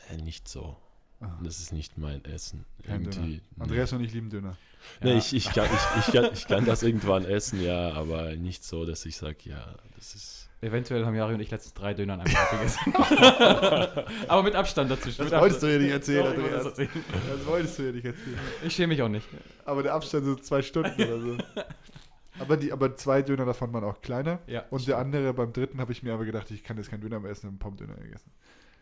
[0.10, 0.78] Äh, Nicht so.
[1.22, 2.66] Ah, Das ist nicht mein Essen.
[2.84, 4.58] Irgendwie, Andreas und ich lieben Döner.
[5.02, 5.18] Nee, Ja.
[5.18, 8.86] ich, ich, kann, ich, ich, kann, ich kann das irgendwann essen, ja, aber nicht so,
[8.86, 10.50] dass ich sage, ja, das ist.
[10.66, 12.94] Eventuell haben Jari und ich letztens drei Döner an einem Tag gegessen.
[14.28, 15.24] Aber mit Abstand dazwischen.
[15.24, 15.72] Das mit wolltest du Abstand.
[15.74, 16.90] ja nicht erzählen, Doch, das erzählen.
[17.38, 18.40] Das wolltest du ja nicht erzählen.
[18.66, 19.28] Ich schäme mich auch nicht.
[19.64, 21.38] Aber der Abstand sind zwei Stunden oder so.
[22.40, 24.40] Aber, die, aber zwei Döner davon waren auch kleiner.
[24.48, 27.00] Ja, Und der andere, beim dritten, habe ich mir aber gedacht, ich kann jetzt keinen
[27.00, 28.30] Döner mehr essen, einen Pommdöner gegessen.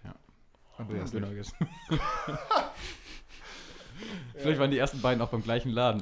[0.04, 0.16] Ja.
[0.80, 1.56] Andreas Döner gegessen.
[4.36, 6.02] Vielleicht waren die ersten beiden auch beim gleichen Laden.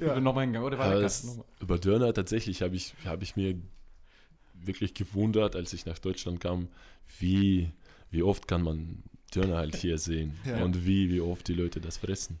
[0.00, 0.06] Ja.
[0.14, 0.20] Ja.
[0.20, 0.64] nochmal hingegangen.
[0.66, 3.56] Oder war Aber der das, über Döner tatsächlich habe ich, hab ich mir
[4.66, 6.68] wirklich gewundert, als ich nach Deutschland kam,
[7.18, 7.70] wie,
[8.10, 9.02] wie oft kann man
[9.34, 10.62] Döner halt hier sehen Ja.
[10.64, 12.38] und wie, wie oft die Leute das fressen.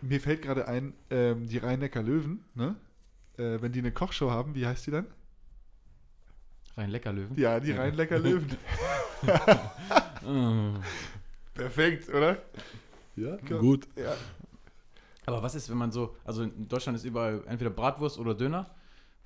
[0.00, 2.76] Mir fällt gerade ein, ähm, die Rhein-Neckar Löwen, ne?
[3.38, 5.06] Äh, wenn die eine Kochshow haben, wie heißt die dann?
[6.76, 7.36] Rein lecker Löwen.
[7.38, 8.48] Ja, die Rhein-Neckar Löwen.
[10.24, 10.76] Mm.
[11.54, 12.36] Perfekt, oder?
[13.16, 13.58] Ja, Ja.
[13.58, 13.88] gut.
[13.96, 14.14] Ja.
[15.24, 18.70] Aber was ist, wenn man so, also in Deutschland ist überall entweder Bratwurst oder Döner.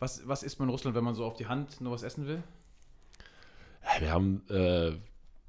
[0.00, 2.26] Was, was isst man in Russland, wenn man so auf die Hand nur was essen
[2.26, 2.42] will?
[3.98, 4.92] Wir haben, äh,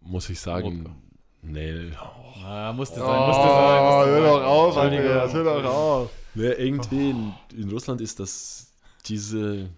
[0.01, 0.95] muss ich sagen, Wodka.
[1.41, 1.91] nee,
[2.43, 3.83] Ah, musste Oh, sein, musste sein.
[3.85, 4.23] Musste hör sein.
[4.23, 4.77] doch auf.
[4.77, 6.09] Andreas, hör doch auf.
[6.33, 8.73] nee irgendwie in, in Russland ist das
[9.05, 9.69] diese,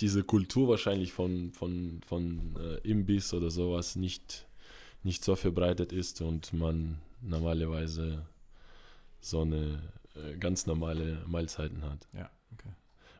[0.00, 4.46] diese Kultur wahrscheinlich von, von, von äh, Imbiss oder sowas nicht,
[5.02, 8.26] nicht so verbreitet ist und man normalerweise
[9.20, 9.80] so eine
[10.16, 12.08] äh, ganz normale Mahlzeiten hat.
[12.12, 12.72] Ja, okay.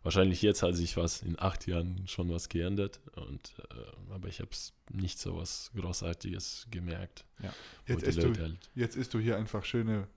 [0.03, 4.41] Wahrscheinlich jetzt hat sich was in acht Jahren schon was geändert, und, äh, aber ich
[4.41, 7.25] habe es nicht so was Großartiges gemerkt.
[7.39, 7.49] wo
[7.93, 10.09] Jetzt isst, du, halt, jetzt isst du hier einfach schöne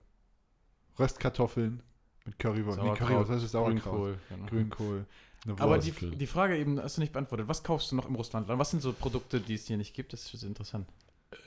[0.98, 1.82] Röstkartoffeln
[2.24, 2.82] mit Currywurst.
[2.82, 3.82] Nee, Currywurst, das ist Sauerkraut.
[3.84, 4.18] Grünkohl.
[4.28, 4.46] Genau.
[4.46, 5.06] Grünkohl.
[5.44, 7.46] Eine Aber die, die Frage eben hast du nicht beantwortet.
[7.48, 8.58] Was kaufst du noch im Russlandland?
[8.58, 10.12] Was sind so Produkte, die es hier nicht gibt?
[10.12, 10.88] Das ist interessant.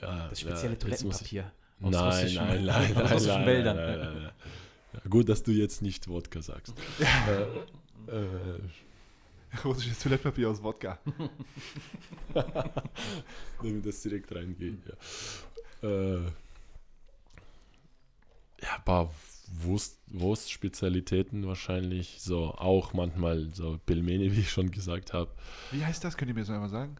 [0.00, 1.52] ja, Das spezielle ja, Toilettenpapier.
[1.82, 3.76] aus Nein, russischen- nein, nein, aus nein, russischen nein, Wäldern.
[3.76, 4.32] nein, nein, nein, nein.
[4.92, 6.72] Ja, gut, dass du jetzt nicht Wodka sagst.
[6.98, 7.46] äh,
[8.08, 8.60] äh,
[9.64, 10.98] russisches Toilettenpapier aus Wodka.
[13.58, 14.78] damit das direkt reingeht.
[15.82, 16.24] Ja, äh,
[18.62, 19.12] ja ein paar
[19.52, 22.20] Wurst, Wurstspezialitäten wahrscheinlich.
[22.20, 25.30] So auch manchmal so Pelmeni, wie ich schon gesagt habe.
[25.72, 26.16] Wie heißt das?
[26.16, 26.96] Könnt ihr mir das einmal sagen?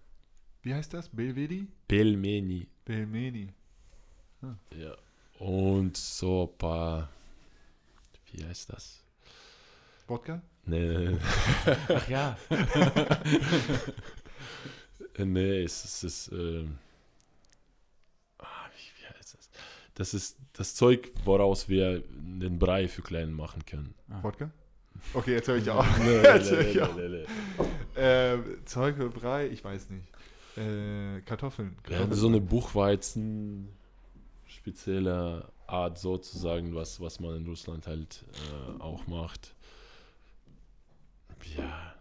[0.62, 1.08] Wie heißt das?
[1.08, 1.66] Belvedi?
[1.88, 2.66] Pelmeni.
[2.84, 3.54] Belmeni.
[4.76, 4.96] Ja.
[5.38, 7.08] Und so ein paar.
[8.32, 9.02] Wie heißt das?
[10.06, 10.42] Wodka?
[10.64, 11.16] Nee, nee,
[11.88, 12.36] Ach ja.
[15.18, 16.32] nee, es, ist- es ist.
[18.38, 18.44] ah,
[18.74, 19.50] wie, wie heißt das?
[19.94, 23.94] Das ist das Zeug, woraus wir den Brei für Kleinen machen können.
[24.22, 24.50] Wodka?
[25.14, 25.86] Okay, jetzt höre ich auf.
[25.98, 26.96] Nee, nee, Jetzt höre nee, ich nee, auf.
[26.96, 27.24] nee,
[27.96, 28.38] nee.
[28.66, 30.06] Zeug für Brei, ich weiß nicht.
[30.56, 31.76] Äh, Kartoffeln.
[31.88, 33.68] Ja, so eine Buchweizen
[34.46, 38.24] spezielle Art sozusagen, was, was man in Russland halt
[38.78, 39.54] äh, auch macht.
[41.56, 41.94] Ja,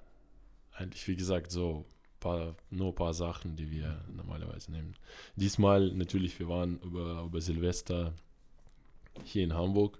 [0.73, 1.85] eigentlich wie gesagt so
[2.19, 4.95] paar, nur ein paar Sachen, die wir normalerweise nehmen.
[5.35, 8.13] Diesmal natürlich, wir waren über, über Silvester
[9.23, 9.99] hier in Hamburg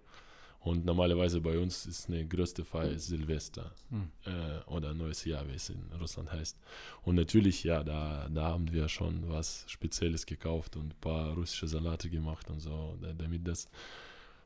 [0.62, 4.12] und normalerweise bei uns ist eine größte Feier Silvester Hm.
[4.26, 6.58] äh, oder neues Jahr, wie es in Russland heißt.
[7.04, 11.68] Und natürlich, ja, da, da haben wir schon was Spezielles gekauft und ein paar russische
[11.68, 13.70] Salate gemacht und so, da- damit das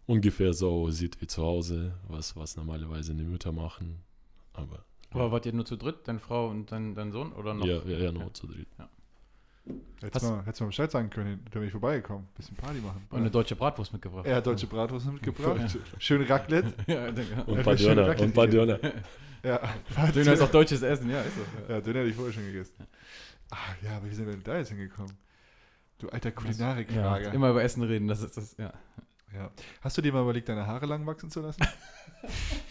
[0.06, 3.98] ungefähr so sieht wie zu Hause, was, was normalerweise die Mütter machen.
[4.54, 7.32] Aber Aber wart ihr nur zu dritt, deine Frau und dein, dein Sohn?
[7.34, 7.66] Oder noch?
[7.66, 8.68] ja, ja, ja, nur zu dritt.
[10.02, 12.28] Hättest Hast- du mal, hättest mal Bescheid sagen können, da bin ich vorbeigekommen.
[12.36, 13.06] Bisschen Party machen.
[13.10, 14.26] Und eine deutsche Bratwurst mitgebracht.
[14.26, 15.78] Er hat deutsche Bratwurst mitgebracht.
[16.00, 16.74] Schön Raclette.
[16.88, 17.44] ja, danke.
[17.46, 18.48] Und Ja, ein paar Döner, und paar.
[18.48, 18.80] Döner.
[19.44, 19.60] Ja.
[20.14, 21.42] Döner ist auch deutsches Essen, ja, ist so.
[21.70, 21.76] Ja.
[21.76, 22.74] Ja, Döner hätte ich vorher schon gegessen.
[23.52, 25.14] Ach ja, aber wie sind wir denn da jetzt hingekommen?
[26.00, 27.26] Du alter Kulinarikfrage.
[27.26, 28.74] Ja, immer über Essen reden, das ist das, ja.
[29.34, 29.50] Ja.
[29.82, 31.62] Hast du dir mal überlegt, deine Haare lang wachsen zu lassen?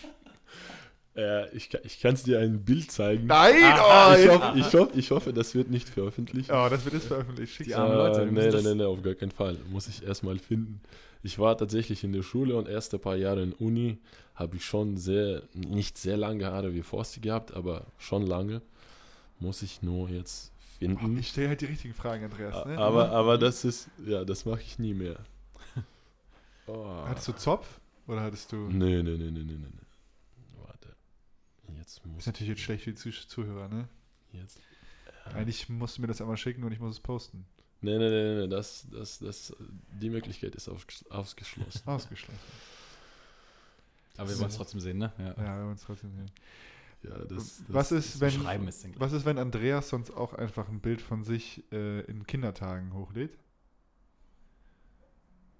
[1.14, 3.26] Äh, ich ich kann es dir ein Bild zeigen.
[3.26, 3.54] Nein!
[3.62, 6.50] Ah, oh, ich, hoffe, ich, hoffe, ich hoffe, das wird nicht veröffentlicht.
[6.50, 7.52] oh, das wird jetzt veröffentlicht.
[7.54, 9.56] Schick's Die armen Leute, Äh, die nee, nee, das- nee, nee, auf gar keinen Fall.
[9.70, 10.80] Muss ich erstmal finden.
[11.22, 13.98] Ich war tatsächlich in der Schule und erste paar Jahre in Uni
[14.34, 18.62] habe ich schon sehr, nicht sehr lange Haare wie Forsti gehabt, aber schon lange.
[19.38, 21.18] Muss ich nur jetzt finden.
[21.18, 22.64] Ich stelle halt die richtigen Fragen, Andreas.
[22.66, 22.78] Ne?
[22.78, 25.16] aber, aber das ist, ja, das mache ich nie mehr.
[26.66, 26.86] Oh.
[27.06, 27.80] Hattest du Zopf?
[28.06, 28.56] Oder hattest du.
[28.56, 29.42] Nee, nee, nee, nee, nee.
[29.44, 29.68] nee.
[32.18, 33.88] Ist natürlich jetzt schlecht für die Zuh- Zuhörer, ne?
[34.32, 34.60] Jetzt.
[35.26, 35.32] Ja.
[35.32, 37.44] Eigentlich musst du mir das einmal schicken und ich muss es posten.
[37.80, 39.56] Nee, nee, nee, nee, das, das, das,
[40.00, 41.82] die Möglichkeit ist ausges- ausgeschlossen.
[41.86, 42.38] Ausgeschlossen.
[44.16, 45.12] Aber wir wollen es trotzdem sehen, ne?
[45.18, 45.24] Ja.
[45.42, 46.30] Ja, wir wollen es trotzdem sehen.
[47.02, 48.30] Ja, das, das Was ist, wenn.
[48.30, 52.00] Schreiben ist denn Was ist, wenn Andreas sonst auch einfach ein Bild von sich äh,
[52.02, 53.36] in Kindertagen hochlädt?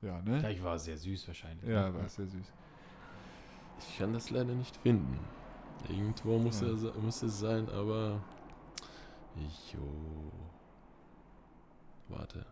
[0.03, 0.39] Ja, ne?
[0.41, 1.69] Gleich war sehr süß wahrscheinlich.
[1.69, 1.95] Ja, ne?
[1.99, 2.47] war sehr süß.
[3.89, 5.19] Ich kann das leider nicht finden.
[5.89, 6.69] Irgendwo muss, Ja.
[6.69, 8.23] er, muss es sein, aber.
[9.73, 10.33] Jo.
[12.09, 12.45] Warte.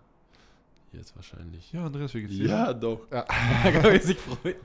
[0.92, 1.72] Jetzt wahrscheinlich.
[1.72, 2.48] Ja, Andreas, wie geht's dir?
[2.48, 3.06] Ja, doch.
[3.12, 3.24] Ja.
[3.64, 4.56] Wie er sich freut.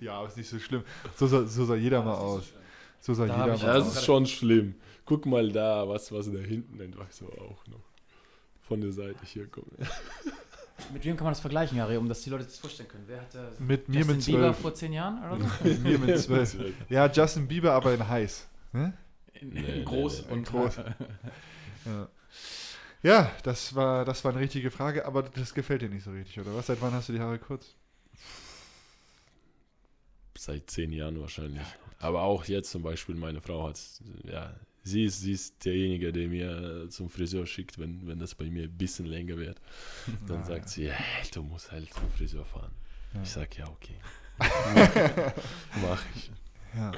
[0.00, 0.82] ja, aber ist nicht so schlimm.
[1.16, 2.52] So sah, so sah jeder mal aus.
[3.00, 4.00] So sah Da jeder ich mal Ja, Also das aus.
[4.00, 4.74] ist schon schlimm.
[5.04, 7.84] Guck mal da, was, was da hinten einfach so auch noch
[8.62, 9.66] von der Seite hier kommt.
[10.92, 13.04] Mit wem kann man das vergleichen, Jari, um dass die Leute sich das vorstellen können?
[13.06, 14.58] Wer hatte Mit mir Justin mit Bieber zwölf.
[14.58, 15.48] vor zehn Jahren oder so?
[15.68, 16.56] Mit mir mit zwölf.
[16.88, 18.48] Ja, Justin Bieber, aber in heiß.
[18.72, 18.92] Ne?
[19.34, 20.32] In, Nee, in nee, groß nee.
[20.32, 20.76] und Groß.
[21.86, 22.08] Ja.
[23.02, 26.40] ja, das war, das war eine richtige Frage, aber das gefällt dir nicht so richtig,
[26.40, 26.66] oder was?
[26.66, 27.74] Seit wann hast du die Haare kurz?
[30.36, 31.62] Seit zehn Jahren wahrscheinlich.
[32.00, 33.78] Aber auch jetzt zum Beispiel, meine Frau hat,
[34.24, 34.54] ja,
[34.84, 38.64] sie ist, sie ist derjenige, der mir zum Friseur schickt, wenn, wenn das bei mir
[38.64, 39.60] ein bisschen länger wird.
[40.28, 42.72] Dann Ah, sagt sie, hey, du musst halt zum Friseur fahren.
[43.14, 43.22] Ja.
[43.22, 43.96] Ich sag, ja, okay.
[45.82, 46.30] Mach ich.
[46.76, 46.92] Ja.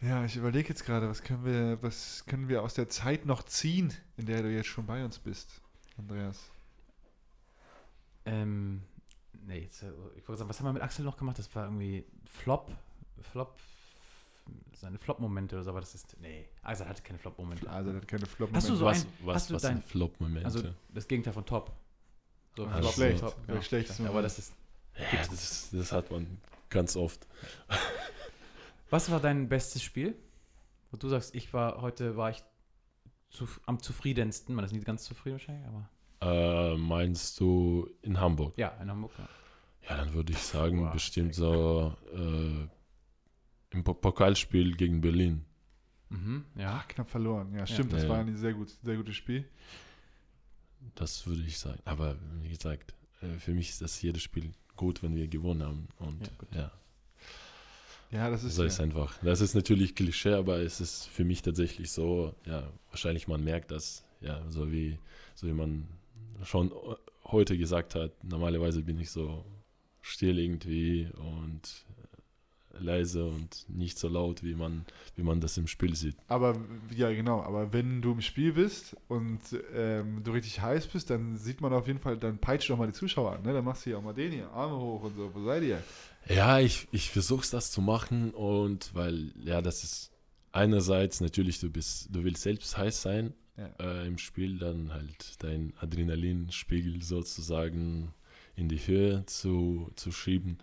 [0.00, 3.42] Ja, ich überlege jetzt gerade, was können wir, was können wir aus der Zeit noch
[3.42, 5.60] ziehen, in der du jetzt schon bei uns bist,
[5.96, 6.38] Andreas?
[8.24, 8.82] Ähm,
[9.46, 11.38] nee, jetzt, äh, ich wollte sagen, was haben wir mit Axel noch gemacht?
[11.38, 12.70] Das war irgendwie Flop,
[13.32, 13.58] Flop,
[14.74, 17.68] seine Flop-Momente oder so, aber das ist, nee, Axel hatte keine Flop-Momente.
[17.68, 19.76] Also, das hat keine flop Hast du so was ein- was, hast du was dein-
[19.78, 20.44] sind Flop-Momente?
[20.44, 21.72] Also das Gegenteil von Top.
[22.56, 23.20] So Ah, Flop, schlecht.
[23.20, 24.52] Top, Der schlechteste Aber das ist,
[25.12, 26.26] ja, das, das hat man
[26.70, 27.26] ganz oft.
[28.90, 30.14] was war dein bestes Spiel?
[30.90, 32.42] Wo du sagst, ich war, heute war ich
[33.30, 35.88] zu, am zufriedensten, man ist nie ganz zufrieden wahrscheinlich, aber
[36.20, 38.54] Äh, meinst du in Hamburg?
[38.56, 39.28] ja, in Hamburg, ja.
[39.88, 42.66] Ja, dann würde ich sagen, Boah, bestimmt so äh,
[43.70, 45.44] im Po- Pokalspiel gegen Berlin.
[46.10, 46.80] Mhm, ja.
[46.82, 47.52] Ach, knapp verloren.
[47.54, 48.24] Ja, stimmt, das Ja, war ja.
[48.24, 49.44] ein sehr, gut, sehr gutes Spiel.
[50.94, 51.80] Das würde ich sagen.
[51.84, 55.88] Aber wie gesagt, äh, für mich ist das jedes Spiel gut, wenn wir gewonnen haben.
[55.98, 56.72] Und Ja, ja,
[58.10, 58.68] Ja, das ist, so ja.
[58.68, 59.18] ist einfach.
[59.22, 63.70] Das ist natürlich Klischee, aber es ist für mich tatsächlich so, ja, wahrscheinlich man merkt
[63.70, 64.98] das, ja, so wie,
[65.34, 65.86] so wie man
[66.44, 66.72] schon
[67.24, 69.44] heute gesagt hat, normalerweise bin ich so
[70.00, 71.84] still irgendwie und
[72.80, 74.84] leise und nicht so laut, wie man,
[75.16, 76.16] wie man das im Spiel sieht.
[76.28, 76.56] Aber
[76.94, 77.42] ja, genau.
[77.42, 79.40] Aber wenn du im Spiel bist und
[79.74, 82.86] ähm, du richtig heiß bist, dann sieht man auf jeden Fall, dann peitscht doch mal
[82.86, 83.42] die Zuschauer an.
[83.42, 83.52] Ne?
[83.52, 85.30] Dann machst du hier auch mal den hier, Arme hoch und so.
[85.34, 85.82] Wo seid ihr?
[86.28, 90.10] Ja, ich, ich versuche das zu machen und weil, ja, das ist
[90.52, 93.70] einerseits natürlich, du bist, du willst selbst heiß sein Ja.
[93.80, 98.12] äh, im Spiel, dann halt dein Adrenalinspiegel sozusagen
[98.56, 100.58] in die Höhe zu, zu schieben.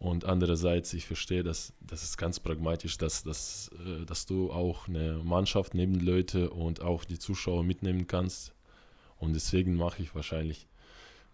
[0.00, 4.86] Und andererseits, ich verstehe, dass das ist ganz pragmatisch, dass, dass, äh, dass du auch
[4.86, 8.52] eine Mannschaft neben Leute und auch die Zuschauer mitnehmen kannst.
[9.16, 10.68] Und deswegen mache ich wahrscheinlich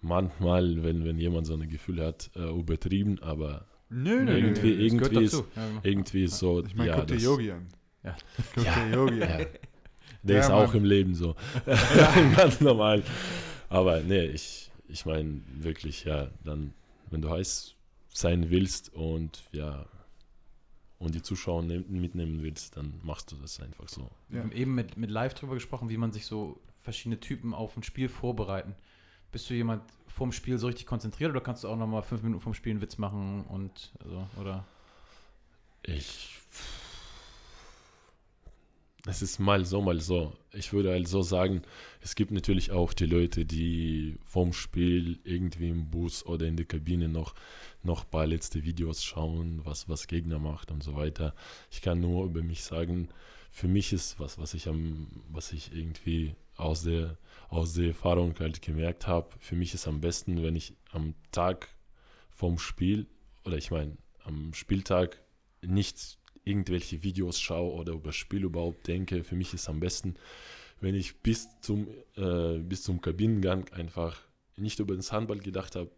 [0.00, 5.12] manchmal, wenn, wenn jemand so ein Gefühl hat, äh, übertrieben, aber Nö, nö, irgendwie- gehört
[5.12, 5.80] irgendwie ist- genau.
[5.82, 7.66] irgendwie ist so, Ich meine, ja, guck dir Yogi an.
[8.02, 8.16] Ja.
[8.54, 8.84] Guck Ja.
[8.86, 9.40] dir Yogi an.
[9.40, 9.46] ja.
[10.22, 10.76] Der Ja, ist auch Mann.
[10.78, 11.36] im Leben so.
[12.36, 13.02] Ganz normal.
[13.68, 16.72] Aber nee, ich, ich meine wirklich, ja, dann,
[17.10, 17.73] wenn du heiß
[18.14, 19.86] sein willst und ja,
[20.98, 24.10] und die Zuschauer nehm, mitnehmen willst, dann machst du das einfach so.
[24.28, 27.76] Wir haben eben mit, mit Live drüber gesprochen, wie man sich so verschiedene Typen auf
[27.76, 28.74] ein Spiel vorbereiten.
[29.32, 32.40] Bist du jemand vorm Spiel so richtig konzentriert oder kannst du auch nochmal fünf Minuten
[32.40, 34.64] vorm Spiel einen Witz machen und also, oder?
[35.82, 36.38] Ich.
[39.06, 40.32] Es ist mal so, mal so.
[40.52, 41.60] Ich würde halt so sagen,
[42.00, 46.64] es gibt natürlich auch die Leute, die vom Spiel irgendwie im Bus oder in der
[46.64, 47.34] Kabine noch,
[47.82, 51.34] noch ein paar letzte Videos schauen, was, was Gegner macht und so weiter.
[51.70, 53.08] Ich kann nur über mich sagen,
[53.50, 57.18] für mich ist was, was ich am, was ich irgendwie aus der,
[57.50, 61.68] aus der Erfahrung halt gemerkt habe, für mich ist am besten, wenn ich am Tag
[62.30, 63.06] vom Spiel,
[63.44, 65.20] oder ich meine, am Spieltag
[65.60, 69.24] nicht irgendwelche Videos schaue oder über Spiel überhaupt denke.
[69.24, 70.14] Für mich ist am besten,
[70.80, 74.20] wenn ich bis zum, äh, bis zum Kabinengang einfach
[74.56, 75.90] nicht über das Handball gedacht habe.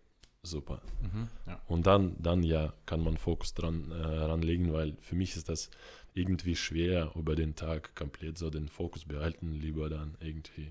[0.43, 0.81] Super.
[1.01, 1.61] Mhm, ja.
[1.67, 5.71] Und dann, dann ja, kann man Fokus dran äh, ranlegen, weil für mich ist das
[6.15, 10.71] irgendwie schwer, über den Tag komplett so den Fokus behalten, lieber dann irgendwie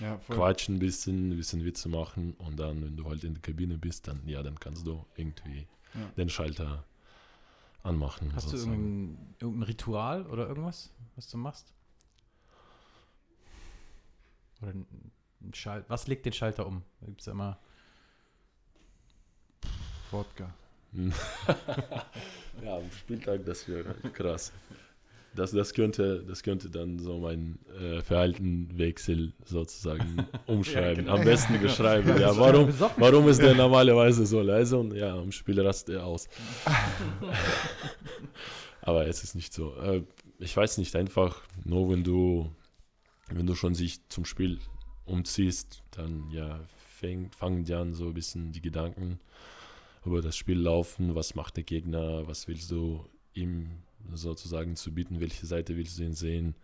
[0.00, 3.42] Ja, quatschen ein bisschen, ein bisschen Witze machen und dann, wenn du halt in der
[3.42, 6.08] Kabine bist, dann ja, dann kannst du irgendwie Ja.
[6.16, 6.84] den Schalter
[7.82, 8.34] anmachen.
[8.34, 8.72] Hast du sozusagen.
[8.72, 11.72] irgendein, irgendein Ritual oder irgendwas, was du machst?
[14.60, 16.82] Oder ein, ein Schal was legt den Schalter um?
[17.00, 17.58] Da gibt es ja immer.
[20.10, 20.52] Wodka.
[22.62, 24.52] ja, am Spieltag, das wäre krass.
[25.34, 31.04] Das, das, könnte, das könnte dann so mein äh, Verhaltenwechsel sozusagen umschreiben.
[31.04, 31.16] genau.
[31.16, 32.08] Am besten beschreiben.
[32.08, 32.68] Ja, Ja, warum,
[32.98, 36.28] warum ist der normalerweise so leise und ja, am Spiel rastet er aus.
[38.82, 39.74] Aber es ist nicht so.
[39.76, 40.02] Äh,
[40.38, 42.50] ich weiß nicht, einfach nur wenn du,
[43.30, 44.58] wenn du schon sich zum Spiel
[45.04, 49.20] umziehst, dann ja, fäng, fangen die an so ein bisschen die Gedanken
[50.04, 53.70] über das Spiel laufen, was macht der Gegner, was willst du ihm
[54.12, 56.54] sozusagen zu bieten, welche Seite willst du ihn sehen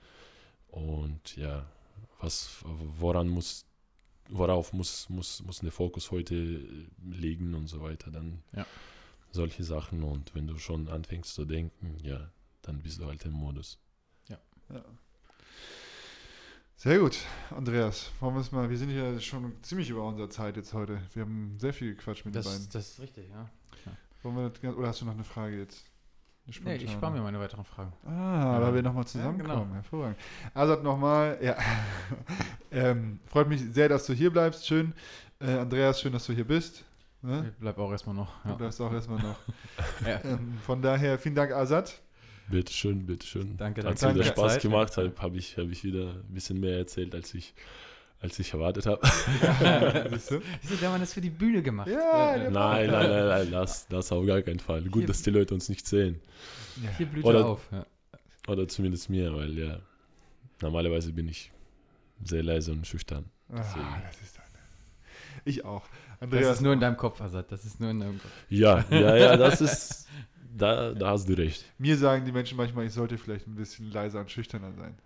[0.68, 1.66] und ja,
[2.20, 3.64] was, woran muss,
[4.28, 6.34] worauf muss, muss, muss der Fokus heute
[7.04, 8.66] liegen und so weiter, dann Ja.
[9.30, 12.30] solche Sachen und wenn du schon anfängst zu denken, ja,
[12.62, 13.78] dann bist du halt im Modus.
[14.28, 14.38] Ja.
[16.76, 17.18] Sehr gut,
[17.50, 18.12] Andreas.
[18.20, 21.00] Wollen wir es mal, wir sind ja schon ziemlich über unserer Zeit jetzt heute.
[21.12, 22.58] Wir haben sehr viel gequatscht mit den beiden.
[22.64, 23.50] Das, das ist richtig, ja.
[24.22, 25.84] Wollen wir das, ganz- oder hast du noch eine Frage jetzt?
[26.64, 27.92] Nee, ich spare mir meine weiteren Fragen.
[28.06, 28.10] Ah,
[28.54, 28.62] Ja.
[28.62, 29.64] weil wir nochmal Ja, zusammenkommen.
[29.64, 29.74] genau.
[29.74, 30.16] Hervorragend.
[30.54, 31.56] Azad nochmal, ja.
[32.72, 34.66] ähm, freut mich sehr, dass du hier bleibst.
[34.66, 34.92] Schön.
[35.40, 36.84] Äh, Andreas, schön, dass du hier bist.
[37.22, 37.46] Ne?
[37.52, 38.32] Ich bleib auch erstmal noch.
[38.44, 38.54] Du Ja.
[38.54, 39.36] bleibst auch erstmal noch.
[40.06, 40.20] Ja.
[40.24, 42.00] ähm, von daher, vielen Dank, Azad.
[42.48, 43.56] Bitteschön, bitteschön.
[43.58, 44.14] Danke, Hat danke.
[44.14, 44.40] wieder Danke.
[44.40, 44.62] Spaß Zeit.
[44.62, 47.52] gemacht, habe hab ich, hab ich wieder ein bisschen mehr erzählt, als ich,
[48.20, 49.00] als ich erwartet habe.
[50.28, 50.40] Du?
[50.62, 51.88] Wieso, der Mann ist für die Bühne gemacht.
[51.88, 54.82] Ja, der- Nein, nein, nein, nein, das, das auf gar keinen Fall.
[54.82, 56.20] Gut, Hier- dass die Leute uns nicht sehen.
[56.82, 56.90] Ja.
[56.96, 57.68] Hier blüht Oder- er auf.
[57.72, 57.86] Ja.
[58.48, 59.78] Oder zumindest mir, weil ja,
[60.62, 61.52] normalerweise bin ich
[62.24, 63.26] sehr leise und schüchtern.
[63.50, 64.46] Ah, das ist eine.
[65.44, 65.84] Ich auch.
[66.20, 67.50] Das Andreas, ist nur in deinem Kopf, Asad.
[67.52, 68.30] Das ist nur in deinem Kopf.
[68.48, 70.08] Ja, ja, ja, das ist,
[70.56, 71.64] da, da hast du recht.
[71.78, 74.98] mir sagen die Menschen manchmal, ich sollte vielleicht ein bisschen leiser und schüchterner sein.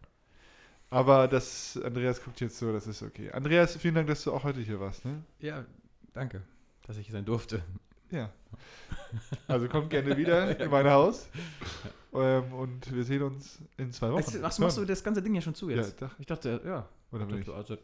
[0.93, 3.31] Aber das, Andreas guckt jetzt so, das ist okay.
[3.33, 5.05] Andreas, vielen Dank, dass du auch heute hier warst.
[5.07, 5.23] Ne?
[5.39, 5.65] Ja,
[6.13, 6.43] danke,
[6.87, 7.63] dass ich hier sein durfte.
[8.11, 8.31] Ja.
[9.49, 11.31] Also kommt gerne wieder in mein Haus.
[12.13, 14.23] Ähm, und wir sehen uns in zwei Wochen.
[14.43, 16.03] Ach, machst, du das ganze Ding ja schon zu Ja, jetzt?
[16.03, 16.11] doch.
[16.19, 16.87] Ich dachte, ja.
[17.11, 17.79] Oder Ich dachte, also,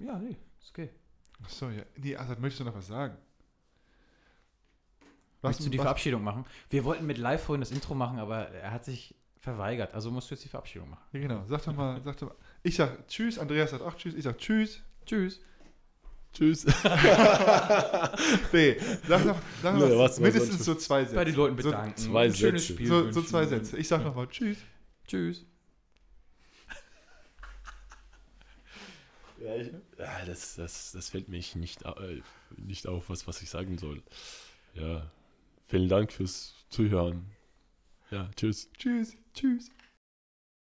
[0.00, 0.90] ja, nee, ist okay.
[1.44, 1.82] Achso, ja.
[1.96, 3.16] Nee, Assad, möchtest du noch was sagen?
[5.42, 6.44] Möchtest du die was- Verabschiedung machen?
[6.70, 9.94] Wir wollten mit live vorhin das Intro machen, aber er hat sich verweigert.
[9.94, 11.04] Also musst du jetzt die Verabschiedung machen.
[11.12, 11.44] Ja, genau.
[11.46, 12.36] Sag doch mal, sag doch mal.
[12.62, 14.14] Ich sag Tschüss, Andreas sagt auch Tschüss.
[14.14, 14.80] Ich sag Tschüss.
[15.06, 15.40] Tschüss.
[16.32, 16.66] Tschüss.
[18.52, 18.76] Nee,
[19.08, 21.14] sag doch, sag Nee, noch was- was mindestens so zwei Sätze.
[21.14, 21.96] Bei den Leuten so, bedanken.
[21.96, 22.74] zwei Ein schönes Sätze.
[22.74, 23.76] Spiel So, so zwei Sätze.
[23.78, 24.58] Ich sag nochmal Tschüss.
[25.06, 25.44] Tschüss.
[29.40, 32.20] Ja, ich, ja das, das, das fällt mir nicht, äh,
[32.56, 34.02] nicht auf, was, was ich sagen soll.
[34.74, 35.10] Ja,
[35.66, 37.24] vielen Dank fürs Zuhören.
[38.10, 38.68] Ja, tschüss.
[38.76, 39.16] Tschüss.
[39.34, 39.70] Tschüss.